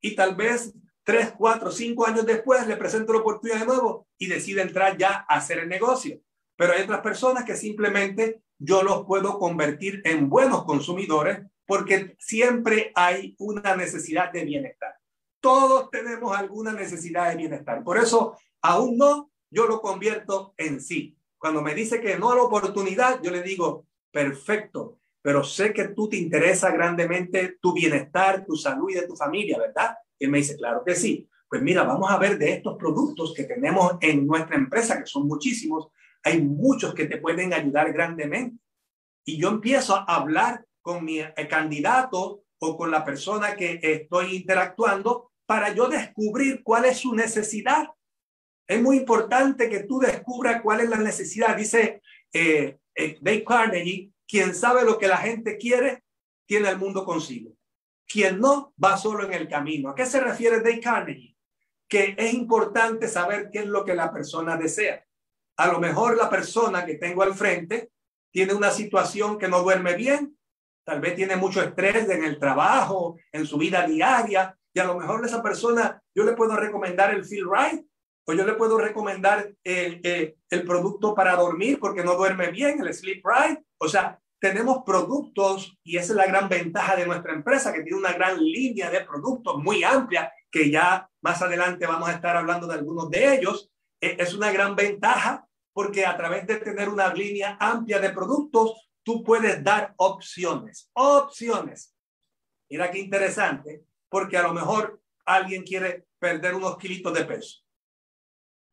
Y 0.00 0.14
tal 0.14 0.36
vez 0.36 0.74
tres, 1.02 1.32
cuatro, 1.36 1.72
cinco 1.72 2.06
años 2.06 2.26
después 2.26 2.66
le 2.66 2.76
presento 2.76 3.12
la 3.12 3.20
oportunidad 3.20 3.60
de 3.60 3.66
nuevo 3.66 4.06
y 4.18 4.26
decide 4.26 4.62
entrar 4.62 4.96
ya 4.96 5.24
a 5.28 5.36
hacer 5.36 5.60
el 5.60 5.68
negocio. 5.68 6.20
Pero 6.56 6.72
hay 6.72 6.82
otras 6.82 7.00
personas 7.00 7.44
que 7.44 7.56
simplemente 7.56 8.42
yo 8.58 8.82
los 8.82 9.06
puedo 9.06 9.38
convertir 9.38 10.02
en 10.04 10.28
buenos 10.28 10.64
consumidores 10.64 11.40
porque 11.66 12.16
siempre 12.18 12.92
hay 12.94 13.34
una 13.38 13.76
necesidad 13.76 14.32
de 14.32 14.44
bienestar. 14.44 14.94
Todos 15.40 15.90
tenemos 15.90 16.36
alguna 16.36 16.72
necesidad 16.72 17.30
de 17.30 17.36
bienestar. 17.36 17.84
Por 17.84 17.98
eso, 17.98 18.36
aún 18.62 18.96
no, 18.96 19.30
yo 19.50 19.66
lo 19.66 19.80
convierto 19.80 20.54
en 20.56 20.80
sí. 20.80 21.16
Cuando 21.38 21.62
me 21.62 21.74
dice 21.74 22.00
que 22.00 22.18
no 22.18 22.30
a 22.30 22.36
la 22.36 22.42
oportunidad, 22.42 23.20
yo 23.22 23.30
le 23.30 23.42
digo, 23.42 23.86
perfecto, 24.10 24.98
pero 25.26 25.42
sé 25.42 25.72
que 25.72 25.88
tú 25.88 26.08
te 26.08 26.16
interesa 26.18 26.70
grandemente 26.70 27.56
tu 27.60 27.72
bienestar, 27.72 28.46
tu 28.46 28.54
salud 28.54 28.90
y 28.90 28.94
de 28.94 29.08
tu 29.08 29.16
familia, 29.16 29.58
¿verdad? 29.58 29.96
Y 30.20 30.28
me 30.28 30.38
dice, 30.38 30.56
claro 30.56 30.84
que 30.86 30.94
sí. 30.94 31.28
Pues 31.48 31.60
mira, 31.62 31.82
vamos 31.82 32.08
a 32.12 32.16
ver 32.16 32.38
de 32.38 32.52
estos 32.52 32.78
productos 32.78 33.34
que 33.34 33.42
tenemos 33.42 33.96
en 34.02 34.24
nuestra 34.24 34.54
empresa, 34.54 35.00
que 35.00 35.06
son 35.06 35.26
muchísimos, 35.26 35.88
hay 36.22 36.40
muchos 36.40 36.94
que 36.94 37.06
te 37.06 37.16
pueden 37.16 37.52
ayudar 37.52 37.92
grandemente. 37.92 38.62
Y 39.24 39.36
yo 39.36 39.48
empiezo 39.48 39.96
a 39.96 40.04
hablar 40.04 40.64
con 40.80 41.04
mi 41.04 41.18
eh, 41.18 41.34
candidato 41.50 42.44
o 42.60 42.76
con 42.76 42.92
la 42.92 43.04
persona 43.04 43.56
que 43.56 43.80
estoy 43.82 44.36
interactuando 44.36 45.32
para 45.44 45.74
yo 45.74 45.88
descubrir 45.88 46.62
cuál 46.62 46.84
es 46.84 46.98
su 46.98 47.16
necesidad 47.16 47.88
es 48.68 48.82
muy 48.82 48.96
importante 48.96 49.68
que 49.68 49.84
tú 49.84 50.00
descubras 50.00 50.60
cuál 50.60 50.80
es 50.80 50.88
la 50.88 50.96
necesidad. 50.96 51.56
Dice 51.56 52.02
eh, 52.32 52.78
eh, 52.94 53.18
Dave 53.20 53.44
Carnegie, 53.44 54.12
quien 54.26 54.54
sabe 54.54 54.84
lo 54.84 54.98
que 54.98 55.08
la 55.08 55.18
gente 55.18 55.56
quiere, 55.56 56.04
tiene 56.46 56.68
el 56.68 56.78
mundo 56.78 57.04
consigo. 57.04 57.52
Quien 58.06 58.40
no, 58.40 58.72
va 58.82 58.96
solo 58.96 59.24
en 59.24 59.32
el 59.32 59.48
camino. 59.48 59.90
¿A 59.90 59.94
qué 59.94 60.06
se 60.06 60.20
refiere 60.20 60.58
Dave 60.58 60.80
Carnegie? 60.80 61.36
Que 61.88 62.14
es 62.16 62.34
importante 62.34 63.08
saber 63.08 63.50
qué 63.52 63.60
es 63.60 63.66
lo 63.66 63.84
que 63.84 63.94
la 63.94 64.12
persona 64.12 64.56
desea. 64.56 65.04
A 65.56 65.68
lo 65.68 65.80
mejor 65.80 66.16
la 66.16 66.28
persona 66.28 66.84
que 66.84 66.94
tengo 66.94 67.22
al 67.22 67.34
frente 67.34 67.90
tiene 68.30 68.54
una 68.54 68.70
situación 68.70 69.38
que 69.38 69.48
no 69.48 69.62
duerme 69.62 69.94
bien, 69.94 70.36
tal 70.84 71.00
vez 71.00 71.16
tiene 71.16 71.36
mucho 71.36 71.62
estrés 71.62 72.08
en 72.08 72.22
el 72.22 72.38
trabajo, 72.38 73.16
en 73.32 73.46
su 73.46 73.56
vida 73.56 73.86
diaria, 73.86 74.56
y 74.72 74.78
a 74.78 74.84
lo 74.84 74.98
mejor 74.98 75.24
esa 75.24 75.42
persona 75.42 76.02
yo 76.14 76.22
le 76.22 76.34
puedo 76.34 76.54
recomendar 76.54 77.14
el 77.14 77.24
Feel 77.24 77.46
Right, 77.50 77.86
o 78.26 78.32
yo 78.32 78.44
le 78.44 78.54
puedo 78.54 78.76
recomendar 78.78 79.52
el, 79.62 80.00
el, 80.02 80.36
el, 80.50 80.64
producto 80.64 81.14
para 81.14 81.36
dormir 81.36 81.78
porque 81.78 82.02
no 82.02 82.16
duerme 82.16 82.50
bien, 82.50 82.80
el 82.80 82.92
Sleep 82.92 83.24
Right. 83.24 83.60
O 83.78 83.88
sea, 83.88 84.20
tenemos 84.40 84.82
productos 84.84 85.78
y 85.84 85.96
esa 85.96 86.12
es 86.12 86.16
la 86.16 86.26
gran 86.26 86.48
ventaja 86.48 86.96
de 86.96 87.06
nuestra 87.06 87.32
empresa, 87.32 87.72
que 87.72 87.82
tiene 87.82 87.98
una 87.98 88.12
gran 88.12 88.42
línea 88.42 88.90
de 88.90 89.04
productos 89.04 89.58
muy 89.58 89.84
amplia, 89.84 90.32
que 90.50 90.70
ya 90.70 91.08
más 91.22 91.40
adelante 91.40 91.86
vamos 91.86 92.08
a 92.08 92.14
estar 92.14 92.36
hablando 92.36 92.66
de 92.66 92.74
algunos 92.74 93.08
de 93.10 93.36
ellos. 93.36 93.70
E, 94.00 94.16
es 94.18 94.34
una 94.34 94.50
gran 94.50 94.74
ventaja 94.74 95.46
porque 95.72 96.04
a 96.04 96.16
través 96.16 96.48
de 96.48 96.56
tener 96.56 96.88
una 96.88 97.14
línea 97.14 97.56
amplia 97.60 98.00
de 98.00 98.10
productos, 98.10 98.90
tú 99.04 99.22
puedes 99.22 99.62
dar 99.62 99.94
opciones, 99.98 100.90
opciones. 100.94 101.94
Mira 102.68 102.90
qué 102.90 102.98
interesante, 102.98 103.84
porque 104.08 104.36
a 104.36 104.42
lo 104.42 104.52
mejor 104.52 105.00
alguien 105.24 105.62
quiere 105.62 106.06
perder 106.18 106.56
unos 106.56 106.76
kilitos 106.76 107.14
de 107.14 107.24
peso 107.24 107.65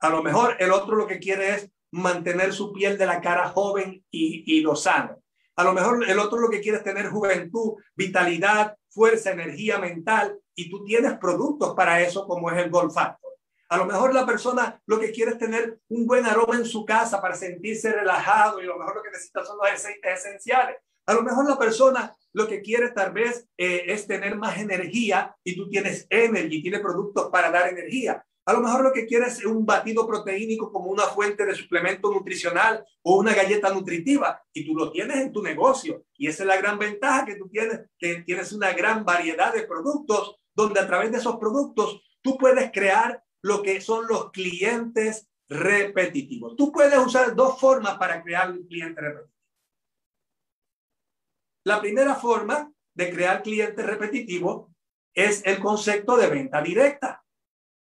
a 0.04 0.10
lo 0.10 0.22
mejor 0.22 0.58
el 0.60 0.72
otro 0.74 0.98
lo 0.98 1.08
que 1.08 1.18
quiere 1.18 1.56
es 1.56 1.70
mantener 1.92 2.52
su 2.52 2.74
piel 2.74 2.98
de 2.98 3.06
la 3.06 3.22
cara 3.22 3.48
joven 3.48 4.04
y, 4.12 4.44
y 4.46 4.60
lo 4.60 4.76
sano. 4.76 5.24
A 5.56 5.64
lo 5.64 5.72
mejor 5.72 6.04
el 6.10 6.20
otro 6.20 6.40
lo 6.40 6.50
que 6.50 6.60
quiere 6.60 6.80
es 6.80 6.84
tener 6.84 7.08
juventud, 7.08 7.76
vitalidad, 7.96 8.76
fuerza, 8.90 9.32
energía 9.32 9.78
mental 9.78 10.38
y 10.56 10.70
tú 10.70 10.84
tienes 10.84 11.18
productos 11.20 11.74
para 11.74 12.02
eso 12.02 12.28
como 12.28 12.52
es 12.52 12.58
el 12.58 12.70
Gold 12.70 12.92
Factor. 12.92 13.32
A 13.70 13.78
lo 13.78 13.86
mejor 13.86 14.14
la 14.14 14.26
persona 14.26 14.82
lo 14.88 15.00
que 15.00 15.14
quiere 15.14 15.32
es 15.32 15.38
tener 15.38 15.80
un 15.88 16.06
buen 16.06 16.26
aroma 16.26 16.58
en 16.58 16.66
su 16.66 16.84
casa 16.84 17.22
para 17.22 17.36
sentirse 17.36 17.94
relajado 17.94 18.62
y 18.62 18.66
lo 18.66 18.78
mejor 18.78 18.98
lo 18.98 19.04
que 19.04 19.10
necesita 19.10 19.46
son 19.46 19.58
los 19.58 19.72
aceites 19.72 20.20
esenciales. 20.20 20.76
A 21.06 21.14
lo 21.14 21.24
mejor 21.24 21.50
la 21.50 21.58
persona 21.58 22.14
lo 22.34 22.46
que 22.46 22.62
quiere 22.62 22.92
tal 22.92 23.14
vez 23.14 23.48
eh, 23.58 23.86
es 23.88 24.06
tener 24.06 24.36
más 24.36 24.58
energía 24.58 25.34
y 25.46 25.56
tú 25.56 25.70
tienes 25.70 26.08
energy, 26.10 26.62
tiene 26.62 26.80
productos 26.80 27.30
para 27.32 27.50
dar 27.52 27.70
energía. 27.70 28.26
A 28.46 28.54
lo 28.54 28.60
mejor 28.60 28.84
lo 28.84 28.92
que 28.92 29.06
quieres 29.06 29.40
es 29.40 29.46
un 29.46 29.66
batido 29.66 30.06
proteínico 30.06 30.72
como 30.72 30.92
una 30.92 31.04
fuente 31.04 31.46
de 31.46 31.56
suplemento 31.56 32.12
nutricional 32.12 32.86
o 33.02 33.18
una 33.18 33.34
galleta 33.34 33.74
nutritiva 33.74 34.44
y 34.52 34.66
tú 34.66 34.76
lo 34.76 34.92
tienes 34.92 35.18
en 35.18 35.32
tu 35.32 35.42
negocio. 35.42 36.06
Y 36.18 36.28
esa 36.28 36.44
es 36.44 36.48
la 36.48 36.58
gran 36.58 36.78
ventaja 36.78 37.26
que 37.26 37.36
tú 37.36 37.48
tienes, 37.50 37.82
que 37.98 38.22
tienes 38.24 38.52
una 38.52 38.74
gran 38.74 39.06
variedad 39.06 39.54
de 39.54 39.64
productos 39.64 40.42
donde 40.54 40.82
a 40.82 40.88
través 40.88 41.12
de 41.12 41.20
esos 41.20 41.38
productos 41.38 42.02
tú 42.22 42.38
puedes 42.38 42.72
crear 42.72 43.24
lo 43.42 43.62
que 43.62 43.80
son 43.80 44.08
los 44.08 44.32
clientes 44.32 45.30
repetitivos. 45.48 46.56
Tú 46.56 46.72
puedes 46.72 46.98
usar 46.98 47.36
dos 47.36 47.60
formas 47.60 47.98
para 47.98 48.22
crear 48.22 48.52
un 48.52 48.66
cliente 48.68 49.02
repetitivo. 49.02 49.34
La 51.66 51.80
primera 51.80 52.16
forma 52.16 52.72
de 52.94 53.10
crear 53.12 53.42
clientes 53.42 53.86
repetitivos 53.86 54.70
es 55.14 55.46
el 55.46 55.60
concepto 55.60 56.18
de 56.18 56.28
venta 56.28 56.62
directa. 56.62 57.24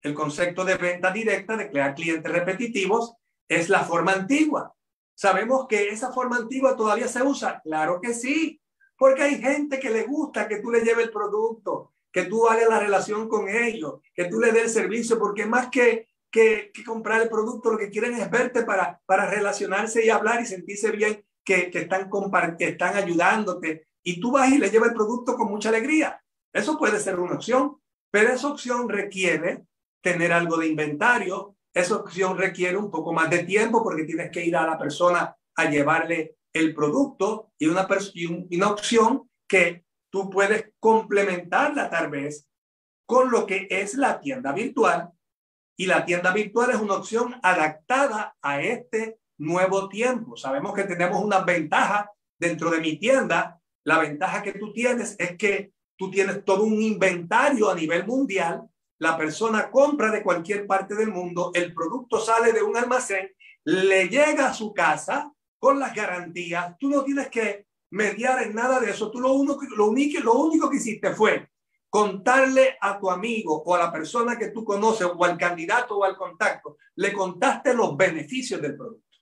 El 0.03 0.15
concepto 0.15 0.65
de 0.65 0.77
venta 0.77 1.11
directa, 1.11 1.57
de 1.57 1.71
crear 1.71 1.95
clientes 1.95 2.33
repetitivos, 2.33 3.15
es 3.49 3.69
la 3.69 3.81
forma 3.81 4.13
antigua. 4.13 4.75
¿Sabemos 5.15 5.67
que 5.69 5.89
esa 5.89 6.13
forma 6.13 6.37
antigua 6.37 6.77
todavía 6.77 7.09
se 7.09 7.23
usa? 7.23 7.61
Claro 7.63 8.01
que 8.01 8.15
sí, 8.15 8.61
porque 8.97 9.23
hay 9.23 9.41
gente 9.41 9.79
que 9.79 9.91
le 9.91 10.05
gusta 10.05 10.49
que 10.49 10.61
tú 10.61 10.71
le 10.71 10.81
lleves 10.81 11.07
el 11.07 11.11
producto, 11.11 11.93
que 12.13 12.25
tú 12.25 12.49
hagas 12.49 12.69
la 12.69 12.81
relación 12.81 13.29
con 13.29 13.49
ellos, 13.49 14.01
que 14.15 14.27
tú 14.27 14.41
le 14.41 14.53
des 14.53 14.65
el 14.65 14.71
servicio, 14.71 15.19
porque 15.19 15.47
más 15.47 15.69
que, 15.69 16.09
que, 16.31 16.73
comprar 16.87 17.23
el 17.23 17.29
producto, 17.29 17.73
lo 17.73 17.79
que 17.79 17.91
quieren 17.91 18.15
es 18.15 18.31
verte 18.31 18.63
para, 18.63 19.01
para 19.07 19.27
relacionarse 19.27 20.05
y 20.05 20.11
hablar 20.11 20.41
y 20.41 20.47
sentirse 20.47 20.91
bien 20.91 21.25
que, 21.45 21.71
que 21.71 21.81
están, 21.81 22.11
que 22.57 22.69
están 22.69 22.97
ayudándote. 22.97 23.87
Y 24.03 24.21
tú 24.21 24.33
vas 24.33 24.51
y 24.51 24.59
le 24.59 24.71
llevas 24.71 24.91
el 24.91 24.95
producto 24.95 25.35
con 25.35 25.49
mucha 25.49 25.69
alegría. 25.69 26.23
Eso 26.53 26.79
puede 26.79 26.99
ser 27.01 27.19
una 27.19 27.35
opción, 27.35 27.77
pero 28.11 28.33
esa 28.33 28.49
opción 28.49 28.89
requiere 28.89 29.65
tener 30.01 30.33
algo 30.33 30.57
de 30.57 30.69
inventario. 30.69 31.57
Esa 31.73 31.97
opción 31.97 32.37
requiere 32.37 32.77
un 32.77 32.91
poco 32.91 33.13
más 33.13 33.31
de 33.31 33.45
tiempo 33.45 33.83
porque 33.83 34.05
tienes 34.05 34.31
que 34.31 34.45
ir 34.45 34.57
a 34.57 34.67
la 34.67 34.79
persona 34.79 35.37
a 35.57 35.71
llevarle 35.71 36.37
el 36.53 36.75
producto 36.75 37.53
y 37.59 37.67
una, 37.67 37.87
opción 38.71 39.31
que 39.49 39.85
tú 40.11 40.31
puedes 40.31 40.73
complementarla 40.81 41.91
tal 41.91 42.11
vez 42.11 42.49
con 43.07 43.31
lo 43.31 43.47
que 43.47 43.69
es 43.71 43.95
la 43.95 44.21
tienda 44.21 44.53
virtual. 44.53 45.11
Y 45.77 45.87
la 45.87 46.05
tienda 46.05 46.33
virtual 46.33 46.71
es 46.71 46.77
una 46.77 46.95
opción 46.95 47.37
adaptada 47.43 48.37
a 48.43 48.61
este 48.61 49.19
nuevo 49.39 49.89
tiempo. 49.89 50.37
Sabemos 50.37 50.75
que 50.75 50.85
tenemos 50.85 51.23
una 51.23 51.41
ventaja 51.41 52.11
dentro 52.39 52.71
de 52.71 52.81
mi 52.81 52.99
tienda. 52.99 53.61
La 53.85 53.99
ventaja 53.99 54.43
que 54.43 54.53
tú 54.53 54.73
tienes 54.73 55.17
es 55.19 55.37
que 55.37 55.73
tú 55.97 56.11
tienes 56.11 56.45
todo 56.45 56.65
un 56.65 56.81
inventario 56.83 57.71
a 57.71 57.75
nivel 57.75 58.07
mundial 58.07 58.70
la 59.01 59.17
persona 59.17 59.71
compra 59.71 60.11
de 60.11 60.23
cualquier 60.23 60.67
parte 60.67 60.95
del 60.95 61.09
mundo, 61.09 61.51
el 61.55 61.73
producto 61.73 62.21
sale 62.21 62.53
de 62.53 62.63
un 62.63 62.77
almacén, 62.77 63.31
le 63.65 64.09
llega 64.09 64.49
a 64.49 64.55
su 64.55 64.75
casa 64.75 65.33
con 65.59 65.79
las 65.81 65.95
garantías, 65.95 66.77
tú 66.79 66.91
no 66.91 67.03
tienes 67.03 67.29
que 67.29 67.67
mediar 67.91 68.43
en 68.43 68.55
nada 68.55 68.79
de 68.79 68.91
eso, 68.91 69.11
tú 69.11 69.21
lo 69.21 69.33
único, 69.33 69.63
lo 69.75 69.87
único, 69.87 70.21
lo 70.21 70.35
único 70.35 70.71
que 70.71 70.77
hiciste 70.77 71.15
fue 71.15 71.49
contarle 71.89 72.77
a 72.81 73.01
tu 73.01 73.11
amigo 73.11 73.63
o 73.65 73.75
a 73.75 73.79
la 73.79 73.93
persona 73.93 74.39
que 74.39 74.51
tú 74.51 74.65
conoces 74.65 75.09
o 75.13 75.25
al 75.25 75.37
candidato 75.37 75.99
o 75.99 76.05
al 76.05 76.17
contacto, 76.17 76.77
le 76.97 77.13
contaste 77.13 77.75
los 77.75 77.97
beneficios 77.97 78.61
del 78.61 78.77
producto. 78.77 79.19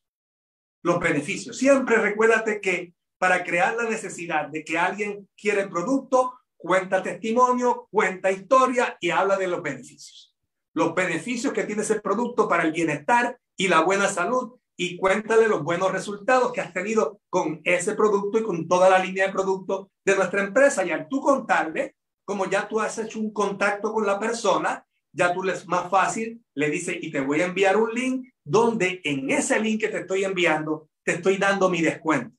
Los 0.83 1.01
beneficios. 1.01 1.57
Siempre 1.57 1.97
recuérdate 1.97 2.61
que 2.61 2.95
para 3.17 3.43
crear 3.43 3.75
la 3.75 3.89
necesidad 3.89 4.49
de 4.49 4.65
que 4.65 4.77
alguien 4.77 5.29
quiere 5.37 5.63
el 5.63 5.71
producto, 5.71 6.35
cuenta 6.59 7.03
testimonio, 7.03 7.89
cuenta 7.91 8.31
historia 8.31 8.99
y 9.01 9.11
habla 9.11 9.39
de 9.39 9.49
los 9.49 9.63
beneficios. 9.63 10.37
Los 10.75 10.95
beneficios 10.95 11.53
que 11.53 11.65
tiene 11.65 11.83
ese 11.83 12.01
producto 12.01 12.49
para 12.49 12.65
el 12.65 12.73
bienestar 12.73 13.39
y 13.57 13.69
la 13.69 13.81
buena 13.81 14.09
salud 14.09 14.59
y 14.77 14.97
cuéntale 14.97 15.49
los 15.49 15.65
buenos 15.65 15.91
resultados 15.91 16.53
que 16.53 16.61
has 16.61 16.73
tenido 16.73 17.21
con 17.31 17.61
ese 17.65 17.95
producto 17.95 18.39
y 18.39 18.43
con 18.45 18.69
toda 18.69 18.91
la 18.91 18.99
línea 18.99 19.27
de 19.27 19.33
productos 19.33 19.89
de 20.05 20.15
nuestra 20.15 20.43
empresa. 20.45 20.85
Y 20.85 20.91
al 20.91 21.09
tú 21.09 21.21
contarle, 21.21 21.97
como 22.25 22.45
ya 22.47 22.69
tú 22.69 22.79
has 22.81 22.99
hecho 22.99 23.19
un 23.19 23.33
contacto 23.33 23.93
con 23.93 24.07
la 24.07 24.21
persona, 24.21 24.87
ya 25.13 25.33
tú 25.33 25.43
les 25.43 25.67
más 25.67 25.91
fácil 25.91 26.45
le 26.55 26.71
dices 26.71 26.97
y 27.01 27.11
te 27.11 27.21
voy 27.21 27.41
a 27.41 27.47
enviar 27.47 27.77
un 27.77 27.93
link 27.93 28.29
donde 28.45 29.01
en 29.05 29.31
ese 29.31 29.59
link 29.59 29.81
que 29.81 29.89
te 29.89 30.01
estoy 30.01 30.25
enviando 30.25 30.89
te 31.05 31.15
estoy 31.15 31.39
dando 31.39 31.71
mi 31.71 31.81
descuento. 31.81 32.37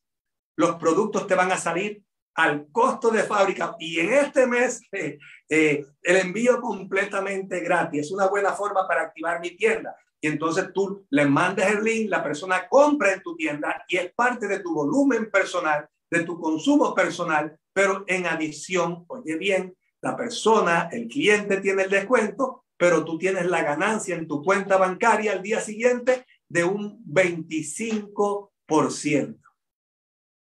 Los 0.55 0.75
productos 0.75 1.27
te 1.27 1.35
van 1.35 1.51
a 1.51 1.57
salir 1.57 2.03
al 2.35 2.67
costo 2.71 3.09
de 3.09 3.23
fábrica 3.23 3.75
y 3.79 3.99
en 3.99 4.13
este 4.13 4.47
mes 4.47 4.81
eh, 4.91 5.17
eh, 5.49 5.85
el 6.01 6.15
envío 6.17 6.61
completamente 6.61 7.59
gratis. 7.59 8.01
Es 8.01 8.11
una 8.11 8.27
buena 8.27 8.53
forma 8.53 8.87
para 8.87 9.03
activar 9.03 9.39
mi 9.39 9.51
tienda. 9.51 9.95
Y 10.21 10.27
entonces 10.27 10.71
tú 10.73 11.05
le 11.09 11.25
mandas 11.25 11.71
el 11.71 11.83
link, 11.83 12.09
la 12.09 12.23
persona 12.23 12.67
compra 12.67 13.13
en 13.13 13.21
tu 13.21 13.35
tienda 13.35 13.83
y 13.87 13.97
es 13.97 14.13
parte 14.13 14.47
de 14.47 14.59
tu 14.59 14.73
volumen 14.73 15.31
personal, 15.31 15.87
de 16.09 16.23
tu 16.23 16.39
consumo 16.39 16.93
personal, 16.93 17.57
pero 17.73 18.03
en 18.07 18.27
adición, 18.27 19.05
oye 19.07 19.37
bien, 19.37 19.75
la 20.01 20.15
persona, 20.15 20.89
el 20.91 21.07
cliente 21.07 21.61
tiene 21.61 21.83
el 21.83 21.89
descuento, 21.89 22.65
pero 22.77 23.03
tú 23.03 23.17
tienes 23.17 23.45
la 23.45 23.63
ganancia 23.63 24.15
en 24.15 24.27
tu 24.27 24.43
cuenta 24.43 24.77
bancaria 24.77 25.31
al 25.33 25.41
día 25.41 25.61
siguiente 25.61 26.25
de 26.47 26.63
un 26.63 27.03
25%. 27.05 29.39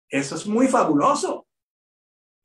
Eso 0.08 0.34
es 0.34 0.46
muy 0.46 0.68
fabuloso. 0.68 1.45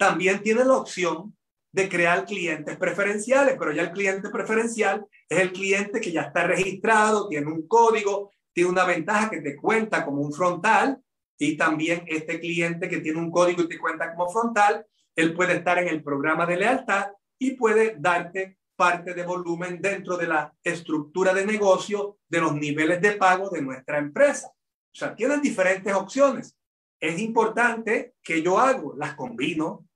También 0.02 0.42
tiene 0.42 0.66
la 0.66 0.78
opción 0.78 1.38
de 1.72 1.88
crear 1.88 2.26
clientes 2.26 2.76
preferenciales, 2.76 3.56
pero 3.60 3.72
ya 3.72 3.84
el 3.84 3.92
cliente 3.92 4.32
preferencial 4.32 5.06
es 5.30 5.40
el 5.40 5.52
cliente 5.52 6.02
que 6.02 6.12
ya 6.12 6.24
está 6.24 6.48
registrado, 6.48 7.30
tiene 7.30 7.46
un 7.46 7.68
código, 7.68 8.32
tiene 8.52 8.72
una 8.72 8.84
ventaja 8.84 9.30
que 9.30 9.42
te 9.42 9.56
cuenta 9.56 10.04
como 10.04 10.24
un 10.24 10.34
frontal 10.34 11.00
y 11.38 11.56
también 11.56 12.04
este 12.08 12.40
cliente 12.40 12.90
que 12.90 13.02
tiene 13.02 13.20
un 13.20 13.30
código 13.30 13.62
y 13.62 13.70
te 13.70 13.78
cuenta 13.78 14.12
como 14.16 14.28
frontal 14.28 14.88
él 15.16 15.36
puede 15.36 15.58
estar 15.58 15.78
en 15.78 15.88
el 15.88 16.02
programa 16.02 16.48
de 16.48 16.58
lealtad 16.58 17.12
y 17.38 17.52
puede 17.52 17.96
darte 18.00 18.58
parte 18.76 19.14
de 19.14 19.24
volumen 19.24 19.84
dentro 19.84 20.18
de 20.18 20.26
la 20.26 20.52
estructura 20.64 21.32
de 21.32 21.46
negocio 21.46 22.18
de 22.28 22.42
los 22.42 22.56
niveles 22.56 23.02
de 23.02 23.12
pago 23.18 23.52
de 23.52 23.62
nuestra 23.62 24.00
empresa. 24.00 24.48
O 24.48 24.96
sea, 24.96 25.16
tienes 25.16 25.44
diferentes 25.44 25.94
opciones. 25.94 26.58
Es 27.00 27.20
importante 27.20 28.16
que 28.24 28.42
yo 28.42 28.58
hago, 28.58 28.96
las 28.98 29.16
combino. 29.16 29.88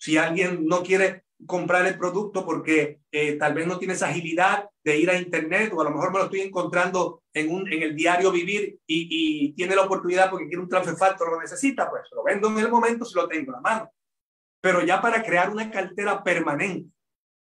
Si 0.00 0.16
alguien 0.16 0.64
no 0.66 0.82
quiere 0.82 1.24
comprar 1.46 1.86
el 1.86 1.98
producto 1.98 2.44
porque 2.44 3.00
eh, 3.12 3.36
tal 3.36 3.54
vez 3.54 3.66
no 3.66 3.78
tiene 3.78 3.94
esa 3.94 4.08
agilidad 4.08 4.68
de 4.82 4.98
ir 4.98 5.10
a 5.10 5.18
internet 5.18 5.72
o 5.74 5.80
a 5.80 5.84
lo 5.84 5.90
mejor 5.90 6.12
me 6.12 6.18
lo 6.18 6.24
estoy 6.24 6.40
encontrando 6.40 7.22
en, 7.32 7.50
un, 7.50 7.70
en 7.70 7.82
el 7.82 7.94
diario 7.94 8.32
vivir 8.32 8.78
y, 8.86 9.08
y 9.10 9.52
tiene 9.52 9.74
la 9.74 9.82
oportunidad 9.82 10.30
porque 10.30 10.46
quiere 10.46 10.62
un 10.62 10.68
transfer 10.68 10.96
factor, 10.96 11.30
lo 11.30 11.40
necesita, 11.40 11.88
pues 11.90 12.02
lo 12.12 12.22
vendo 12.24 12.48
en 12.48 12.58
el 12.58 12.70
momento 12.70 13.04
si 13.04 13.14
lo 13.14 13.28
tengo 13.28 13.52
en 13.52 13.52
la 13.52 13.60
mano. 13.60 13.92
Pero 14.60 14.84
ya 14.84 15.00
para 15.00 15.22
crear 15.22 15.50
una 15.50 15.70
cartera 15.70 16.22
permanente 16.22 16.90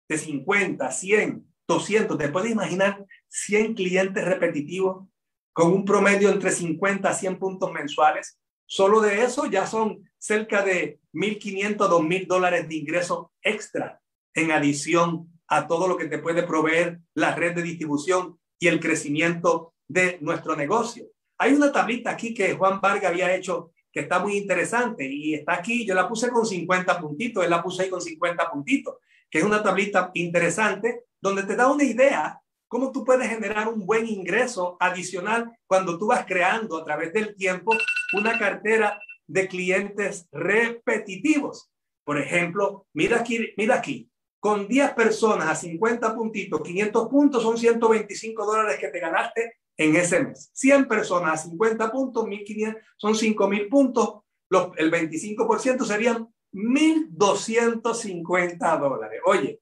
de 0.09 0.17
50, 0.17 0.91
100, 0.91 1.53
200, 1.67 2.17
te 2.17 2.29
puedes 2.29 2.51
imaginar 2.51 3.05
100 3.29 3.73
clientes 3.73 4.23
repetitivos 4.23 5.07
con 5.53 5.71
un 5.71 5.85
promedio 5.85 6.29
entre 6.29 6.51
50 6.51 7.09
a 7.09 7.13
100 7.13 7.39
puntos 7.39 7.71
mensuales. 7.71 8.39
Solo 8.66 9.01
de 9.01 9.24
eso 9.24 9.45
ya 9.45 9.68
son 9.68 10.09
cerca 10.18 10.64
de 10.64 10.99
1.500 11.14 11.86
a 11.86 11.89
2.000 11.89 12.28
dólares 12.28 12.68
de 12.68 12.76
ingreso 12.76 13.32
extra 13.41 14.01
en 14.34 14.51
adición 14.51 15.30
a 15.47 15.68
todo 15.68 15.88
lo 15.88 15.97
que 15.97 16.07
te 16.07 16.20
puede 16.20 16.43
proveer 16.43 16.99
la 17.14 17.36
red 17.36 17.55
de 17.55 17.61
distribución 17.61 18.39
y 18.59 18.68
el 18.68 18.80
crecimiento 18.80 19.74
de 19.88 20.18
nuestro 20.22 20.55
negocio. 20.55 21.05
Hay 21.38 21.53
una 21.53 21.72
tablita 21.72 22.11
aquí 22.11 22.34
que 22.34 22.53
Juan 22.53 22.80
Vargas 22.82 23.11
había 23.11 23.36
hecho 23.36 23.72
que 23.91 23.99
está 24.01 24.20
muy 24.20 24.38
interesante 24.38 25.07
y 25.07 25.36
está 25.36 25.53
aquí, 25.53 25.86
yo 25.86 25.93
la 25.93 26.09
puse 26.09 26.30
con 26.30 26.45
50 26.45 26.99
puntitos, 26.99 27.43
él 27.43 27.51
la 27.51 27.61
puse 27.61 27.84
ahí 27.84 27.89
con 27.89 28.01
50 28.01 28.49
puntitos, 28.49 28.95
que 29.30 29.38
es 29.38 29.43
una 29.43 29.61
tablita 29.61 30.09
interesante 30.16 31.03
donde 31.22 31.43
te 31.43 31.55
da 31.55 31.72
una 31.72 31.84
idea 31.84 32.41
cómo 32.74 32.91
tú 32.91 33.05
puedes 33.05 33.30
generar 33.30 33.67
un 33.67 33.86
buen 33.86 34.07
ingreso 34.07 34.78
adicional 34.80 35.55
cuando 35.67 35.99
tú 35.99 36.07
vas 36.07 36.26
creando 36.26 36.76
a 36.76 36.84
través 36.84 37.13
del 37.13 37.36
tiempo 37.36 37.71
una 38.13 38.39
cartera 38.39 38.99
de 39.28 39.47
clientes 39.47 40.28
repetitivos. 40.32 41.71
Por 42.03 42.17
ejemplo, 42.17 42.88
mira 42.91 43.19
aquí, 43.19 43.53
mira 43.57 43.76
aquí, 43.76 44.09
con 44.39 44.67
10 44.67 44.93
personas 44.93 45.49
a 45.49 45.55
50 45.55 46.15
puntitos, 46.15 46.61
500 46.61 47.09
puntos 47.09 47.43
son 47.43 47.59
125 47.59 48.43
dólares 48.43 48.80
que 48.80 48.88
te 48.88 48.99
ganaste 48.99 49.57
en 49.78 49.95
ese 49.95 50.24
mes. 50.24 50.49
100 50.53 50.88
personas, 50.88 51.43
50 51.43 51.91
puntos, 51.91 52.26
1.500, 52.26 52.76
son 52.97 53.13
5.000 53.13 53.69
puntos. 53.69 54.21
Los, 54.49 54.71
el 54.78 54.91
25% 54.91 55.86
serían 55.86 56.28
1.250 56.51 58.80
dólares. 58.80 59.21
Oye, 59.28 59.59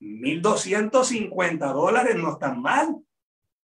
1.250 0.00 1.72
dólares 1.72 2.16
no 2.16 2.32
están 2.32 2.60
mal. 2.60 2.96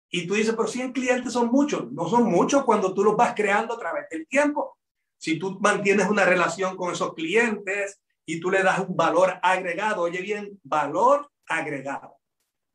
Y 0.09 0.27
tú 0.27 0.35
dices, 0.35 0.55
pero 0.55 0.67
100 0.67 0.93
clientes 0.93 1.33
son 1.33 1.47
muchos. 1.51 1.91
No 1.91 2.07
son 2.07 2.23
muchos 2.23 2.63
cuando 2.63 2.93
tú 2.93 3.03
los 3.03 3.15
vas 3.15 3.33
creando 3.35 3.73
a 3.73 3.79
través 3.79 4.09
del 4.09 4.27
tiempo. 4.27 4.77
Si 5.17 5.37
tú 5.37 5.59
mantienes 5.59 6.09
una 6.09 6.25
relación 6.25 6.75
con 6.77 6.91
esos 6.91 7.13
clientes 7.13 8.01
y 8.25 8.39
tú 8.39 8.51
le 8.51 8.63
das 8.63 8.79
un 8.79 8.95
valor 8.95 9.33
agregado, 9.41 10.03
oye 10.03 10.21
bien, 10.21 10.59
valor 10.63 11.29
agregado. 11.47 12.17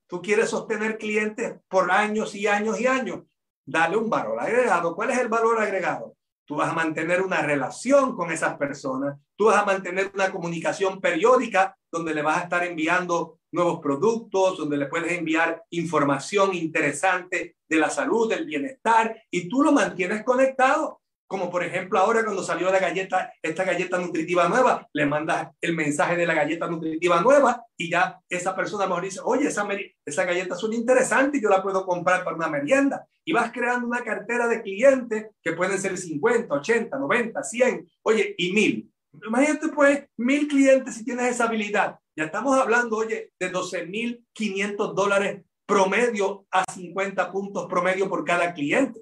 Tú 0.06 0.20
quieres 0.20 0.50
sostener 0.50 0.98
clientes 0.98 1.60
por 1.68 1.90
años 1.90 2.34
y 2.34 2.46
años 2.46 2.80
y 2.80 2.86
años. 2.86 3.20
Dale 3.64 3.96
un 3.96 4.10
valor 4.10 4.40
agregado. 4.40 4.94
¿Cuál 4.94 5.10
es 5.10 5.18
el 5.18 5.28
valor 5.28 5.60
agregado? 5.60 6.16
Tú 6.44 6.56
vas 6.56 6.70
a 6.70 6.74
mantener 6.74 7.22
una 7.22 7.42
relación 7.42 8.16
con 8.16 8.32
esas 8.32 8.56
personas. 8.56 9.16
Tú 9.36 9.46
vas 9.46 9.62
a 9.62 9.64
mantener 9.64 10.10
una 10.12 10.32
comunicación 10.32 11.00
periódica 11.00 11.76
donde 11.92 12.12
le 12.12 12.22
vas 12.22 12.38
a 12.38 12.42
estar 12.42 12.64
enviando 12.64 13.38
nuevos 13.52 13.80
productos, 13.80 14.58
donde 14.58 14.76
le 14.76 14.86
puedes 14.86 15.12
enviar 15.12 15.64
información 15.70 16.54
interesante 16.54 17.56
de 17.68 17.76
la 17.76 17.90
salud, 17.90 18.28
del 18.28 18.44
bienestar, 18.44 19.22
y 19.30 19.48
tú 19.48 19.62
lo 19.62 19.72
mantienes 19.72 20.24
conectado 20.24 21.00
como 21.30 21.48
por 21.48 21.62
ejemplo 21.62 21.96
ahora 22.00 22.24
cuando 22.24 22.42
salió 22.42 22.72
la 22.72 22.80
galleta, 22.80 23.32
esta 23.40 23.62
galleta 23.62 23.96
nutritiva 23.98 24.48
nueva, 24.48 24.88
le 24.92 25.06
mandas 25.06 25.50
el 25.60 25.76
mensaje 25.76 26.16
de 26.16 26.26
la 26.26 26.34
galleta 26.34 26.66
nutritiva 26.66 27.20
nueva 27.20 27.64
y 27.76 27.88
ya 27.88 28.20
esa 28.28 28.56
persona 28.56 28.88
mejor 28.88 29.04
dice, 29.04 29.20
oye, 29.22 29.46
esa, 29.46 29.64
esa 30.04 30.24
galleta 30.24 30.56
suena 30.56 30.74
interesante 30.74 31.38
y 31.38 31.40
yo 31.40 31.48
la 31.48 31.62
puedo 31.62 31.86
comprar 31.86 32.24
para 32.24 32.34
una 32.34 32.48
merienda. 32.48 33.06
Y 33.24 33.32
vas 33.32 33.52
creando 33.52 33.86
una 33.86 34.02
cartera 34.02 34.48
de 34.48 34.60
clientes 34.60 35.26
que 35.40 35.52
pueden 35.52 35.78
ser 35.78 35.96
50, 35.96 36.52
80, 36.52 36.98
90, 36.98 37.42
100, 37.44 37.88
oye, 38.02 38.34
y 38.36 38.52
mil. 38.52 38.92
Imagínate 39.24 39.68
pues 39.68 40.08
mil 40.16 40.48
clientes 40.48 40.96
si 40.96 41.04
tienes 41.04 41.26
esa 41.26 41.44
habilidad. 41.44 41.96
Estamos 42.24 42.58
hablando, 42.58 42.96
oye, 42.96 43.32
de 43.38 43.48
12 43.48 43.86
mil 43.86 44.26
500 44.32 44.94
dólares 44.94 45.44
promedio 45.66 46.46
a 46.50 46.64
50 46.70 47.30
puntos 47.30 47.66
promedio 47.66 48.08
por 48.08 48.24
cada 48.24 48.52
cliente. 48.52 49.00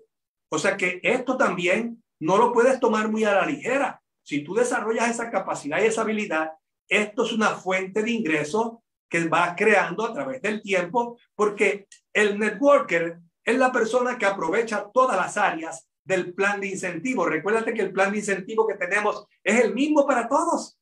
O 0.51 0.59
sea 0.59 0.77
que 0.77 1.01
esto 1.03 1.37
también 1.37 2.03
no 2.21 2.37
lo 2.37 2.53
puedes 2.53 2.79
tomar 2.81 3.11
muy 3.11 3.25
a 3.25 3.35
la 3.35 3.47
ligera. 3.47 4.03
Si 4.23 4.45
tú 4.45 4.55
desarrollas 4.55 5.11
esa 5.11 5.31
capacidad 5.31 5.81
y 5.81 5.87
esa 5.87 6.03
habilidad, 6.03 6.53
esto 6.89 7.25
es 7.25 7.33
una 7.33 7.51
fuente 7.51 8.03
de 8.03 8.11
ingreso 8.11 8.83
que 9.09 9.27
va 9.29 9.57
creando 9.57 10.05
a 10.05 10.13
través 10.13 10.43
del 10.43 10.61
tiempo, 10.63 11.19
porque 11.35 11.87
el 12.13 12.39
networker 12.39 13.19
es 13.45 13.59
la 13.59 13.73
persona 13.73 14.19
que 14.19 14.27
aprovecha 14.27 14.91
todas 14.93 15.17
las 15.17 15.37
áreas 15.37 15.89
del 16.05 16.35
plan 16.35 16.61
de 16.61 16.69
incentivo. 16.69 17.25
Recuérdate 17.27 17.73
que 17.73 17.83
el 17.83 17.93
plan 17.93 18.13
de 18.13 18.19
incentivo 18.19 18.67
que 18.67 18.75
tenemos 18.75 19.27
es 19.43 19.65
el 19.65 19.75
mismo 19.75 20.07
para 20.07 20.29
todos. 20.29 20.79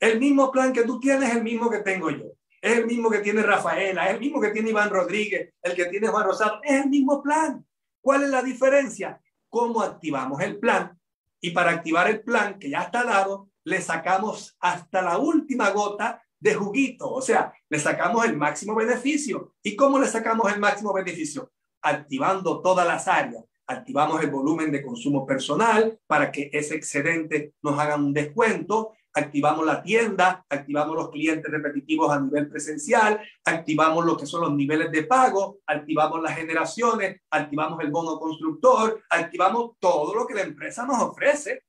El 0.00 0.18
mismo 0.18 0.50
plan 0.50 0.72
que 0.72 0.82
tú 0.82 0.98
tienes 0.98 1.28
es 1.28 1.36
el 1.36 1.44
mismo 1.44 1.70
que 1.70 1.78
tengo 1.78 2.10
yo. 2.10 2.32
Es 2.60 2.78
el 2.78 2.86
mismo 2.86 3.08
que 3.10 3.20
tiene 3.20 3.42
Rafaela, 3.42 4.08
es 4.08 4.14
el 4.14 4.20
mismo 4.20 4.40
que 4.40 4.50
tiene 4.50 4.70
Iván 4.70 4.90
Rodríguez, 4.90 5.54
el 5.62 5.74
que 5.74 5.86
tiene 5.86 6.08
Juan 6.08 6.26
Rosado. 6.26 6.60
Es 6.64 6.82
el 6.84 6.90
mismo 6.90 7.22
plan. 7.22 7.64
¿Cuál 8.02 8.24
es 8.24 8.30
la 8.30 8.42
diferencia? 8.42 9.20
cómo 9.50 9.82
activamos 9.82 10.40
el 10.40 10.58
plan. 10.58 10.98
Y 11.42 11.50
para 11.50 11.72
activar 11.72 12.08
el 12.08 12.22
plan 12.22 12.58
que 12.58 12.70
ya 12.70 12.82
está 12.82 13.04
dado, 13.04 13.50
le 13.64 13.82
sacamos 13.82 14.56
hasta 14.60 15.02
la 15.02 15.18
última 15.18 15.70
gota 15.70 16.22
de 16.38 16.54
juguito, 16.54 17.10
o 17.10 17.20
sea, 17.20 17.52
le 17.68 17.78
sacamos 17.78 18.24
el 18.24 18.36
máximo 18.36 18.74
beneficio. 18.74 19.52
¿Y 19.62 19.76
cómo 19.76 19.98
le 19.98 20.06
sacamos 20.06 20.50
el 20.50 20.58
máximo 20.58 20.94
beneficio? 20.94 21.52
Activando 21.82 22.62
todas 22.62 22.86
las 22.86 23.06
áreas. 23.08 23.44
Activamos 23.66 24.22
el 24.22 24.30
volumen 24.30 24.72
de 24.72 24.82
consumo 24.82 25.26
personal 25.26 25.98
para 26.06 26.32
que 26.32 26.50
ese 26.52 26.74
excedente 26.74 27.54
nos 27.62 27.78
haga 27.78 27.96
un 27.96 28.12
descuento. 28.12 28.94
Activamos 29.14 29.66
la 29.66 29.82
tienda, 29.82 30.44
activamos 30.48 30.94
los 30.94 31.10
clientes 31.10 31.50
repetitivos 31.50 32.12
a 32.12 32.20
nivel 32.20 32.48
presencial, 32.48 33.20
activamos 33.44 34.04
lo 34.04 34.16
que 34.16 34.26
son 34.26 34.42
los 34.42 34.52
niveles 34.52 34.90
de 34.90 35.04
pago, 35.04 35.58
activamos 35.66 36.22
las 36.22 36.36
generaciones, 36.36 37.20
activamos 37.30 37.80
el 37.80 37.90
bono 37.90 38.18
constructor, 38.18 39.02
activamos 39.10 39.72
todo 39.78 40.14
lo 40.14 40.26
que 40.26 40.34
la 40.34 40.42
empresa 40.42 40.86
nos 40.86 41.02
ofrece. 41.02 41.64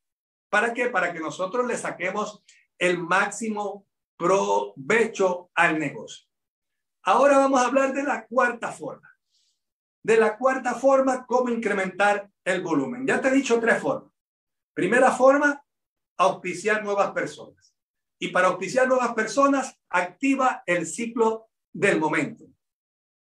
¿Para 0.49 0.73
qué? 0.73 0.87
Para 0.89 1.13
que 1.13 1.19
nosotros 1.19 1.65
le 1.65 1.77
saquemos 1.77 2.43
el 2.77 2.97
máximo 2.99 3.85
provecho 4.17 5.49
al 5.55 5.79
negocio. 5.79 6.27
Ahora 7.03 7.37
vamos 7.37 7.59
a 7.59 7.67
hablar 7.67 7.93
de 7.93 8.03
la 8.03 8.25
cuarta 8.27 8.71
forma. 8.71 9.09
De 10.03 10.17
la 10.17 10.37
cuarta 10.37 10.75
forma, 10.75 11.25
cómo 11.25 11.49
incrementar 11.49 12.29
el 12.43 12.61
volumen. 12.61 13.05
Ya 13.05 13.21
te 13.21 13.29
he 13.29 13.31
dicho 13.31 13.59
tres 13.59 13.79
formas. 13.79 14.11
Primera 14.73 15.11
forma, 15.11 15.63
auspiciar 16.21 16.83
nuevas 16.83 17.11
personas. 17.11 17.75
Y 18.19 18.29
para 18.29 18.47
auspiciar 18.47 18.87
nuevas 18.87 19.13
personas, 19.13 19.77
activa 19.89 20.63
el 20.65 20.85
ciclo 20.85 21.49
del 21.73 21.99
momento. 21.99 22.45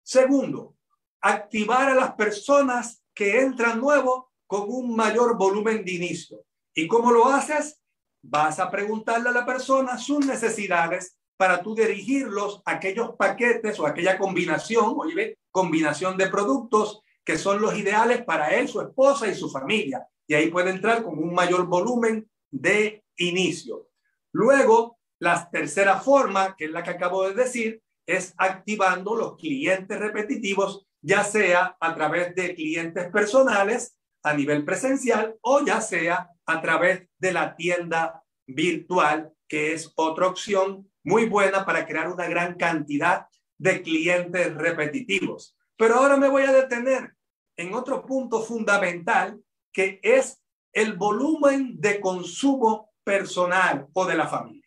Segundo, 0.03 0.75
activar 1.21 1.89
a 1.89 1.95
las 1.95 2.13
personas 2.13 3.03
que 3.13 3.41
entran 3.41 3.79
nuevo 3.79 4.31
con 4.45 4.65
un 4.67 4.95
mayor 4.95 5.37
volumen 5.37 5.83
de 5.83 5.93
inicio. 5.93 6.45
¿Y 6.73 6.87
cómo 6.87 7.11
lo 7.11 7.27
haces? 7.27 7.81
Vas 8.21 8.59
a 8.59 8.69
preguntarle 8.69 9.29
a 9.29 9.33
la 9.33 9.45
persona 9.45 9.97
sus 9.97 10.25
necesidades 10.25 11.17
para 11.37 11.61
tú 11.61 11.73
dirigirlos 11.73 12.61
a 12.65 12.73
aquellos 12.73 13.15
paquetes 13.15 13.79
o 13.79 13.87
aquella 13.87 14.17
combinación, 14.17 14.93
oye, 14.95 15.39
combinación 15.51 16.17
de 16.17 16.29
productos 16.29 17.01
que 17.23 17.37
son 17.37 17.61
los 17.61 17.77
ideales 17.77 18.23
para 18.23 18.49
él, 18.49 18.67
su 18.67 18.81
esposa 18.81 19.27
y 19.27 19.35
su 19.35 19.49
familia. 19.49 20.07
Y 20.27 20.35
ahí 20.35 20.49
puede 20.49 20.69
entrar 20.69 21.03
con 21.03 21.17
un 21.17 21.33
mayor 21.33 21.65
volumen 21.65 22.29
de 22.53 23.03
inicio. 23.17 23.89
Luego, 24.31 24.99
la 25.19 25.49
tercera 25.49 25.99
forma, 25.99 26.55
que 26.55 26.65
es 26.65 26.71
la 26.71 26.83
que 26.83 26.91
acabo 26.91 27.27
de 27.27 27.33
decir, 27.33 27.81
es 28.05 28.33
activando 28.37 29.15
los 29.15 29.37
clientes 29.37 29.97
repetitivos, 29.99 30.87
ya 31.01 31.23
sea 31.23 31.75
a 31.79 31.95
través 31.95 32.35
de 32.35 32.55
clientes 32.55 33.09
personales 33.11 33.97
a 34.23 34.33
nivel 34.33 34.63
presencial 34.63 35.35
o 35.41 35.65
ya 35.65 35.81
sea 35.81 36.29
a 36.45 36.61
través 36.61 37.07
de 37.17 37.33
la 37.33 37.55
tienda 37.55 38.23
virtual, 38.45 39.33
que 39.47 39.73
es 39.73 39.91
otra 39.95 40.27
opción 40.27 40.89
muy 41.03 41.25
buena 41.25 41.65
para 41.65 41.85
crear 41.85 42.09
una 42.09 42.27
gran 42.27 42.55
cantidad 42.55 43.27
de 43.57 43.81
clientes 43.81 44.53
repetitivos. 44.55 45.57
Pero 45.77 45.95
ahora 45.95 46.17
me 46.17 46.29
voy 46.29 46.43
a 46.43 46.51
detener 46.51 47.13
en 47.57 47.73
otro 47.73 48.05
punto 48.05 48.41
fundamental 48.41 49.41
que 49.71 49.99
es 50.03 50.42
el 50.73 50.93
volumen 50.93 51.79
de 51.79 52.01
consumo 52.01 52.91
personal 53.03 53.87
o 53.93 54.05
de 54.05 54.15
la 54.15 54.27
familia. 54.27 54.63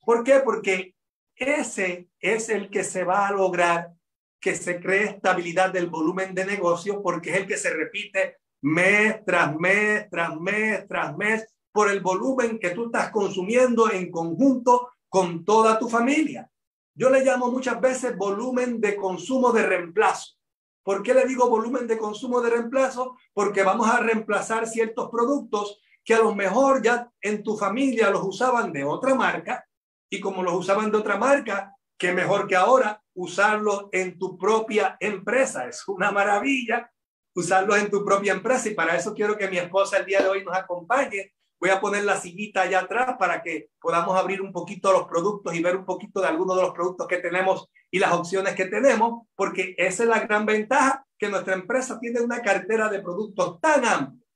¿Por 0.00 0.24
qué? 0.24 0.40
Porque 0.40 0.94
ese 1.34 2.08
es 2.20 2.48
el 2.48 2.70
que 2.70 2.84
se 2.84 3.04
va 3.04 3.26
a 3.26 3.32
lograr 3.32 3.92
que 4.40 4.54
se 4.56 4.80
cree 4.80 5.04
estabilidad 5.04 5.72
del 5.72 5.88
volumen 5.88 6.34
de 6.34 6.44
negocio 6.44 7.02
porque 7.02 7.30
es 7.30 7.36
el 7.36 7.46
que 7.46 7.56
se 7.56 7.70
repite 7.70 8.38
mes 8.62 9.24
tras 9.24 9.56
mes, 9.56 10.08
tras 10.10 10.36
mes, 10.40 10.86
tras 10.88 11.16
mes, 11.16 11.46
por 11.72 11.90
el 11.90 12.00
volumen 12.00 12.58
que 12.58 12.70
tú 12.70 12.86
estás 12.86 13.10
consumiendo 13.10 13.90
en 13.90 14.10
conjunto 14.10 14.90
con 15.08 15.44
toda 15.44 15.78
tu 15.78 15.88
familia. 15.88 16.50
Yo 16.94 17.08
le 17.08 17.24
llamo 17.24 17.50
muchas 17.50 17.80
veces 17.80 18.16
volumen 18.16 18.80
de 18.80 18.96
consumo 18.96 19.52
de 19.52 19.62
reemplazo. 19.64 20.34
¿Por 20.82 21.02
qué 21.02 21.14
le 21.14 21.26
digo 21.26 21.48
volumen 21.48 21.86
de 21.86 21.98
consumo 21.98 22.40
de 22.40 22.50
reemplazo? 22.50 23.16
Porque 23.32 23.62
vamos 23.62 23.88
a 23.88 24.00
reemplazar 24.00 24.66
ciertos 24.66 25.10
productos 25.10 25.80
que 26.04 26.14
a 26.14 26.18
lo 26.18 26.34
mejor 26.34 26.82
ya 26.82 27.10
en 27.20 27.42
tu 27.42 27.56
familia 27.56 28.10
los 28.10 28.24
usaban 28.24 28.72
de 28.72 28.84
otra 28.84 29.14
marca 29.14 29.66
y 30.10 30.20
como 30.20 30.42
los 30.42 30.54
usaban 30.54 30.90
de 30.90 30.98
otra 30.98 31.16
marca, 31.16 31.76
qué 31.96 32.12
mejor 32.12 32.46
que 32.48 32.56
ahora 32.56 33.02
usarlos 33.14 33.86
en 33.92 34.18
tu 34.18 34.36
propia 34.36 34.96
empresa. 35.00 35.66
Es 35.66 35.86
una 35.86 36.10
maravilla 36.10 36.90
usarlos 37.34 37.78
en 37.78 37.90
tu 37.90 38.04
propia 38.04 38.32
empresa 38.32 38.68
y 38.68 38.74
para 38.74 38.96
eso 38.96 39.14
quiero 39.14 39.36
que 39.36 39.48
mi 39.48 39.58
esposa 39.58 39.98
el 39.98 40.06
día 40.06 40.20
de 40.20 40.28
hoy 40.28 40.44
nos 40.44 40.56
acompañe. 40.56 41.32
Voy 41.58 41.70
a 41.70 41.80
poner 41.80 42.04
la 42.04 42.20
sillita 42.20 42.62
allá 42.62 42.80
atrás 42.80 43.16
para 43.18 43.42
que 43.42 43.70
podamos 43.80 44.18
abrir 44.18 44.42
un 44.42 44.52
poquito 44.52 44.92
los 44.92 45.06
productos 45.06 45.54
y 45.54 45.62
ver 45.62 45.76
un 45.76 45.84
poquito 45.84 46.20
de 46.20 46.26
algunos 46.26 46.56
de 46.56 46.62
los 46.62 46.72
productos 46.72 47.06
que 47.06 47.18
tenemos 47.18 47.68
y 47.92 47.98
las 47.98 48.12
opciones 48.12 48.54
que 48.54 48.64
tenemos, 48.64 49.26
porque 49.36 49.74
esa 49.76 50.04
es 50.04 50.08
la 50.08 50.20
gran 50.20 50.46
ventaja 50.46 51.06
que 51.18 51.28
nuestra 51.28 51.54
empresa 51.54 52.00
tiene 52.00 52.20
una 52.20 52.40
cartera 52.40 52.88
de 52.88 53.00
productos 53.00 53.60
tan 53.60 53.84
amplia, 53.84 54.26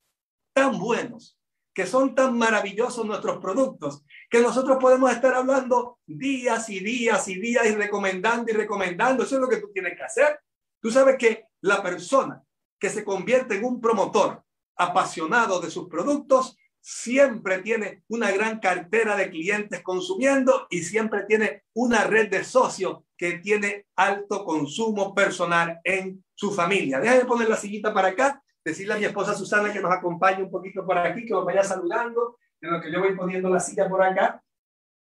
tan 0.53 0.79
buenos, 0.79 1.39
que 1.75 1.87
son 1.87 2.15
tan 2.15 2.37
maravillosos 2.37 3.07
nuestros 3.07 3.39
productos, 3.39 4.05
que 4.29 4.41
nosotros 4.41 4.77
podemos 4.79 5.11
estar 5.11 5.35
hablando 5.35 5.99
días 6.07 6.69
y 6.69 6.81
días 6.81 7.27
y 7.29 7.41
días 7.41 7.67
y 7.67 7.75
recomendando 7.75 8.53
y 8.53 8.55
recomendando. 8.55 9.25
Eso 9.25 9.37
es 9.37 9.41
lo 9.41 9.49
que 9.49 9.57
tú 9.57 9.71
tienes 9.73 9.97
que 9.97 10.05
hacer. 10.05 10.39
Tú 10.79 10.91
sabes 10.91 11.17
que 11.19 11.47
la 11.63 11.83
persona 11.83 12.43
que 12.79 12.91
se 12.91 13.05
convierte 13.05 13.57
en 13.57 13.65
un 13.65 13.81
promotor 13.81 14.45
apasionado 14.77 15.61
de 15.61 15.71
sus 15.71 15.89
productos 15.89 16.59
siempre 16.89 17.63
tiene 17.63 18.05
una 18.07 18.31
gran 18.31 18.61
cartera 18.61 19.17
de 19.17 19.29
clientes 19.29 19.83
consumiendo 19.83 20.69
y 20.71 20.85
siempre 20.85 21.25
tiene 21.25 21.65
una 21.75 22.05
red 22.05 22.31
de 22.31 22.45
socios 22.45 23.01
que 23.17 23.39
tiene 23.39 23.87
alto 23.97 24.45
consumo 24.45 25.13
personal 25.13 25.81
en 25.83 26.25
su 26.33 26.53
familia. 26.53 27.01
Déjame 27.01 27.25
poner 27.25 27.49
la 27.49 27.57
sillita 27.57 27.93
para 27.93 28.09
acá, 28.09 28.41
decirle 28.65 28.95
a 28.95 28.99
mi 28.99 29.05
esposa 29.05 29.35
Susana 29.35 29.73
que 29.73 29.81
nos 29.81 29.91
acompañe 29.91 30.45
un 30.45 30.51
poquito 30.51 30.87
por 30.87 30.97
aquí, 30.97 31.27
que 31.27 31.33
nos 31.33 31.45
vaya 31.45 31.65
saludando, 31.65 32.39
en 32.61 32.71
lo 32.71 32.81
que 32.81 32.93
yo 32.93 33.01
voy 33.01 33.17
poniendo 33.17 33.51
la 33.51 33.59
silla 33.59 33.89
por 33.89 34.01
acá. 34.01 34.41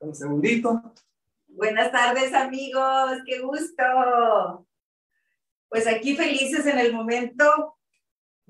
Un 0.01 0.13
segundito. 0.13 0.93
Buenas 1.47 1.91
tardes 1.91 2.31
amigos, 2.35 3.23
qué 3.25 3.39
gusto. 3.39 4.67
Pues 5.67 5.87
aquí 5.87 6.15
felices 6.15 6.63
en 6.67 6.77
el 6.77 6.93
momento 6.93 7.75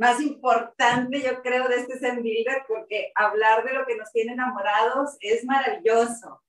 más 0.01 0.19
importante, 0.19 1.21
yo 1.21 1.43
creo, 1.43 1.67
de 1.67 1.75
este 1.75 1.99
Zen 1.99 2.23
porque 2.67 3.11
hablar 3.13 3.63
de 3.63 3.73
lo 3.73 3.85
que 3.85 3.95
nos 3.95 4.11
tiene 4.11 4.33
enamorados 4.33 5.11
es 5.19 5.45
maravilloso. 5.45 6.41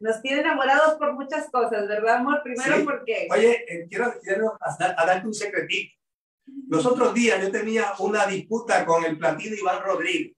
Nos 0.00 0.20
tiene 0.20 0.40
enamorados 0.40 0.94
por 0.94 1.12
muchas 1.12 1.48
cosas, 1.48 1.86
¿verdad, 1.86 2.16
amor? 2.16 2.42
Primero 2.42 2.84
porque... 2.84 3.28
Oye, 3.30 3.64
eh, 3.68 3.86
quiero, 3.88 4.12
quiero 4.20 4.58
darte 4.80 5.26
un 5.28 5.32
secretito. 5.32 5.94
Los 6.68 6.86
otros 6.86 7.14
días 7.14 7.40
yo 7.40 7.52
tenía 7.52 7.92
una 8.00 8.26
disputa 8.26 8.84
con 8.84 9.04
el 9.04 9.16
platino 9.16 9.54
Iván 9.54 9.80
Rodríguez, 9.80 10.36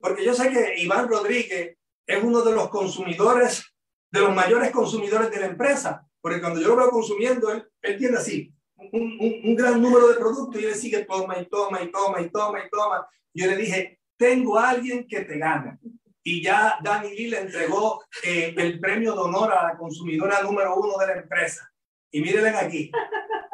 porque 0.00 0.24
yo 0.24 0.34
sé 0.34 0.50
que 0.50 0.78
Iván 0.78 1.06
Rodríguez 1.06 1.76
es 2.04 2.22
uno 2.24 2.42
de 2.42 2.52
los 2.52 2.68
consumidores, 2.68 3.64
de 4.10 4.20
los 4.20 4.34
mayores 4.34 4.72
consumidores 4.72 5.30
de 5.30 5.38
la 5.38 5.46
empresa, 5.46 6.04
porque 6.20 6.40
cuando 6.40 6.60
yo 6.60 6.68
lo 6.68 6.76
veo 6.76 6.90
consumiendo, 6.90 7.52
él, 7.52 7.64
él 7.80 7.96
tiene 7.96 8.16
así, 8.16 8.52
un, 8.92 9.54
gran 9.54 9.80
número 9.80 10.08
de 10.08 10.14
productos 10.14 10.60
y 10.60 10.64
él 10.64 10.74
sigue 10.74 11.04
toma 11.04 11.38
y 11.38 11.46
toma 11.46 11.82
y 11.82 11.90
toma 11.90 12.20
y 12.20 12.30
toma 12.30 12.58
y 12.64 12.70
toma. 12.70 13.06
Yo 13.34 13.46
le 13.46 13.56
dije, 13.56 14.00
tengo 14.16 14.58
alguien 14.58 15.06
que 15.06 15.20
te 15.22 15.38
gana. 15.38 15.78
Y 16.24 16.42
ya 16.42 16.78
Dani 16.82 17.10
Lee 17.10 17.28
le 17.28 17.40
entregó 17.40 18.04
eh, 18.22 18.54
el 18.56 18.78
premio 18.78 19.12
de 19.12 19.20
honor 19.20 19.52
a 19.52 19.68
la 19.68 19.76
consumidora 19.76 20.42
número 20.42 20.76
uno 20.76 20.96
de 20.98 21.06
la 21.06 21.20
empresa. 21.20 21.68
Y 22.10 22.20
mírenla 22.20 22.60
aquí. 22.60 22.90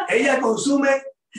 Ella 0.09 0.41
consume 0.41 0.89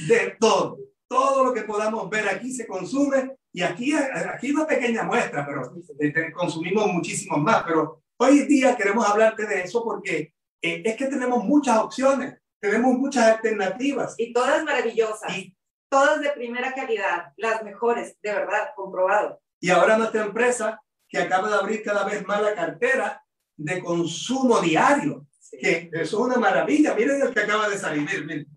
de 0.08 0.36
todo. 0.40 0.80
Todo 1.08 1.44
lo 1.44 1.54
que 1.54 1.64
podamos 1.64 2.10
ver 2.10 2.28
aquí 2.28 2.52
se 2.52 2.66
consume. 2.66 3.36
Y 3.52 3.62
aquí, 3.62 3.94
aquí 3.94 4.52
una 4.52 4.68
pequeña 4.68 5.04
muestra, 5.04 5.46
pero 5.46 5.74
este, 6.00 6.32
consumimos 6.32 6.88
muchísimos 6.88 7.40
más. 7.40 7.64
Pero 7.64 8.04
hoy 8.18 8.46
día 8.48 8.76
queremos 8.78 9.08
hablarte 9.08 9.46
de 9.46 9.62
eso 9.62 9.84
porque 9.84 10.34
eh, 10.62 10.82
es 10.86 10.96
que 10.96 11.06
tenemos 11.06 11.44
muchas 11.44 11.78
opciones. 11.78 12.40
Tenemos 12.60 12.98
muchas 12.98 13.26
alternativas. 13.28 14.16
Y 14.18 14.34
todas 14.34 14.64
maravillosas. 14.64 15.38
Y, 15.38 15.56
todas 15.90 16.22
de 16.22 16.30
primera 16.32 16.74
calidad, 16.74 17.34
las 17.36 17.64
mejores, 17.64 18.16
de 18.22 18.32
verdad, 18.32 18.70
comprobado. 18.76 19.42
Y 19.60 19.72
ahora 19.72 19.98
nuestra 19.98 20.24
empresa, 20.24 20.82
que 21.08 21.18
acaba 21.18 21.50
de 21.50 21.56
abrir 21.56 21.84
cada 21.84 22.06
vez 22.06 22.26
más 22.26 22.42
la 22.42 22.54
cartera 22.54 23.24
de 23.58 23.84
consumo 23.84 24.62
diario, 24.62 25.26
que 25.52 25.90
eso 25.92 26.02
es 26.02 26.14
una 26.14 26.38
maravilla. 26.38 26.94
Miren 26.94 27.22
el 27.22 27.34
que 27.34 27.42
acaba 27.42 27.68
de 27.68 27.78
salir, 27.78 28.08
miren, 28.26 28.48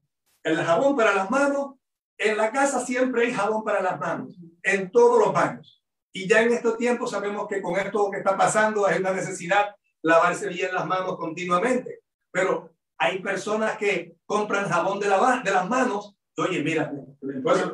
El 0.42 0.56
jabón 0.62 0.94
para 0.94 1.14
las 1.14 1.30
manos, 1.30 1.76
en 2.18 2.36
la 2.36 2.52
casa 2.52 2.84
siempre 2.84 3.26
hay 3.26 3.32
jabón 3.32 3.64
para 3.64 3.82
las 3.82 3.98
manos, 3.98 4.36
en 4.62 4.90
todos 4.90 5.18
los 5.18 5.32
baños. 5.32 5.82
Y 6.12 6.28
ya 6.28 6.42
en 6.42 6.52
estos 6.52 6.76
tiempos 6.76 7.10
sabemos 7.10 7.48
que 7.48 7.62
con 7.62 7.78
esto 7.78 8.10
que 8.10 8.18
está 8.18 8.36
pasando 8.36 8.86
es 8.86 9.00
una 9.00 9.12
necesidad 9.12 9.74
lavarse 10.02 10.48
bien 10.48 10.74
las 10.74 10.86
manos 10.86 11.16
continuamente. 11.16 12.00
Pero 12.30 12.70
hay 12.98 13.20
personas 13.20 13.76
que 13.76 14.14
compran 14.26 14.68
jabón 14.68 15.00
de, 15.00 15.08
la, 15.08 15.42
de 15.44 15.50
las 15.50 15.68
manos. 15.68 16.16
Oye, 16.36 16.62
mira, 16.62 16.92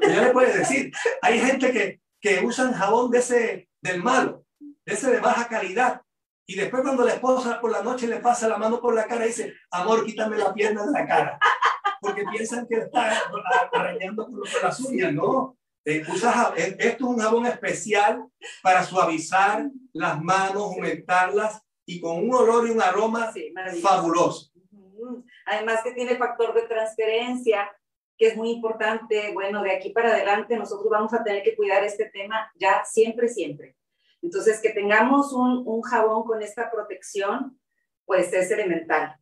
ya 0.02 0.22
le 0.22 0.32
puedes 0.32 0.54
decir, 0.56 0.92
hay 1.22 1.38
gente 1.38 1.72
que, 1.72 2.00
que 2.20 2.44
usan 2.44 2.72
jabón 2.72 3.10
de 3.10 3.18
ese, 3.18 3.68
del 3.80 4.02
malo, 4.02 4.44
de 4.58 4.94
ese 4.94 5.10
de 5.10 5.20
baja 5.20 5.48
calidad. 5.48 6.02
Y 6.46 6.56
después 6.56 6.82
cuando 6.82 7.04
la 7.04 7.12
esposa 7.12 7.60
por 7.60 7.70
la 7.70 7.82
noche 7.82 8.06
le 8.06 8.20
pasa 8.20 8.48
la 8.48 8.56
mano 8.56 8.80
por 8.80 8.94
la 8.94 9.06
cara, 9.06 9.26
dice, 9.26 9.54
amor, 9.70 10.04
quítame 10.06 10.38
la 10.38 10.54
pierna 10.54 10.86
de 10.86 10.92
la 10.92 11.06
cara. 11.06 11.38
Porque 12.00 12.24
piensan 12.30 12.66
que 12.66 12.76
está 12.76 13.22
arañando 13.72 14.26
con 14.26 14.40
las 14.62 14.80
uñas, 14.80 15.12
¿no? 15.12 15.58
Eh, 15.84 16.04
usas, 16.08 16.52
esto 16.56 16.84
es 16.86 17.00
un 17.00 17.18
jabón 17.18 17.46
especial 17.46 18.24
para 18.62 18.82
suavizar 18.84 19.68
las 19.92 20.22
manos, 20.22 20.74
humectarlas 20.76 21.62
y 21.86 22.00
con 22.00 22.18
un 22.18 22.34
olor 22.34 22.68
y 22.68 22.72
un 22.72 22.82
aroma 22.82 23.32
fabuloso. 23.82 24.50
Además 25.50 25.80
que 25.82 25.92
tiene 25.92 26.16
factor 26.16 26.54
de 26.54 26.62
transferencia, 26.62 27.70
que 28.16 28.28
es 28.28 28.36
muy 28.36 28.50
importante. 28.50 29.32
Bueno, 29.32 29.62
de 29.62 29.72
aquí 29.72 29.90
para 29.90 30.10
adelante 30.10 30.56
nosotros 30.56 30.88
vamos 30.90 31.14
a 31.14 31.22
tener 31.22 31.42
que 31.42 31.56
cuidar 31.56 31.84
este 31.84 32.10
tema 32.10 32.50
ya 32.56 32.84
siempre, 32.84 33.28
siempre. 33.28 33.76
Entonces, 34.20 34.60
que 34.60 34.70
tengamos 34.70 35.32
un, 35.32 35.62
un 35.64 35.82
jabón 35.82 36.24
con 36.24 36.42
esta 36.42 36.70
protección, 36.70 37.58
pues 38.04 38.32
es 38.32 38.50
elemental. 38.50 39.16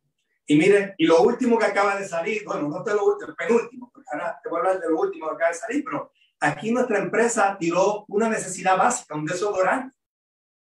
Y 0.49 0.55
miren, 0.55 0.95
y 0.97 1.05
lo 1.05 1.21
último 1.21 1.59
que 1.59 1.65
acaba 1.65 1.97
de 1.97 2.07
salir, 2.07 2.43
bueno, 2.45 2.69
no 2.69 2.79
es 2.79 2.93
lo 2.93 3.05
último, 3.05 3.29
el 3.29 3.35
penúltimo, 3.35 3.91
porque 3.93 4.07
ahora 4.13 4.39
te 4.41 4.49
voy 4.49 4.57
a 4.57 4.59
hablar 4.61 4.79
de 4.79 4.89
lo 4.89 4.99
último 4.99 5.27
que 5.27 5.35
acaba 5.35 5.51
de 5.51 5.57
salir, 5.57 5.83
pero 5.83 6.11
aquí 6.39 6.71
nuestra 6.71 6.99
empresa 6.99 7.57
tiró 7.59 8.05
una 8.07 8.29
necesidad 8.29 8.77
básica, 8.77 9.15
un 9.15 9.25
desodorante. 9.25 9.96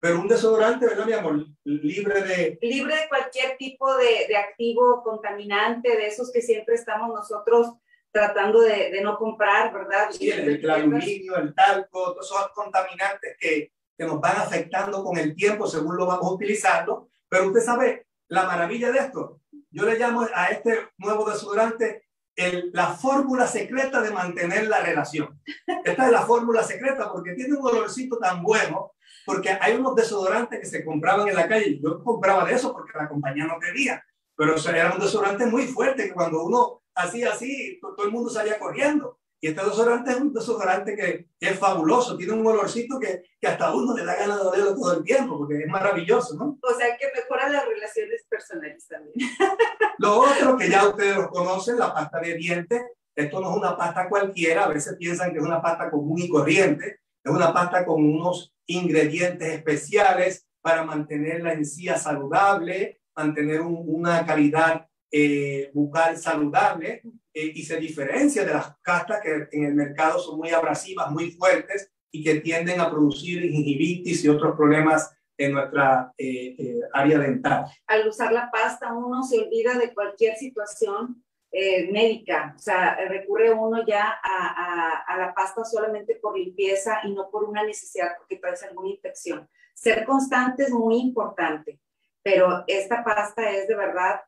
Pero 0.01 0.21
un 0.21 0.29
desodorante, 0.29 0.87
¿verdad, 0.87 1.07
mi 1.07 1.13
amor? 1.13 1.47
Libre 1.65 2.23
de... 2.23 2.59
Libre 2.61 2.97
de 2.97 3.09
cualquier 3.09 3.57
tipo 3.57 3.97
de, 3.97 4.27
de 4.29 4.37
activo 4.37 5.03
contaminante, 5.03 5.97
de 5.97 6.07
esos 6.07 6.31
que 6.31 6.43
siempre 6.43 6.75
estamos 6.75 7.09
nosotros 7.09 7.73
tratando 8.13 8.61
de, 8.61 8.91
de 8.91 9.01
no 9.01 9.19
comprar, 9.19 9.73
¿verdad? 9.73 10.11
Sí, 10.11 10.31
el, 10.31 10.57
el 10.57 10.71
aluminio, 10.71 11.37
el 11.37 11.55
talco, 11.55 12.13
todos 12.13 12.27
esos 12.27 12.51
contaminantes 12.53 13.37
que, 13.39 13.73
que 13.97 14.05
nos 14.05 14.21
van 14.21 14.37
afectando 14.37 15.03
con 15.03 15.19
el 15.19 15.35
tiempo 15.35 15.67
según 15.67 15.97
lo 15.97 16.07
vamos 16.07 16.33
utilizando. 16.33 17.09
Pero 17.29 17.49
usted 17.49 17.61
sabe, 17.61 18.07
la 18.29 18.45
maravilla 18.45 18.91
de 18.91 18.99
esto, 18.99 19.41
yo 19.71 19.85
le 19.85 19.99
llamo 19.99 20.27
a 20.35 20.47
este 20.47 20.89
nuevo 20.99 21.29
desodorante 21.29 22.09
el, 22.35 22.71
la 22.73 22.89
fórmula 22.89 23.47
secreta 23.47 24.01
de 24.01 24.11
mantener 24.11 24.69
la 24.69 24.81
relación. 24.81 25.41
Esta 25.85 26.07
es 26.07 26.13
la 26.13 26.27
fórmula 26.27 26.63
secreta 26.63 27.11
porque 27.11 27.33
tiene 27.33 27.55
un 27.55 27.67
olorcito 27.67 28.19
tan 28.19 28.43
bueno, 28.43 28.93
porque 29.27 29.51
hay 29.61 29.75
unos 29.75 29.97
desodorantes 29.97 30.61
que 30.61 30.67
se 30.67 30.85
compraban 30.85 31.29
en 31.29 31.35
la 31.35 31.49
calle. 31.49 31.81
Yo 31.83 32.03
compraba 32.03 32.45
de 32.45 32.55
eso 32.55 32.73
porque 32.73 32.97
la 32.97 33.09
compañía 33.09 33.45
no 33.45 33.59
quería, 33.59 34.03
pero 34.37 34.55
era 34.57 34.93
un 34.93 35.01
desodorante 35.01 35.45
muy 35.47 35.67
fuerte 35.67 36.05
que 36.05 36.15
cuando 36.15 36.45
uno 36.45 36.83
hacía 36.95 37.33
así, 37.33 37.79
todo 37.81 38.07
el 38.07 38.13
mundo 38.13 38.31
salía 38.31 38.59
corriendo. 38.59 39.19
Y 39.41 39.49
este 39.49 39.63
desodorante 39.63 40.13
es 40.13 40.17
un 40.17 40.33
desodorante 40.33 40.97
que, 40.97 41.29
es 41.39 41.59
fabuloso, 41.59 42.17
tiene 42.17 42.33
un 42.33 42.47
olorcito 42.47 42.99
que, 42.99 43.23
que 43.39 43.47
hasta 43.47 43.75
uno 43.75 43.95
le 43.95 44.05
da 44.05 44.17
ganas 44.17 44.41
de 44.41 44.47
olerlo 44.47 44.75
todo 44.75 44.99
el 44.99 45.05
tiempo, 45.05 45.37
porque 45.37 45.59
es 45.59 45.69
maravilloso, 45.69 46.37
¿no? 46.37 46.59
O 46.63 46.75
sea, 46.75 46.97
que 46.97 47.07
mejora 47.15 47.51
las 47.51 47.67
relaciones 47.67 48.25
personales 48.29 48.87
también. 48.89 49.15
Lo 49.99 50.21
otro 50.21 50.57
que 50.57 50.71
ya 50.71 50.89
ustedes 50.89 51.17
lo 51.17 51.29
conocen, 51.29 51.79
la 51.79 51.93
pasta 51.93 52.21
de 52.21 52.35
dientes. 52.35 52.83
Esto 53.15 53.41
no 53.41 53.51
es 53.51 53.57
una 53.57 53.77
pasta 53.77 54.09
cualquiera, 54.09 54.65
a 54.65 54.69
veces 54.69 54.97
piensan 54.99 55.33
que 55.33 55.39
es 55.39 55.45
una 55.45 55.61
pasta 55.61 55.91
común 55.91 56.19
y 56.19 56.29
corriente. 56.29 57.01
Es 57.27 57.33
una 57.33 57.53
pasta 57.53 57.85
con 57.85 58.05
unos 58.05 58.55
ingredientes 58.67 59.49
especiales 59.49 60.47
para 60.61 60.85
mantener 60.85 61.43
la 61.43 61.55
encía 61.55 61.99
saludable, 61.99 63.01
mantener 63.17 63.63
una 63.63 64.25
calidad 64.25 64.87
eh, 65.11 65.73
bucal 65.75 66.17
saludable 66.17 67.03
eh, 67.35 67.53
y 67.53 67.65
se 67.65 67.81
diferencia 67.81 68.45
de 68.45 68.53
las 68.53 68.77
castas 68.81 69.19
que 69.21 69.49
en 69.51 69.65
el 69.65 69.75
mercado 69.75 70.21
son 70.21 70.39
muy 70.39 70.51
abrasivas, 70.51 71.11
muy 71.11 71.33
fuertes 71.33 71.91
y 72.13 72.23
que 72.23 72.37
tienden 72.37 72.81
a 72.81 72.93
producir 72.93 73.43
gingivitis 73.43 74.25
y 74.25 74.29
otros 74.29 74.55
problemas 74.55 75.13
en 75.37 75.53
nuestra 75.53 76.13
eh, 76.17 76.55
eh, 76.57 76.81
área 76.93 77.19
dental. 77.19 77.67
Al 77.89 78.07
usar 78.07 78.33
la 78.33 78.53
pasta 78.53 78.93
uno 78.93 79.25
se 79.25 79.41
olvida 79.41 79.77
de 79.77 79.93
cualquier 79.93 80.37
situación 80.37 81.25
médica, 81.53 82.55
o 82.55 82.59
sea, 82.59 82.97
recurre 83.09 83.53
uno 83.53 83.85
ya 83.87 84.19
a, 84.23 85.05
a, 85.07 85.19
la 85.19 85.33
pasta 85.35 85.65
solamente 85.65 86.17
por 86.17 86.37
limpieza 86.37 87.01
y 87.05 87.13
no 87.13 87.31
por 87.31 87.45
una 87.45 87.63
necesidad 87.63 88.17
porque 88.19 88.37
trae 88.37 88.55
alguna 88.69 88.91
infección. 88.91 89.49
Ser 89.75 90.05
constante 90.05 90.65
es 90.65 90.71
muy 90.71 90.99
importante, 90.99 91.81
pero 92.23 92.65
esta 92.67 93.03
pasta 93.03 93.51
es 93.51 93.69
de 93.69 93.77
verdad 93.77 94.21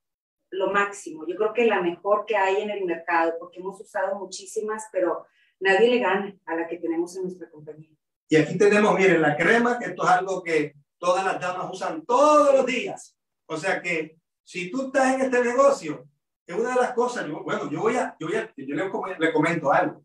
lo 0.51 0.71
máximo. 0.71 1.27
Yo 1.27 1.37
creo 1.37 1.53
que 1.53 1.66
la 1.66 1.83
mejor 1.83 2.25
que 2.27 2.37
hay 2.37 2.62
en 2.62 2.71
el 2.71 2.85
mercado, 2.85 3.35
porque 3.39 3.61
hemos 3.61 3.81
usado 3.81 4.19
muchísimas, 4.19 4.85
pero 4.93 5.27
nadie 5.61 5.89
le 5.89 5.99
gana 5.99 6.35
a 6.47 6.55
la 6.55 6.66
que 6.66 6.79
tenemos 6.79 7.16
en 7.16 7.25
nuestra 7.25 7.51
compañía. 7.51 7.91
Y 8.29 8.37
aquí 8.37 8.57
tenemos, 8.59 8.95
miren, 8.99 9.23
la 9.23 9.37
crema, 9.37 9.79
que 9.79 9.87
esto 9.87 10.05
es 10.05 10.11
algo 10.11 10.43
que 10.43 10.75
todas 10.99 11.25
las 11.25 11.41
damas 11.41 11.71
usan 11.73 12.05
todos 12.05 12.55
los 12.55 12.66
días. 12.66 13.16
O 13.47 13.57
sea 13.57 13.81
que 13.81 14.19
si 14.45 14.71
tú 14.71 14.87
estás 14.87 15.14
en 15.14 15.23
este 15.23 15.43
negocio, 15.43 16.07
es 16.49 16.57
una 16.57 16.70
de 16.70 16.80
las 16.80 16.92
cosas, 16.92 17.28
bueno, 17.28 17.70
yo 17.70 17.82
voy 17.82 17.94
a, 17.96 18.16
yo, 18.18 18.26
voy 18.26 18.36
a, 18.36 18.51
yo 18.57 18.74
le, 18.74 19.32
comento 19.32 19.70
algo. 19.70 20.03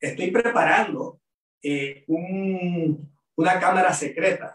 Estoy 0.00 0.30
preparando 0.30 1.20
eh, 1.62 2.04
un, 2.08 3.14
una 3.36 3.60
cámara 3.60 3.92
secreta. 3.92 4.54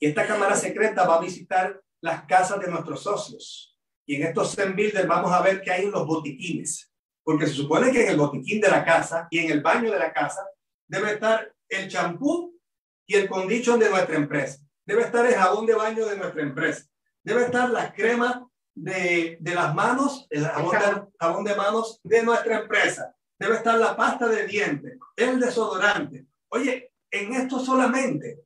Y 0.00 0.06
esta 0.06 0.24
cámara 0.24 0.54
secreta 0.54 1.04
va 1.04 1.16
a 1.16 1.20
visitar 1.20 1.82
las 2.00 2.22
casas 2.26 2.60
de 2.60 2.68
nuestros 2.70 3.02
socios. 3.02 3.76
Y 4.06 4.14
en 4.14 4.28
estos 4.28 4.54
Zen 4.54 4.76
Builders 4.76 5.08
vamos 5.08 5.32
a 5.32 5.42
ver 5.42 5.60
que 5.60 5.72
hay 5.72 5.86
en 5.86 5.90
los 5.90 6.06
botiquines. 6.06 6.94
Porque 7.24 7.48
se 7.48 7.54
supone 7.54 7.90
que 7.90 8.04
en 8.04 8.10
el 8.10 8.16
botiquín 8.16 8.60
de 8.60 8.70
la 8.70 8.84
casa 8.84 9.26
y 9.32 9.40
en 9.40 9.50
el 9.50 9.60
baño 9.60 9.90
de 9.90 9.98
la 9.98 10.12
casa 10.12 10.46
debe 10.86 11.14
estar 11.14 11.52
el 11.68 11.88
champú 11.88 12.56
y 13.04 13.16
el 13.16 13.28
condition 13.28 13.80
de 13.80 13.90
nuestra 13.90 14.14
empresa. 14.14 14.60
Debe 14.86 15.02
estar 15.02 15.26
el 15.26 15.34
jabón 15.34 15.66
de 15.66 15.74
baño 15.74 16.06
de 16.06 16.16
nuestra 16.16 16.40
empresa. 16.40 16.86
Debe 17.24 17.46
estar 17.46 17.68
la 17.68 17.92
crema 17.92 18.47
de, 18.82 19.38
de 19.40 19.54
las 19.54 19.74
manos, 19.74 20.26
el 20.30 20.44
jabón 20.46 20.78
de, 20.78 21.06
jabón 21.18 21.44
de 21.44 21.56
manos 21.56 22.00
de 22.02 22.22
nuestra 22.22 22.60
empresa. 22.60 23.14
Debe 23.38 23.56
estar 23.56 23.78
la 23.78 23.96
pasta 23.96 24.28
de 24.28 24.46
dientes, 24.46 24.98
el 25.16 25.38
desodorante. 25.38 26.26
Oye, 26.48 26.92
en 27.10 27.34
esto 27.34 27.60
solamente, 27.60 28.42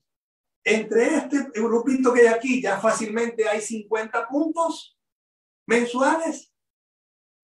entre 0.64 1.16
este 1.16 1.50
grupito 1.54 2.12
que 2.12 2.22
hay 2.22 2.26
aquí, 2.26 2.62
ya 2.62 2.78
fácilmente 2.78 3.48
hay 3.48 3.60
50 3.60 4.28
puntos 4.28 4.98
mensuales. 5.66 6.52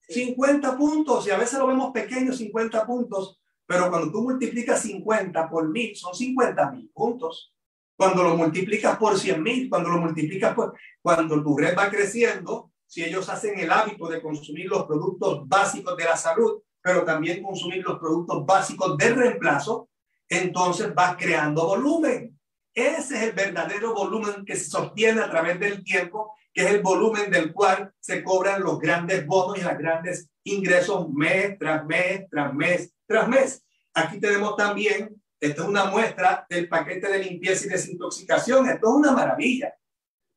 50 0.08 0.76
puntos, 0.76 1.26
y 1.26 1.30
a 1.30 1.36
veces 1.36 1.58
lo 1.58 1.66
vemos 1.66 1.92
pequeño, 1.92 2.32
50 2.32 2.86
puntos, 2.86 3.42
pero 3.66 3.90
cuando 3.90 4.10
tú 4.10 4.22
multiplicas 4.22 4.80
50 4.80 5.50
por 5.50 5.68
mil, 5.68 5.94
son 5.94 6.14
50 6.14 6.70
mil 6.70 6.90
puntos. 6.94 7.52
Cuando 7.94 8.22
lo 8.22 8.36
multiplicas 8.36 8.96
por 8.96 9.18
100 9.18 9.42
mil, 9.42 9.68
cuando 9.68 9.90
lo 9.90 9.98
multiplicas 9.98 10.54
por, 10.54 10.74
cuando 11.02 11.42
tu 11.42 11.58
red 11.58 11.76
va 11.76 11.90
creciendo, 11.90 12.67
si 12.88 13.04
ellos 13.04 13.28
hacen 13.28 13.58
el 13.58 13.70
hábito 13.70 14.08
de 14.08 14.20
consumir 14.20 14.66
los 14.66 14.84
productos 14.84 15.46
básicos 15.46 15.96
de 15.96 16.04
la 16.04 16.16
salud, 16.16 16.62
pero 16.82 17.04
también 17.04 17.42
consumir 17.42 17.84
los 17.84 17.98
productos 17.98 18.44
básicos 18.44 18.96
de 18.96 19.10
reemplazo, 19.10 19.88
entonces 20.28 20.94
vas 20.94 21.16
creando 21.16 21.66
volumen. 21.66 22.36
Ese 22.74 23.16
es 23.16 23.22
el 23.24 23.32
verdadero 23.32 23.94
volumen 23.94 24.44
que 24.44 24.56
se 24.56 24.70
sostiene 24.70 25.20
a 25.20 25.30
través 25.30 25.60
del 25.60 25.84
tiempo 25.84 26.32
que 26.58 26.64
es 26.64 26.70
el 26.72 26.82
volumen 26.82 27.30
del 27.30 27.52
cual 27.52 27.92
se 28.00 28.24
cobran 28.24 28.62
los 28.62 28.80
grandes 28.80 29.24
bonos 29.26 29.58
y 29.58 29.62
los 29.62 29.78
grandes 29.78 30.28
ingresos 30.42 31.08
mes 31.10 31.56
tras 31.56 31.84
mes, 31.86 32.28
tras 32.28 32.52
mes, 32.52 32.92
tras 33.06 33.28
mes. 33.28 33.64
Aquí 33.94 34.18
tenemos 34.18 34.56
también, 34.56 35.22
esto 35.38 35.62
es 35.62 35.68
una 35.68 35.84
muestra 35.84 36.46
del 36.50 36.68
paquete 36.68 37.12
de 37.12 37.18
limpieza 37.20 37.66
y 37.66 37.68
desintoxicación. 37.68 38.68
Esto 38.68 38.88
es 38.88 38.94
una 38.94 39.12
maravilla. 39.12 39.72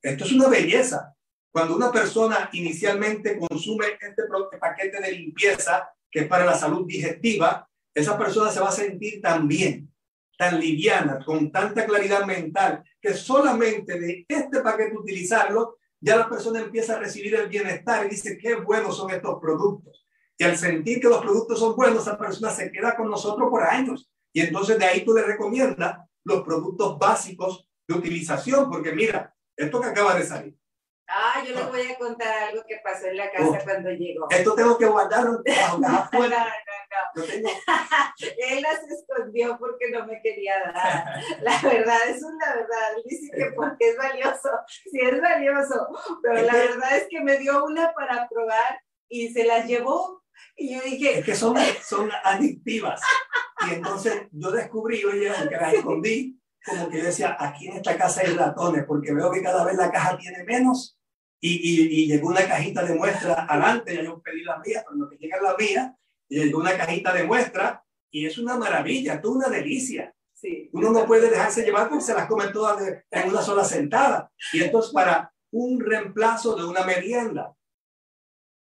Esto 0.02 0.26
es 0.26 0.32
una 0.34 0.48
belleza. 0.48 1.16
Cuando 1.52 1.76
una 1.76 1.92
persona 1.92 2.50
inicialmente 2.54 3.38
consume 3.38 3.86
este 4.00 4.24
paquete 4.60 5.02
de 5.02 5.12
limpieza, 5.12 5.90
que 6.10 6.22
es 6.22 6.28
para 6.28 6.46
la 6.46 6.58
salud 6.58 6.86
digestiva, 6.88 7.68
esa 7.94 8.18
persona 8.18 8.50
se 8.50 8.62
va 8.62 8.70
a 8.70 8.74
sentir 8.74 9.22
tan 9.22 9.48
bien, 9.48 9.94
tan 10.38 10.60
liviana, 10.60 11.20
con 11.26 11.52
tanta 11.52 11.86
claridad 11.86 12.26
mental, 12.26 12.84
que 13.02 13.14
solamente 13.14 14.00
de 14.00 14.26
este 14.28 14.62
paquete 14.62 14.98
utilizarlo 14.98 15.78
ya 16.00 16.16
la 16.16 16.30
persona 16.30 16.60
empieza 16.60 16.96
a 16.96 17.00
recibir 17.00 17.36
el 17.36 17.48
bienestar 17.48 18.06
y 18.06 18.10
dice, 18.10 18.38
qué 18.38 18.56
buenos 18.56 18.98
son 18.98 19.12
estos 19.12 19.40
productos. 19.40 20.06
Y 20.38 20.44
al 20.44 20.58
sentir 20.58 21.00
que 21.00 21.08
los 21.08 21.22
productos 21.22 21.60
son 21.60 21.76
buenos, 21.76 22.02
esa 22.02 22.18
persona 22.18 22.50
se 22.50 22.72
queda 22.72 22.96
con 22.96 23.10
nosotros 23.10 23.50
por 23.50 23.64
años. 23.64 24.10
Y 24.34 24.42
entonces 24.42 24.80
de 24.80 24.86
ahí 24.86 25.06
tú 25.06 25.14
le 25.14 25.22
recomiendas 25.22 26.00
los 26.24 26.42
productos 26.42 26.98
básicos 26.98 27.68
de 27.88 27.96
utilización, 27.96 28.70
porque 28.70 28.94
mira, 28.94 29.36
esto 29.56 29.80
que 29.80 29.90
acaba 29.90 30.16
de 30.16 30.26
salir. 30.26 30.58
Ah, 31.14 31.44
yo 31.46 31.54
les 31.54 31.70
voy 31.70 31.92
a 31.92 31.98
contar 31.98 32.44
algo 32.44 32.64
que 32.66 32.80
pasó 32.82 33.08
en 33.08 33.18
la 33.18 33.30
casa 33.30 33.60
cuando 33.66 33.90
llegó. 33.92 34.28
Esto 34.30 34.56
tengo 34.56 34.78
que 34.78 34.86
guardarlo 34.86 35.42
afuera. 35.88 36.48
Él 38.38 38.62
las 38.62 38.80
escondió 38.90 39.58
porque 39.60 39.92
no 39.92 40.06
me 40.06 40.22
quería 40.22 40.60
dar. 40.60 41.22
La 41.42 41.60
verdad, 41.62 41.98
es 42.08 42.24
una 42.24 42.56
verdad. 42.56 42.96
Dice 43.06 43.30
que 43.36 43.52
porque 43.56 43.90
es 43.90 43.98
valioso. 43.98 44.50
Sí, 44.68 45.00
es 45.02 45.22
valioso. 45.22 45.88
Pero 46.24 46.42
la 46.44 46.54
verdad 46.54 46.98
es 46.98 47.08
que 47.10 47.20
me 47.20 47.38
dio 47.38 47.66
una 47.66 47.94
para 47.94 48.30
probar 48.30 48.82
y 49.10 49.30
se 49.34 49.44
las 49.44 49.68
llevó. 49.68 50.24
Y 50.56 50.76
yo 50.76 50.82
dije. 50.82 51.20
Es 51.20 51.26
que 51.26 51.36
son, 51.36 51.58
son 51.84 52.10
adictivas. 52.24 53.02
Y 53.68 53.74
entonces 53.74 54.28
yo 54.32 54.52
descubrí, 54.52 55.04
oye, 55.04 55.30
aunque 55.30 55.58
las 55.58 55.74
escondí, 55.74 56.40
como 56.66 56.90
que 56.90 57.00
yo 57.00 57.06
decía, 57.06 57.36
aquí 57.38 57.68
en 57.68 57.78
esta 57.78 57.98
casa 57.98 58.22
hay 58.22 58.34
ratones, 58.34 58.86
porque 58.88 59.14
veo 59.14 59.32
que 59.32 59.42
cada 59.42 59.66
vez 59.66 59.76
la 59.76 59.92
caja 59.92 60.18
tiene 60.18 60.44
menos. 60.44 60.98
Y, 61.44 61.50
y, 61.54 62.04
y 62.04 62.08
llegó 62.08 62.30
una 62.30 62.48
cajita 62.48 62.84
de 62.86 62.94
muestra 62.94 63.46
adelante, 63.50 63.96
ya 63.96 64.04
yo 64.04 64.22
pedí 64.22 64.44
la 64.44 64.60
mía, 64.60 64.86
pero 64.88 65.10
que 65.10 65.18
llega 65.18 65.42
la 65.42 65.58
mía, 65.58 65.98
llegó 66.30 66.60
una 66.60 66.78
cajita 66.78 67.14
de 67.14 67.24
muestra 67.24 67.84
y 68.12 68.26
es 68.26 68.38
una 68.38 68.58
maravilla, 68.58 69.16
es 69.16 69.26
una 69.26 69.50
delicia. 69.50 70.14
Sí. 70.34 70.70
Uno 70.74 70.92
no 70.92 71.06
puede 71.06 71.30
dejarse 71.30 71.64
llevar 71.64 71.90
porque 71.90 72.04
se 72.04 72.14
las 72.14 72.28
comen 72.28 72.52
todas 72.52 72.82
en 73.10 73.30
una 73.30 73.42
sola 73.42 73.64
sentada. 73.64 74.32
Y 74.54 74.62
esto 74.62 74.80
es 74.80 74.90
para 74.90 75.34
un 75.52 75.80
reemplazo 75.80 76.56
de 76.56 76.64
una 76.64 76.84
merienda. 76.84 77.56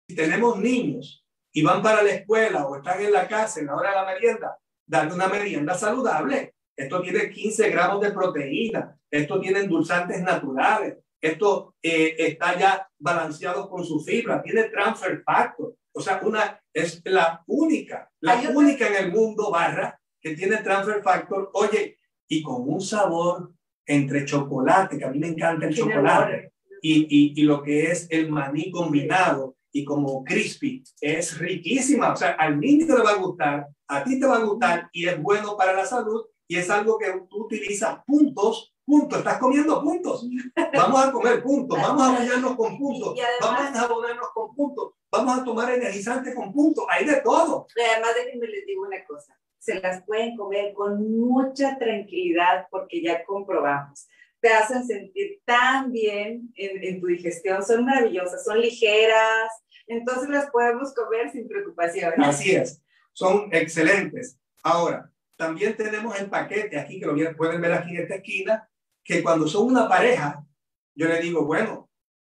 Si 0.07 0.15
tenemos 0.15 0.59
niños 0.59 1.25
y 1.51 1.63
van 1.63 1.81
para 1.81 2.03
la 2.03 2.11
escuela 2.11 2.65
o 2.67 2.77
están 2.77 3.01
en 3.01 3.11
la 3.11 3.27
casa 3.27 3.59
en 3.59 3.67
la 3.67 3.75
hora 3.75 3.89
de 3.89 3.95
la 3.95 4.05
merienda, 4.05 4.57
darle 4.85 5.13
una 5.13 5.27
merienda 5.27 5.73
saludable. 5.73 6.55
Esto 6.75 7.01
tiene 7.01 7.29
15 7.29 7.69
gramos 7.69 8.01
de 8.01 8.11
proteína, 8.11 8.95
esto 9.09 9.39
tiene 9.39 9.61
endulzantes 9.61 10.21
naturales, 10.21 10.97
esto 11.27 11.75
eh, 11.81 12.15
está 12.17 12.57
ya 12.57 12.87
balanceado 12.99 13.69
con 13.69 13.83
su 13.83 13.99
fibra, 14.01 14.41
tiene 14.41 14.65
transfer 14.65 15.21
factor. 15.23 15.75
O 15.93 16.01
sea, 16.01 16.19
una, 16.23 16.61
es 16.73 17.01
la 17.05 17.43
única, 17.47 18.09
la 18.21 18.35
única 18.53 18.87
en 18.87 19.05
el 19.05 19.11
mundo 19.11 19.51
barra 19.51 19.99
que 20.21 20.35
tiene 20.35 20.57
transfer 20.57 21.01
factor. 21.01 21.49
Oye, 21.53 21.97
y 22.27 22.43
con 22.43 22.69
un 22.69 22.81
sabor 22.81 23.53
entre 23.85 24.25
chocolate, 24.25 24.97
que 24.97 25.05
a 25.05 25.11
mí 25.11 25.19
me 25.19 25.29
encanta 25.29 25.67
el 25.67 25.75
chocolate, 25.75 26.51
y, 26.81 27.07
y, 27.09 27.41
y 27.41 27.43
lo 27.43 27.63
que 27.63 27.91
es 27.91 28.07
el 28.09 28.29
maní 28.29 28.69
combinado 28.69 29.55
y 29.71 29.83
como 29.85 30.23
crispy, 30.23 30.83
es 31.01 31.37
riquísima. 31.37 32.13
O 32.13 32.15
sea, 32.15 32.31
al 32.31 32.59
niño 32.59 32.97
le 32.97 33.03
va 33.03 33.11
a 33.11 33.17
gustar, 33.17 33.67
a 33.87 34.03
ti 34.03 34.19
te 34.19 34.25
va 34.25 34.37
a 34.37 34.43
gustar 34.43 34.89
y 34.91 35.07
es 35.07 35.21
bueno 35.21 35.55
para 35.57 35.73
la 35.73 35.85
salud 35.85 36.25
y 36.47 36.57
es 36.57 36.69
algo 36.69 36.97
que 36.97 37.07
tú 37.29 37.45
utilizas 37.45 37.99
puntos 38.05 38.73
puntos, 38.87 39.19
estás 39.19 39.37
comiendo 39.37 39.81
puntos. 39.83 40.25
Vamos 40.73 41.05
a 41.05 41.11
comer 41.11 41.43
puntos, 41.43 41.77
vamos 41.77 42.03
a 42.07 42.11
bañarnos 42.19 42.55
con 42.55 42.77
puntos, 42.77 43.19
vamos 43.41 43.75
a 43.75 43.81
abonarnos 43.81 44.29
con 44.33 44.55
puntos, 44.55 44.93
vamos 45.11 45.39
a 45.39 45.43
tomar 45.43 45.71
energizante 45.71 46.33
con 46.33 46.53
puntos, 46.53 46.85
hay 46.89 47.05
de 47.05 47.17
todo. 47.17 47.67
Además, 47.91 48.11
déjenme 48.15 48.47
les 48.47 48.65
digo 48.65 48.83
una 48.83 49.03
cosa, 49.05 49.37
se 49.59 49.75
las 49.81 50.03
pueden 50.05 50.37
comer 50.37 50.73
con 50.73 51.19
mucha 51.19 51.77
tranquilidad 51.77 52.67
porque 52.71 53.03
ya 53.03 53.25
comprobamos. 53.25 54.07
Te 54.39 54.49
hacen 54.53 54.85
sentir 54.85 55.41
tan 55.43 55.91
bien 55.91 56.53
en, 56.55 56.83
en 56.83 57.01
tu 57.01 57.07
digestión, 57.07 57.65
son 57.65 57.83
maravillosas, 57.83 58.45
son 58.45 58.61
ligeras, 58.61 59.49
entonces 59.87 60.29
las 60.29 60.49
podemos 60.49 60.93
comer 60.93 61.29
sin 61.31 61.45
preocupación. 61.47 62.13
Así 62.23 62.55
es, 62.55 62.81
son 63.11 63.49
excelentes. 63.51 64.39
Ahora, 64.63 65.11
también 65.35 65.75
tenemos 65.75 66.19
el 66.19 66.29
paquete 66.29 66.79
aquí, 66.79 66.99
que 66.99 67.05
lo 67.05 67.15
pueden 67.35 67.61
ver 67.61 67.73
aquí 67.73 67.91
en 67.95 68.03
esta 68.03 68.15
esquina, 68.15 68.69
que 69.07 69.23
cuando 69.23 69.47
son 69.47 69.67
una 69.67 69.87
pareja, 69.87 70.45
yo 70.93 71.07
le 71.07 71.21
digo, 71.21 71.45
bueno, 71.45 71.89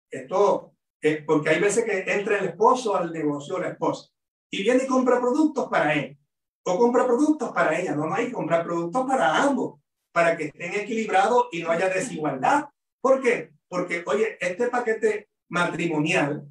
esto, 0.09 0.74
es 0.99 1.24
porque 1.24 1.51
hay 1.51 1.61
veces 1.61 1.86
que 1.86 1.99
entra 2.11 2.39
el 2.39 2.45
esposo 2.45 2.95
al 2.95 3.13
negocio, 3.13 3.59
la 3.59 3.69
esposa, 3.69 4.09
y 4.51 4.63
viene 4.63 4.86
y 4.86 4.88
compra 4.88 5.21
productos 5.21 5.69
para 5.69 5.93
él, 5.93 6.17
o 6.65 6.80
compra 6.80 7.05
productos 7.05 7.51
para 7.51 7.80
ella, 7.80 7.95
no, 7.95 8.07
no 8.07 8.15
hay 8.15 8.32
comprar 8.32 8.63
productos 8.63 9.05
para 9.05 9.43
ambos, 9.43 9.82
para 10.11 10.36
que 10.36 10.45
estén 10.45 10.74
equilibrados 10.74 11.47
y 11.51 11.61
no 11.61 11.69
haya 11.69 11.89
desigualdad. 11.89 12.65
¿Por 12.99 13.21
qué? 13.21 13.51
Porque, 13.67 14.03
oye, 14.07 14.38
este 14.39 14.67
paquete 14.69 15.30
matrimonial, 15.49 16.47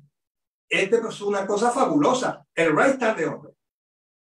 este 0.68 0.97
es 0.97 1.20
una 1.20 1.47
cosa 1.49 1.73
fabulosa, 1.73 2.47
el 2.55 2.77
Right 2.77 3.01
de 3.01 3.27
hombre, 3.27 3.53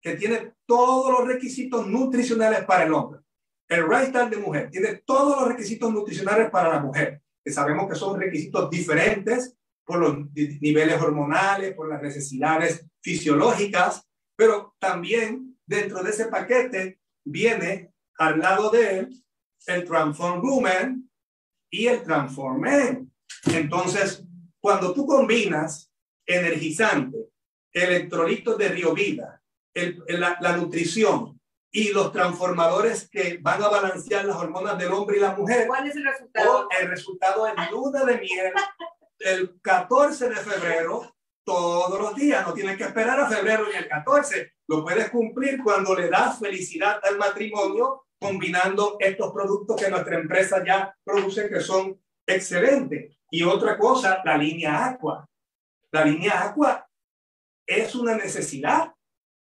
que 0.03 0.16
tiene 0.16 0.55
todos 0.66 1.12
los 1.12 1.28
requisitos 1.28 1.86
nutricionales 1.86 2.64
para 2.64 2.84
el 2.84 2.92
hombre 2.92 3.24
el 3.68 3.88
Right 3.88 4.14
de 4.14 4.36
mujer 4.36 4.70
tiene 4.70 5.02
todos 5.04 5.40
los 5.40 5.48
requisitos 5.48 5.92
nutricionales 5.92 6.50
para 6.50 6.70
la 6.70 6.80
mujer, 6.80 7.22
que 7.42 7.52
sabemos 7.52 7.88
que 7.88 7.96
son 7.96 8.20
requisitos 8.20 8.70
diferentes 8.70 9.56
por 9.84 9.98
los 9.98 10.16
niveles 10.34 11.00
hormonales, 11.00 11.74
por 11.74 11.88
las 11.88 12.02
necesidades 12.02 12.86
fisiológicas, 13.02 14.08
pero 14.36 14.74
también 14.78 15.58
dentro 15.66 16.02
de 16.02 16.10
ese 16.10 16.26
paquete 16.26 17.00
viene 17.24 17.92
al 18.18 18.38
lado 18.38 18.70
de 18.70 18.98
él 18.98 19.24
el 19.66 19.84
Transform 19.84 20.40
Woman 20.42 21.10
y 21.70 21.86
el 21.86 22.02
Transform 22.02 22.60
Man. 22.60 23.12
Entonces, 23.46 24.24
cuando 24.60 24.94
tú 24.94 25.06
combinas 25.06 25.90
energizante, 26.26 27.18
electrolitos 27.72 28.56
de 28.56 28.68
Río 28.68 28.94
Vida, 28.94 29.42
la, 30.08 30.38
la 30.40 30.56
nutrición 30.56 31.40
y 31.77 31.89
los 31.93 32.12
transformadores 32.12 33.11
que 33.11 33.39
van 33.43 33.61
a 33.61 33.68
balancear 33.68 34.25
las 34.25 34.37
hormonas 34.37 34.79
del 34.79 34.93
hombre 34.93 35.16
y 35.16 35.20
la 35.20 35.35
mujer. 35.35 35.66
¿Cuál 35.66 35.89
es 35.89 35.97
el 35.97 36.05
resultado? 36.05 36.68
el 36.81 36.89
resultado 36.89 37.47
es 37.49 37.70
luna 37.72 38.05
de 38.05 38.18
miel 38.18 38.53
el 39.18 39.61
14 39.61 40.29
de 40.29 40.37
febrero 40.37 41.16
todos 41.43 42.01
los 42.01 42.14
días. 42.14 42.47
No 42.47 42.55
tienes 42.55 42.77
que 42.77 42.85
esperar 42.85 43.18
a 43.18 43.29
febrero 43.29 43.66
ni 43.68 43.75
el 43.75 43.89
14. 43.89 44.53
Lo 44.68 44.85
puedes 44.85 45.11
cumplir 45.11 45.61
cuando 45.64 45.97
le 45.97 46.09
das 46.09 46.39
felicidad 46.39 47.01
al 47.03 47.18
matrimonio 47.18 48.07
combinando 48.20 48.97
estos 49.01 49.33
productos 49.33 49.83
que 49.83 49.91
nuestra 49.91 50.16
empresa 50.16 50.62
ya 50.64 50.97
produce 51.03 51.49
que 51.49 51.61
son 51.61 52.01
excelentes. 52.25 53.16
Y 53.31 53.43
otra 53.43 53.77
cosa, 53.77 54.22
la 54.25 54.39
línea 54.39 54.87
Aqua. 54.87 55.29
La 55.91 56.05
línea 56.05 56.45
Aqua 56.45 56.89
es 57.66 57.97
una 57.97 58.14
necesidad. 58.14 58.95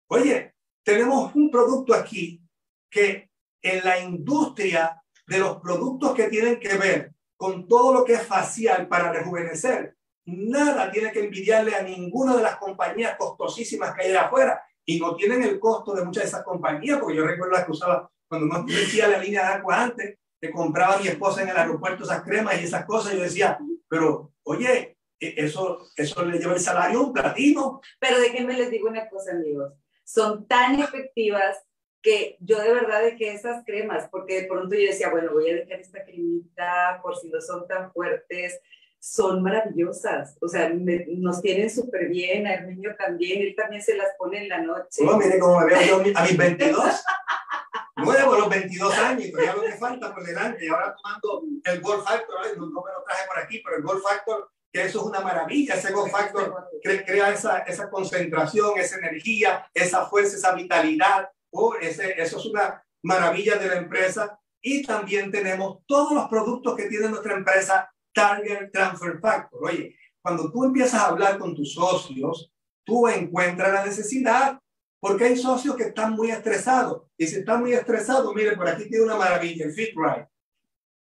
Oye, 0.09 0.56
tenemos 0.87 1.35
un 1.35 1.51
producto 1.51 1.93
aquí 1.93 2.41
que 2.89 3.29
en 3.61 3.83
la 3.83 3.99
industria 3.99 5.03
de 5.27 5.37
los 5.37 5.57
productos 5.57 6.15
que 6.15 6.29
tienen 6.29 6.61
que 6.61 6.77
ver 6.77 7.11
con 7.35 7.67
todo 7.67 7.93
lo 7.93 8.05
que 8.05 8.13
es 8.13 8.25
facial 8.25 8.87
para 8.87 9.11
rejuvenecer, 9.11 9.97
nada 10.23 10.89
tiene 10.89 11.11
que 11.11 11.25
envidiarle 11.25 11.75
a 11.75 11.81
ninguna 11.81 12.37
de 12.37 12.43
las 12.43 12.55
compañías 12.55 13.17
costosísimas 13.17 13.93
que 13.93 14.03
hay 14.03 14.15
afuera 14.15 14.61
y 14.85 14.97
no 14.97 15.13
tienen 15.17 15.43
el 15.43 15.59
costo 15.59 15.93
de 15.93 16.05
muchas 16.05 16.23
de 16.23 16.29
esas 16.29 16.43
compañías, 16.43 16.99
porque 16.99 17.17
yo 17.17 17.27
recuerdo 17.27 17.55
las 17.55 17.65
que 17.65 17.71
usaba 17.73 18.09
cuando 18.29 18.47
no 18.47 18.63
decía 18.63 19.09
la 19.09 19.17
línea 19.17 19.41
de 19.41 19.53
agua 19.55 19.83
antes, 19.83 20.17
que 20.39 20.51
compraba 20.51 20.99
mi 20.99 21.09
esposa 21.09 21.41
en 21.41 21.49
el 21.49 21.57
aeropuerto 21.57 22.05
esas 22.05 22.23
cremas 22.23 22.61
y 22.61 22.63
esas 22.63 22.85
cosas, 22.85 23.13
y 23.13 23.17
yo 23.17 23.23
decía, 23.23 23.59
pero 23.89 24.31
oye, 24.43 24.97
e-, 25.19 25.33
eso, 25.35 25.89
eso 25.97 26.23
le 26.23 26.39
lleva 26.39 26.53
el 26.53 26.61
salario 26.61 26.99
a 26.99 27.03
un 27.03 27.11
platino. 27.11 27.81
Pero 27.99 28.21
de 28.21 28.31
qué 28.31 28.45
me 28.45 28.53
les 28.53 28.71
digo 28.71 28.87
una 28.87 29.09
cosa, 29.09 29.31
amigos 29.31 29.73
son 30.07 30.47
tan 30.47 30.79
efectivas 30.79 31.57
que 32.01 32.37
yo 32.39 32.61
de 32.61 32.73
verdad 32.73 33.03
dejé 33.03 33.33
esas 33.33 33.65
cremas, 33.65 34.07
porque 34.09 34.41
de 34.41 34.47
pronto 34.47 34.73
yo 34.73 34.87
decía, 34.87 35.09
bueno, 35.09 35.33
voy 35.33 35.49
a 35.49 35.55
dejar 35.55 35.81
esta 35.81 36.05
cremita 36.05 37.01
por 37.03 37.17
si 37.17 37.29
no 37.29 37.41
son 37.41 37.67
tan 37.67 37.91
fuertes. 37.91 38.61
Son 38.99 39.43
maravillosas, 39.43 40.37
o 40.41 40.47
sea, 40.47 40.71
nos 40.73 41.41
tienen 41.41 41.69
súper 41.69 42.07
bien, 42.07 42.47
al 42.47 42.67
niño 42.67 42.95
también, 42.97 43.41
él 43.41 43.53
también 43.55 43.81
se 43.81 43.95
las 43.95 44.07
pone 44.17 44.41
en 44.43 44.49
la 44.49 44.59
noche. 44.59 45.03
No, 45.03 45.17
mire 45.17 45.37
cómo 45.37 45.59
me 45.59 45.65
veo 45.67 46.03
yo 46.03 46.17
a 46.17 46.23
mis 46.23 46.35
22. 46.35 46.83
Nuevo 47.97 48.35
los 48.37 48.49
22 48.49 48.97
años, 48.97 49.25
ya 49.45 49.53
lo 49.53 49.61
que 49.61 49.73
falta 49.73 50.13
por 50.13 50.23
delante. 50.23 50.65
Y 50.65 50.69
ahora 50.69 50.95
tomando 50.95 51.43
el 51.65 51.81
Gold 51.81 52.03
Factor, 52.03 52.57
no, 52.57 52.65
no 52.65 52.81
me 52.81 52.91
lo 52.91 53.03
traje 53.05 53.27
por 53.27 53.39
aquí, 53.39 53.61
pero 53.63 53.77
el 53.77 53.83
Gold 53.83 54.01
Factor 54.01 54.49
que 54.71 54.83
eso 54.83 54.99
es 54.99 55.05
una 55.05 55.21
maravilla, 55.21 55.75
ese 55.75 55.91
Go 55.91 56.07
Factor 56.07 56.69
crea 56.81 57.31
esa, 57.31 57.59
esa 57.59 57.89
concentración, 57.89 58.77
esa 58.77 58.97
energía, 58.97 59.69
esa 59.73 60.05
fuerza, 60.05 60.35
esa 60.35 60.53
vitalidad, 60.53 61.29
oh, 61.51 61.75
ese, 61.75 62.21
eso 62.21 62.39
es 62.39 62.45
una 62.45 62.83
maravilla 63.03 63.55
de 63.55 63.67
la 63.67 63.77
empresa. 63.77 64.39
Y 64.61 64.83
también 64.83 65.31
tenemos 65.31 65.79
todos 65.85 66.13
los 66.13 66.27
productos 66.27 66.75
que 66.75 66.87
tiene 66.87 67.09
nuestra 67.09 67.35
empresa 67.35 67.89
Target 68.13 68.71
Transfer 68.71 69.19
Factor. 69.19 69.63
Oye, 69.63 69.95
cuando 70.21 70.51
tú 70.51 70.65
empiezas 70.65 71.01
a 71.01 71.07
hablar 71.07 71.37
con 71.37 71.55
tus 71.55 71.73
socios, 71.73 72.51
tú 72.83 73.07
encuentras 73.07 73.71
la 73.71 73.85
necesidad, 73.85 74.59
porque 74.99 75.25
hay 75.25 75.37
socios 75.37 75.75
que 75.75 75.83
están 75.83 76.13
muy 76.13 76.31
estresados. 76.31 77.03
Y 77.17 77.27
si 77.27 77.37
están 77.37 77.61
muy 77.61 77.73
estresados, 77.73 78.33
mire, 78.33 78.55
por 78.57 78.67
aquí 78.67 78.89
tiene 78.89 79.05
una 79.05 79.15
maravilla, 79.15 79.65
el 79.65 79.73
Fit 79.73 79.93
Right. 79.95 80.27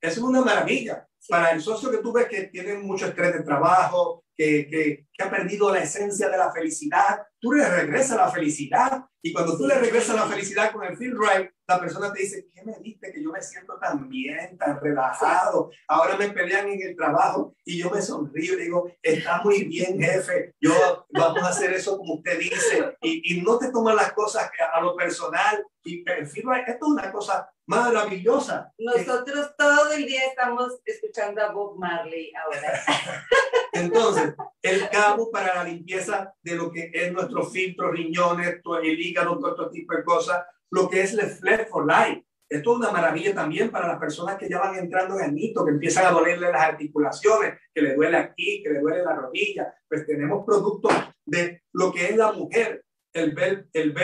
Es 0.00 0.18
una 0.18 0.40
maravilla 0.40 1.06
para 1.28 1.50
el 1.50 1.62
socio 1.62 1.90
que 1.90 1.98
tú 1.98 2.12
ves 2.12 2.26
que 2.26 2.44
tiene 2.44 2.74
mucho 2.78 3.06
estrés 3.06 3.32
de 3.32 3.42
trabajo, 3.42 4.24
que, 4.36 4.66
que, 4.68 5.06
que, 5.12 5.22
ha 5.22 5.30
perdido 5.30 5.72
la 5.72 5.82
esencia 5.82 6.28
de 6.28 6.36
la 6.36 6.50
felicidad, 6.50 7.22
tú 7.40 7.52
le 7.52 7.68
regresas 7.68 8.16
la 8.16 8.30
felicidad. 8.30 9.04
Y 9.22 9.32
cuando 9.32 9.56
tú 9.56 9.66
le 9.66 9.76
regresas 9.76 10.16
la 10.16 10.26
felicidad 10.26 10.72
con 10.72 10.84
el 10.84 10.96
feel 10.96 11.16
right, 11.16 11.50
la 11.74 11.80
persona 11.80 12.12
te 12.12 12.20
dice, 12.20 12.48
¿qué 12.52 12.62
me 12.64 12.78
diste? 12.80 13.12
Que 13.12 13.22
yo 13.22 13.30
me 13.30 13.42
siento 13.42 13.78
tan 13.78 14.08
bien, 14.08 14.56
tan 14.58 14.80
relajado. 14.80 15.70
Ahora 15.88 16.16
me 16.16 16.30
pelean 16.30 16.68
en 16.68 16.82
el 16.82 16.96
trabajo 16.96 17.54
y 17.64 17.78
yo 17.78 17.90
me 17.90 18.02
sonrío 18.02 18.54
y 18.54 18.62
digo, 18.64 18.90
está 19.02 19.42
muy 19.42 19.64
bien, 19.64 20.00
jefe. 20.00 20.54
Yo 20.60 21.06
vamos 21.10 21.42
a 21.42 21.48
hacer 21.48 21.72
eso 21.72 21.96
como 21.96 22.14
usted 22.14 22.38
dice. 22.38 22.96
Y, 23.00 23.34
y 23.34 23.42
no 23.42 23.58
te 23.58 23.70
toman 23.70 23.96
las 23.96 24.12
cosas 24.12 24.50
a 24.72 24.80
lo 24.80 24.96
personal. 24.96 25.64
Y 25.84 26.04
el 26.08 26.22
esto 26.22 26.46
es 26.46 26.82
una 26.82 27.10
cosa 27.10 27.50
maravillosa. 27.66 28.72
Nosotros 28.78 29.54
todo 29.56 29.92
el 29.92 30.06
día 30.06 30.26
estamos 30.26 30.80
escuchando 30.84 31.42
a 31.42 31.52
Bob 31.52 31.78
Marley 31.78 32.32
ahora. 32.34 32.80
Entonces, 33.72 34.34
el 34.60 34.88
cabo 34.90 35.30
para 35.30 35.56
la 35.56 35.64
limpieza 35.64 36.34
de 36.42 36.54
lo 36.54 36.70
que 36.70 36.90
es 36.92 37.12
nuestro 37.12 37.44
filtro, 37.44 37.90
riñones, 37.90 38.60
el 38.82 39.00
hígado, 39.00 39.38
todo 39.38 39.66
este 39.66 39.80
tipo 39.80 39.96
de 39.96 40.04
cosas, 40.04 40.44
lo 40.72 40.88
que 40.88 41.02
es 41.02 41.12
Flex 41.38 41.68
for 41.68 41.86
Life. 41.86 42.24
Esto 42.48 42.72
es 42.72 42.78
una 42.78 42.90
maravilla 42.90 43.34
también 43.34 43.70
para 43.70 43.88
las 43.88 43.98
personas 43.98 44.36
que 44.36 44.48
ya 44.48 44.58
van 44.58 44.74
entrando 44.74 45.18
en 45.18 45.26
el 45.26 45.32
mito, 45.32 45.64
que 45.64 45.70
empiezan 45.70 46.06
a 46.06 46.10
dolerle 46.10 46.50
las 46.50 46.62
articulaciones, 46.62 47.58
que 47.74 47.82
le 47.82 47.94
duele 47.94 48.16
aquí, 48.16 48.62
que 48.62 48.70
le 48.70 48.80
duele 48.80 49.04
la 49.04 49.14
rodilla. 49.14 49.72
Pues 49.88 50.06
tenemos 50.06 50.44
productos 50.44 50.92
de 51.24 51.62
lo 51.72 51.92
que 51.92 52.06
es 52.06 52.16
la 52.16 52.32
mujer, 52.32 52.84
el 53.14 53.32
Bel, 53.32 53.68
el 53.72 53.94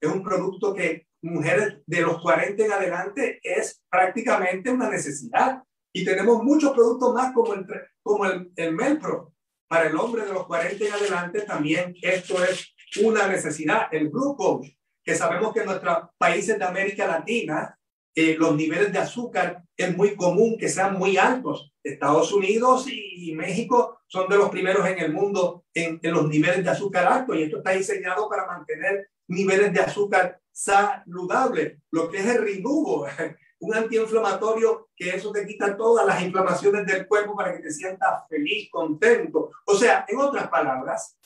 es 0.00 0.08
un 0.08 0.22
producto 0.22 0.74
que 0.74 1.06
mujeres 1.22 1.78
de 1.86 2.00
los 2.00 2.20
40 2.20 2.64
en 2.64 2.72
adelante 2.72 3.40
es 3.42 3.82
prácticamente 3.88 4.70
una 4.70 4.90
necesidad. 4.90 5.62
Y 5.92 6.04
tenemos 6.04 6.42
muchos 6.42 6.72
productos 6.72 7.14
más 7.14 7.32
como 7.32 7.54
el, 7.54 7.66
como 8.02 8.26
el, 8.26 8.52
el 8.56 8.72
Melpro. 8.72 9.32
Para 9.68 9.88
el 9.88 9.96
hombre 9.96 10.24
de 10.24 10.32
los 10.32 10.46
40 10.46 10.84
en 10.84 10.92
adelante 10.92 11.42
también 11.42 11.94
esto 12.02 12.42
es 12.42 12.74
una 13.02 13.28
necesidad. 13.28 13.86
El 13.92 14.10
glucose, 14.10 14.79
que 15.04 15.14
sabemos 15.14 15.52
que 15.52 15.60
en 15.60 15.66
nuestros 15.66 15.98
países 16.18 16.58
de 16.58 16.64
América 16.64 17.06
Latina 17.06 17.76
eh, 18.14 18.36
los 18.38 18.56
niveles 18.56 18.92
de 18.92 18.98
azúcar 18.98 19.62
es 19.76 19.96
muy 19.96 20.16
común 20.16 20.58
que 20.58 20.68
sean 20.68 20.98
muy 20.98 21.16
altos. 21.16 21.72
Estados 21.82 22.32
Unidos 22.32 22.86
y, 22.88 23.32
México 23.34 24.00
son 24.08 24.28
de 24.28 24.36
los 24.36 24.50
primeros 24.50 24.86
en 24.86 24.98
el 24.98 25.12
mundo 25.12 25.64
en, 25.72 26.00
en 26.02 26.12
los 26.12 26.28
niveles 26.28 26.64
de 26.64 26.70
azúcar 26.70 27.06
altos 27.06 27.36
y 27.36 27.44
esto 27.44 27.58
está 27.58 27.70
diseñado 27.70 28.28
para 28.28 28.44
mantener 28.44 29.08
niveles 29.28 29.72
de 29.72 29.80
azúcar 29.80 30.40
saludable, 30.50 31.80
lo 31.90 32.10
que 32.10 32.18
es 32.18 32.26
el 32.26 32.42
rinubo, 32.42 33.06
un 33.60 33.74
antiinflamatorio 33.74 34.88
que 34.96 35.10
eso 35.10 35.30
te 35.32 35.46
quita 35.46 35.76
todas 35.76 36.06
las 36.06 36.22
inflamaciones 36.22 36.84
del 36.86 37.06
cuerpo 37.06 37.36
para 37.36 37.56
que 37.56 37.62
te 37.62 37.70
sientas 37.70 38.24
feliz, 38.28 38.68
contento. 38.70 39.50
O 39.66 39.74
sea, 39.74 40.04
en 40.08 40.18
otras 40.18 40.48
palabras, 40.48 41.16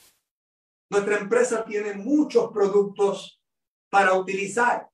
nuestra 0.89 1.17
empresa 1.17 1.65
tiene 1.65 1.93
muchos 1.93 2.51
productos 2.51 3.34
para 3.95 4.13
utilizar, 4.13 4.89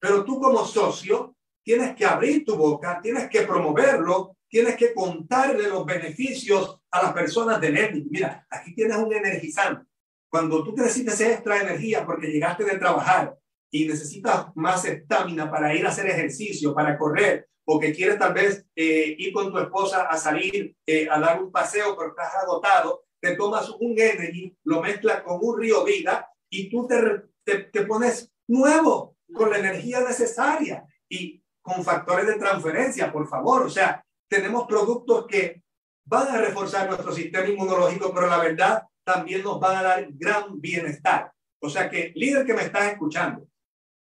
pero 0.00 0.24
tú 0.24 0.40
como 0.40 0.64
socio 0.64 1.36
tienes 1.62 1.94
que 1.94 2.06
abrir 2.06 2.42
tu 2.42 2.56
boca, 2.56 2.98
tienes 3.02 3.28
que 3.28 3.42
promoverlo, 3.42 4.34
tienes 4.48 4.76
que 4.76 4.94
contarle 4.94 5.68
los 5.68 5.84
beneficios 5.84 6.80
a 6.90 7.02
las 7.02 7.12
personas 7.12 7.60
de 7.60 7.70
Netflix. 7.70 8.06
Mira, 8.10 8.46
aquí 8.48 8.74
tienes 8.74 8.96
un 8.96 9.12
energizante. 9.12 9.84
Cuando 10.30 10.64
tú 10.64 10.74
necesites 10.74 11.20
extra 11.20 11.60
energía 11.60 12.06
porque 12.06 12.28
llegaste 12.28 12.64
de 12.64 12.78
trabajar 12.78 13.36
y 13.70 13.86
necesitas 13.86 14.46
más 14.54 14.86
estamina 14.86 15.50
para 15.50 15.74
ir 15.74 15.84
a 15.84 15.90
hacer 15.90 16.06
ejercicio, 16.06 16.74
para 16.74 16.96
correr, 16.96 17.46
o 17.66 17.78
que 17.78 17.92
quieres 17.92 18.18
tal 18.18 18.32
vez 18.32 18.64
eh, 18.74 19.16
ir 19.18 19.34
con 19.34 19.52
tu 19.52 19.58
esposa 19.58 20.04
a 20.04 20.16
salir 20.16 20.74
eh, 20.86 21.06
a 21.10 21.20
dar 21.20 21.42
un 21.42 21.52
paseo 21.52 21.94
pero 21.94 22.08
estás 22.08 22.36
agotado, 22.42 23.04
te 23.20 23.36
tomas 23.36 23.68
un 23.68 23.92
energy, 23.98 24.56
lo 24.64 24.80
mezclas 24.80 25.20
con 25.24 25.40
un 25.42 25.60
río 25.60 25.84
vida 25.84 26.26
y 26.48 26.70
tú 26.70 26.86
te, 26.86 26.96
te, 27.44 27.64
te 27.64 27.86
pones 27.86 28.32
nuevo 28.48 29.16
con 29.32 29.50
la 29.50 29.58
energía 29.58 30.00
necesaria 30.00 30.84
y 31.08 31.42
con 31.62 31.84
factores 31.84 32.26
de 32.26 32.38
transferencia, 32.38 33.12
por 33.12 33.28
favor. 33.28 33.62
O 33.62 33.70
sea, 33.70 34.04
tenemos 34.28 34.66
productos 34.66 35.26
que 35.26 35.62
van 36.04 36.28
a 36.28 36.38
reforzar 36.38 36.88
nuestro 36.88 37.12
sistema 37.12 37.48
inmunológico, 37.48 38.12
pero 38.12 38.26
la 38.26 38.38
verdad 38.38 38.82
también 39.04 39.42
nos 39.42 39.60
van 39.60 39.76
a 39.76 39.82
dar 39.82 40.06
gran 40.12 40.60
bienestar. 40.60 41.32
O 41.60 41.68
sea 41.68 41.90
que, 41.90 42.12
líder 42.14 42.46
que 42.46 42.54
me 42.54 42.62
estás 42.62 42.92
escuchando, 42.92 43.46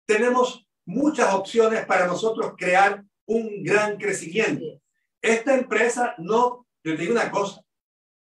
tenemos 0.07 0.67
muchas 0.87 1.33
opciones 1.35 1.85
para 1.87 2.07
nosotros 2.07 2.55
crear 2.57 3.05
un 3.27 3.63
gran 3.63 3.97
crecimiento. 3.97 4.81
Esta 5.21 5.55
empresa 5.55 6.15
no, 6.19 6.67
yo 6.85 6.95
te 6.95 7.03
digo 7.03 7.13
una 7.13 7.31
cosa, 7.31 7.63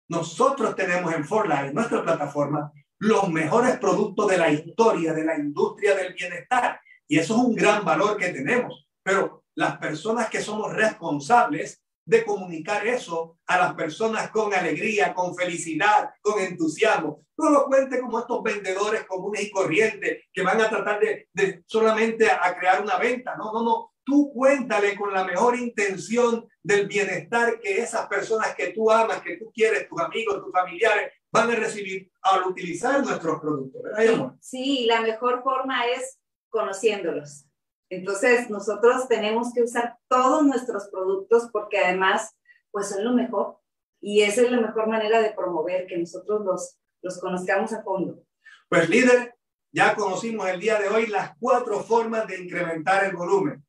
nosotros 0.09 0.75
tenemos 0.77 1.15
en 1.15 1.25
Fortlife, 1.25 1.69
en 1.69 1.75
nuestra 1.75 2.03
plataforma, 2.03 2.73
los 3.03 3.29
mejores 3.31 3.79
productos 3.79 4.29
de 4.29 4.39
la 4.39 4.49
historia 4.49 5.13
de 5.13 5.25
la 5.25 5.37
industria 5.37 5.97
del 5.97 6.15
bienestar. 6.15 6.81
Y 7.09 7.19
eso 7.19 7.35
es 7.35 7.41
un 7.41 7.57
gran 7.57 7.85
valor 7.85 8.17
que 8.17 8.29
tenemos. 8.29 8.87
Pero 9.03 9.43
las 9.57 9.77
personas 9.79 10.31
que 10.31 10.41
somos 10.41 10.73
responsables 10.73 11.83
de 12.05 12.25
comunicar 12.25 12.87
eso 12.87 13.39
a 13.47 13.59
las 13.59 13.75
personas 13.75 14.31
con 14.31 14.55
alegría, 14.55 15.15
con 15.15 15.35
felicidad, 15.35 16.11
con 16.21 16.41
entusiasmo. 16.41 17.27
No 17.37 17.51
lo 17.51 17.65
cuente 17.67 18.01
como 18.01 18.21
estos 18.21 18.41
vendedores 18.41 19.05
comunes 19.05 19.43
y 19.43 19.51
corrientes 19.51 20.25
que 20.33 20.43
van 20.43 20.61
a 20.61 20.71
tratar 20.71 21.01
de, 21.01 21.29
de 21.33 21.65
solamente 21.67 22.31
a 22.31 22.57
crear 22.57 22.83
una 22.83 22.99
venta. 22.99 23.35
No, 23.37 23.53
no, 23.53 23.65
no. 23.65 23.95
Tú 24.05 24.33
cuéntale 24.33 24.95
con 24.95 25.13
la 25.13 25.25
mejor 25.25 25.59
intención 25.59 26.47
del 26.63 26.87
bienestar 26.87 27.59
que 27.59 27.81
esas 27.81 28.07
personas 28.07 28.55
que 28.55 28.69
tú 28.69 28.93
amas, 28.93 29.23
que 29.23 29.39
tú 29.39 29.51
quieres, 29.53 29.89
tus 29.89 30.01
amigos, 30.01 30.41
tus 30.41 30.53
familiares, 30.53 31.13
van 31.33 31.51
a 31.51 31.57
recibir 31.57 32.11
al 32.23 32.47
utilizar 32.47 33.03
nuestros 33.03 33.41
productos. 33.41 33.83
¿verdad, 33.83 34.35
Sí, 34.41 34.85
la 34.87 35.01
mejor 35.01 35.43
forma 35.43 35.87
es 35.87 36.19
conociéndolos 36.51 37.47
entonces, 37.93 38.49
nosotros 38.49 39.07
tenemos 39.07 39.53
que 39.53 39.63
usar 39.63 39.99
todos 40.09 40.43
nuestros 40.47 40.89
productos 40.89 41.51
porque 41.53 41.77
además, 41.77 42.35
pues 42.71 42.89
son 42.89 43.05
lo 43.05 43.13
mejor. 43.13 43.59
Y 44.01 44.23
esa 44.23 44.41
es 44.41 44.51
la 44.51 44.63
mejor 44.63 44.89
manera 44.89 45.21
de 45.21 45.35
promover 45.35 45.87
que 45.87 45.99
nosotros 45.99 46.43
los, 46.43 46.79
los 47.03 47.21
conozcamos 47.21 47.71
a 47.75 47.83
fondo. 47.83 48.25
Pues 48.71 48.89
líder, 48.89 49.35
ya 49.71 49.95
conocimos 49.95 50.49
el 50.49 50.59
día 50.59 50.81
de 50.81 50.89
hoy 50.89 51.07
las 51.09 51.37
cuatro 51.39 51.81
formas 51.81 52.27
de 52.27 52.41
incrementar 52.41 53.05
el 53.05 53.15
volumen. 53.15 53.63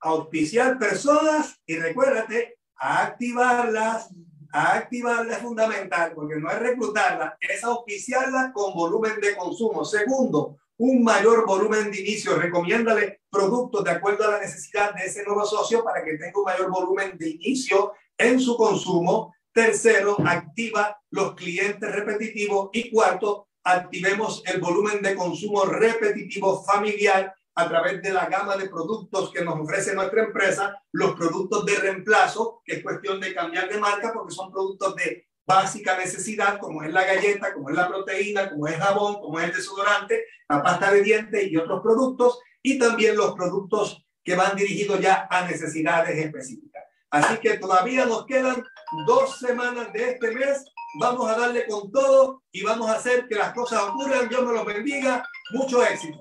Auspiciar 0.00 0.76
personas 0.76 1.56
y 1.64 1.76
recuérdate, 1.76 2.58
activarlas. 2.74 4.12
Activarlas 4.54 5.38
es 5.38 5.42
fundamental 5.42 6.12
porque 6.14 6.36
no 6.36 6.48
es 6.48 6.58
reclutarlas, 6.60 7.34
es 7.40 7.64
auspiciarlas 7.64 8.52
con 8.52 8.72
volumen 8.72 9.20
de 9.20 9.36
consumo. 9.36 9.84
Segundo, 9.84 10.58
un 10.76 11.02
mayor 11.02 11.44
volumen 11.44 11.90
de 11.90 12.00
inicio. 12.00 12.36
Recomiéndale 12.36 13.22
productos 13.30 13.82
de 13.84 13.90
acuerdo 13.90 14.24
a 14.24 14.32
la 14.32 14.40
necesidad 14.40 14.94
de 14.94 15.06
ese 15.06 15.24
nuevo 15.24 15.44
socio 15.44 15.82
para 15.82 16.04
que 16.04 16.16
tenga 16.16 16.38
un 16.38 16.44
mayor 16.44 16.70
volumen 16.70 17.18
de 17.18 17.30
inicio 17.30 17.92
en 18.16 18.38
su 18.38 18.56
consumo. 18.56 19.34
Tercero, 19.52 20.16
activa 20.24 21.00
los 21.10 21.34
clientes 21.34 21.92
repetitivos. 21.92 22.70
Y 22.72 22.90
cuarto, 22.90 23.48
activemos 23.64 24.42
el 24.46 24.60
volumen 24.60 25.02
de 25.02 25.14
consumo 25.14 25.64
repetitivo 25.64 26.62
familiar 26.64 27.34
a 27.56 27.68
través 27.68 28.02
de 28.02 28.12
la 28.12 28.26
gama 28.26 28.56
de 28.56 28.68
productos 28.68 29.30
que 29.30 29.44
nos 29.44 29.58
ofrece 29.60 29.94
nuestra 29.94 30.24
empresa, 30.24 30.82
los 30.92 31.14
productos 31.14 31.64
de 31.64 31.76
reemplazo, 31.76 32.62
que 32.64 32.76
es 32.76 32.82
cuestión 32.82 33.20
de 33.20 33.34
cambiar 33.34 33.68
de 33.68 33.78
marca 33.78 34.12
porque 34.12 34.34
son 34.34 34.50
productos 34.50 34.96
de 34.96 35.28
básica 35.46 35.96
necesidad, 35.96 36.58
como 36.58 36.82
es 36.82 36.92
la 36.92 37.04
galleta, 37.04 37.52
como 37.52 37.70
es 37.70 37.76
la 37.76 37.88
proteína, 37.88 38.50
como 38.50 38.66
es 38.66 38.76
jabón, 38.76 39.20
como 39.20 39.38
es 39.38 39.46
el 39.46 39.56
desodorante, 39.56 40.24
la 40.48 40.62
pasta 40.62 40.90
de 40.90 41.02
dientes 41.02 41.50
y 41.50 41.56
otros 41.56 41.82
productos, 41.82 42.40
y 42.62 42.78
también 42.78 43.16
los 43.16 43.34
productos 43.34 44.04
que 44.24 44.34
van 44.34 44.56
dirigidos 44.56 45.00
ya 45.00 45.28
a 45.30 45.46
necesidades 45.46 46.16
específicas. 46.16 46.84
Así 47.10 47.36
que 47.38 47.58
todavía 47.58 48.06
nos 48.06 48.26
quedan 48.26 48.64
dos 49.06 49.38
semanas 49.38 49.92
de 49.92 50.12
este 50.12 50.32
mes. 50.32 50.64
Vamos 50.98 51.30
a 51.30 51.38
darle 51.38 51.66
con 51.66 51.92
todo 51.92 52.42
y 52.50 52.64
vamos 52.64 52.88
a 52.90 52.94
hacer 52.94 53.28
que 53.28 53.36
las 53.36 53.52
cosas 53.52 53.82
ocurran. 53.82 54.28
Dios 54.28 54.42
me 54.44 54.52
los 54.52 54.64
bendiga. 54.64 55.24
Mucho 55.52 55.84
éxito. 55.84 56.18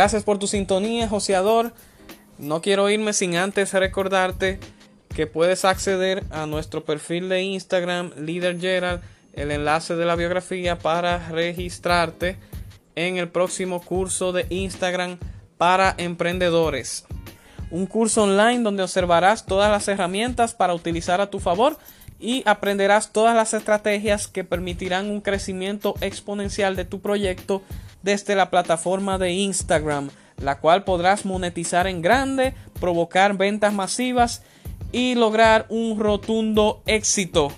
Gracias 0.00 0.24
por 0.24 0.38
tu 0.38 0.46
sintonía, 0.46 1.10
joseador. 1.10 1.74
No 2.38 2.62
quiero 2.62 2.88
irme 2.88 3.12
sin 3.12 3.36
antes 3.36 3.74
recordarte 3.74 4.58
que 5.14 5.26
puedes 5.26 5.66
acceder 5.66 6.24
a 6.30 6.46
nuestro 6.46 6.86
perfil 6.86 7.28
de 7.28 7.42
Instagram, 7.42 8.10
Leader 8.16 8.58
Gerald, 8.58 9.02
el 9.34 9.50
enlace 9.50 9.96
de 9.96 10.06
la 10.06 10.16
biografía 10.16 10.78
para 10.78 11.28
registrarte 11.28 12.38
en 12.94 13.18
el 13.18 13.28
próximo 13.28 13.82
curso 13.82 14.32
de 14.32 14.46
Instagram 14.48 15.18
para 15.58 15.94
emprendedores. 15.98 17.04
Un 17.70 17.84
curso 17.84 18.22
online 18.22 18.60
donde 18.60 18.82
observarás 18.82 19.44
todas 19.44 19.70
las 19.70 19.86
herramientas 19.86 20.54
para 20.54 20.72
utilizar 20.72 21.20
a 21.20 21.28
tu 21.28 21.40
favor 21.40 21.76
y 22.18 22.42
aprenderás 22.46 23.12
todas 23.12 23.36
las 23.36 23.52
estrategias 23.52 24.28
que 24.28 24.44
permitirán 24.44 25.10
un 25.10 25.20
crecimiento 25.20 25.94
exponencial 26.00 26.74
de 26.74 26.86
tu 26.86 27.02
proyecto 27.02 27.60
desde 28.02 28.34
la 28.34 28.50
plataforma 28.50 29.18
de 29.18 29.32
Instagram, 29.32 30.10
la 30.38 30.58
cual 30.58 30.84
podrás 30.84 31.24
monetizar 31.24 31.86
en 31.86 32.02
grande, 32.02 32.54
provocar 32.80 33.36
ventas 33.36 33.72
masivas 33.72 34.42
y 34.92 35.14
lograr 35.14 35.66
un 35.68 35.98
rotundo 35.98 36.82
éxito. 36.86 37.52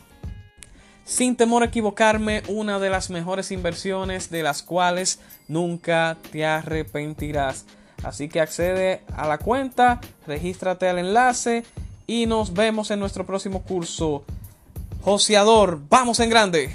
Sin 1.05 1.37
temor 1.37 1.63
a 1.63 1.67
equivocarme, 1.67 2.43
una 2.49 2.79
de 2.79 2.91
las 2.91 3.11
mejores 3.11 3.51
inversiones 3.51 4.31
de 4.31 4.43
las 4.43 4.63
cuales 4.63 5.19
nunca 5.49 6.17
te 6.31 6.45
arrepentirás. 6.45 7.67
Así 8.03 8.29
que 8.29 8.41
accede 8.41 9.03
a 9.15 9.27
la 9.29 9.39
cuenta, 9.39 10.01
regístrate 10.27 10.89
al 10.89 10.99
enlace 10.99 11.65
y 12.07 12.27
nos 12.27 12.53
vemos 12.53 12.91
en 12.91 13.01
nuestro 13.01 13.27
próximo 13.27 13.63
curso. 13.63 14.25
Joseador, 15.03 15.81
vamos 15.89 16.21
en 16.21 16.31
grande. 16.31 16.75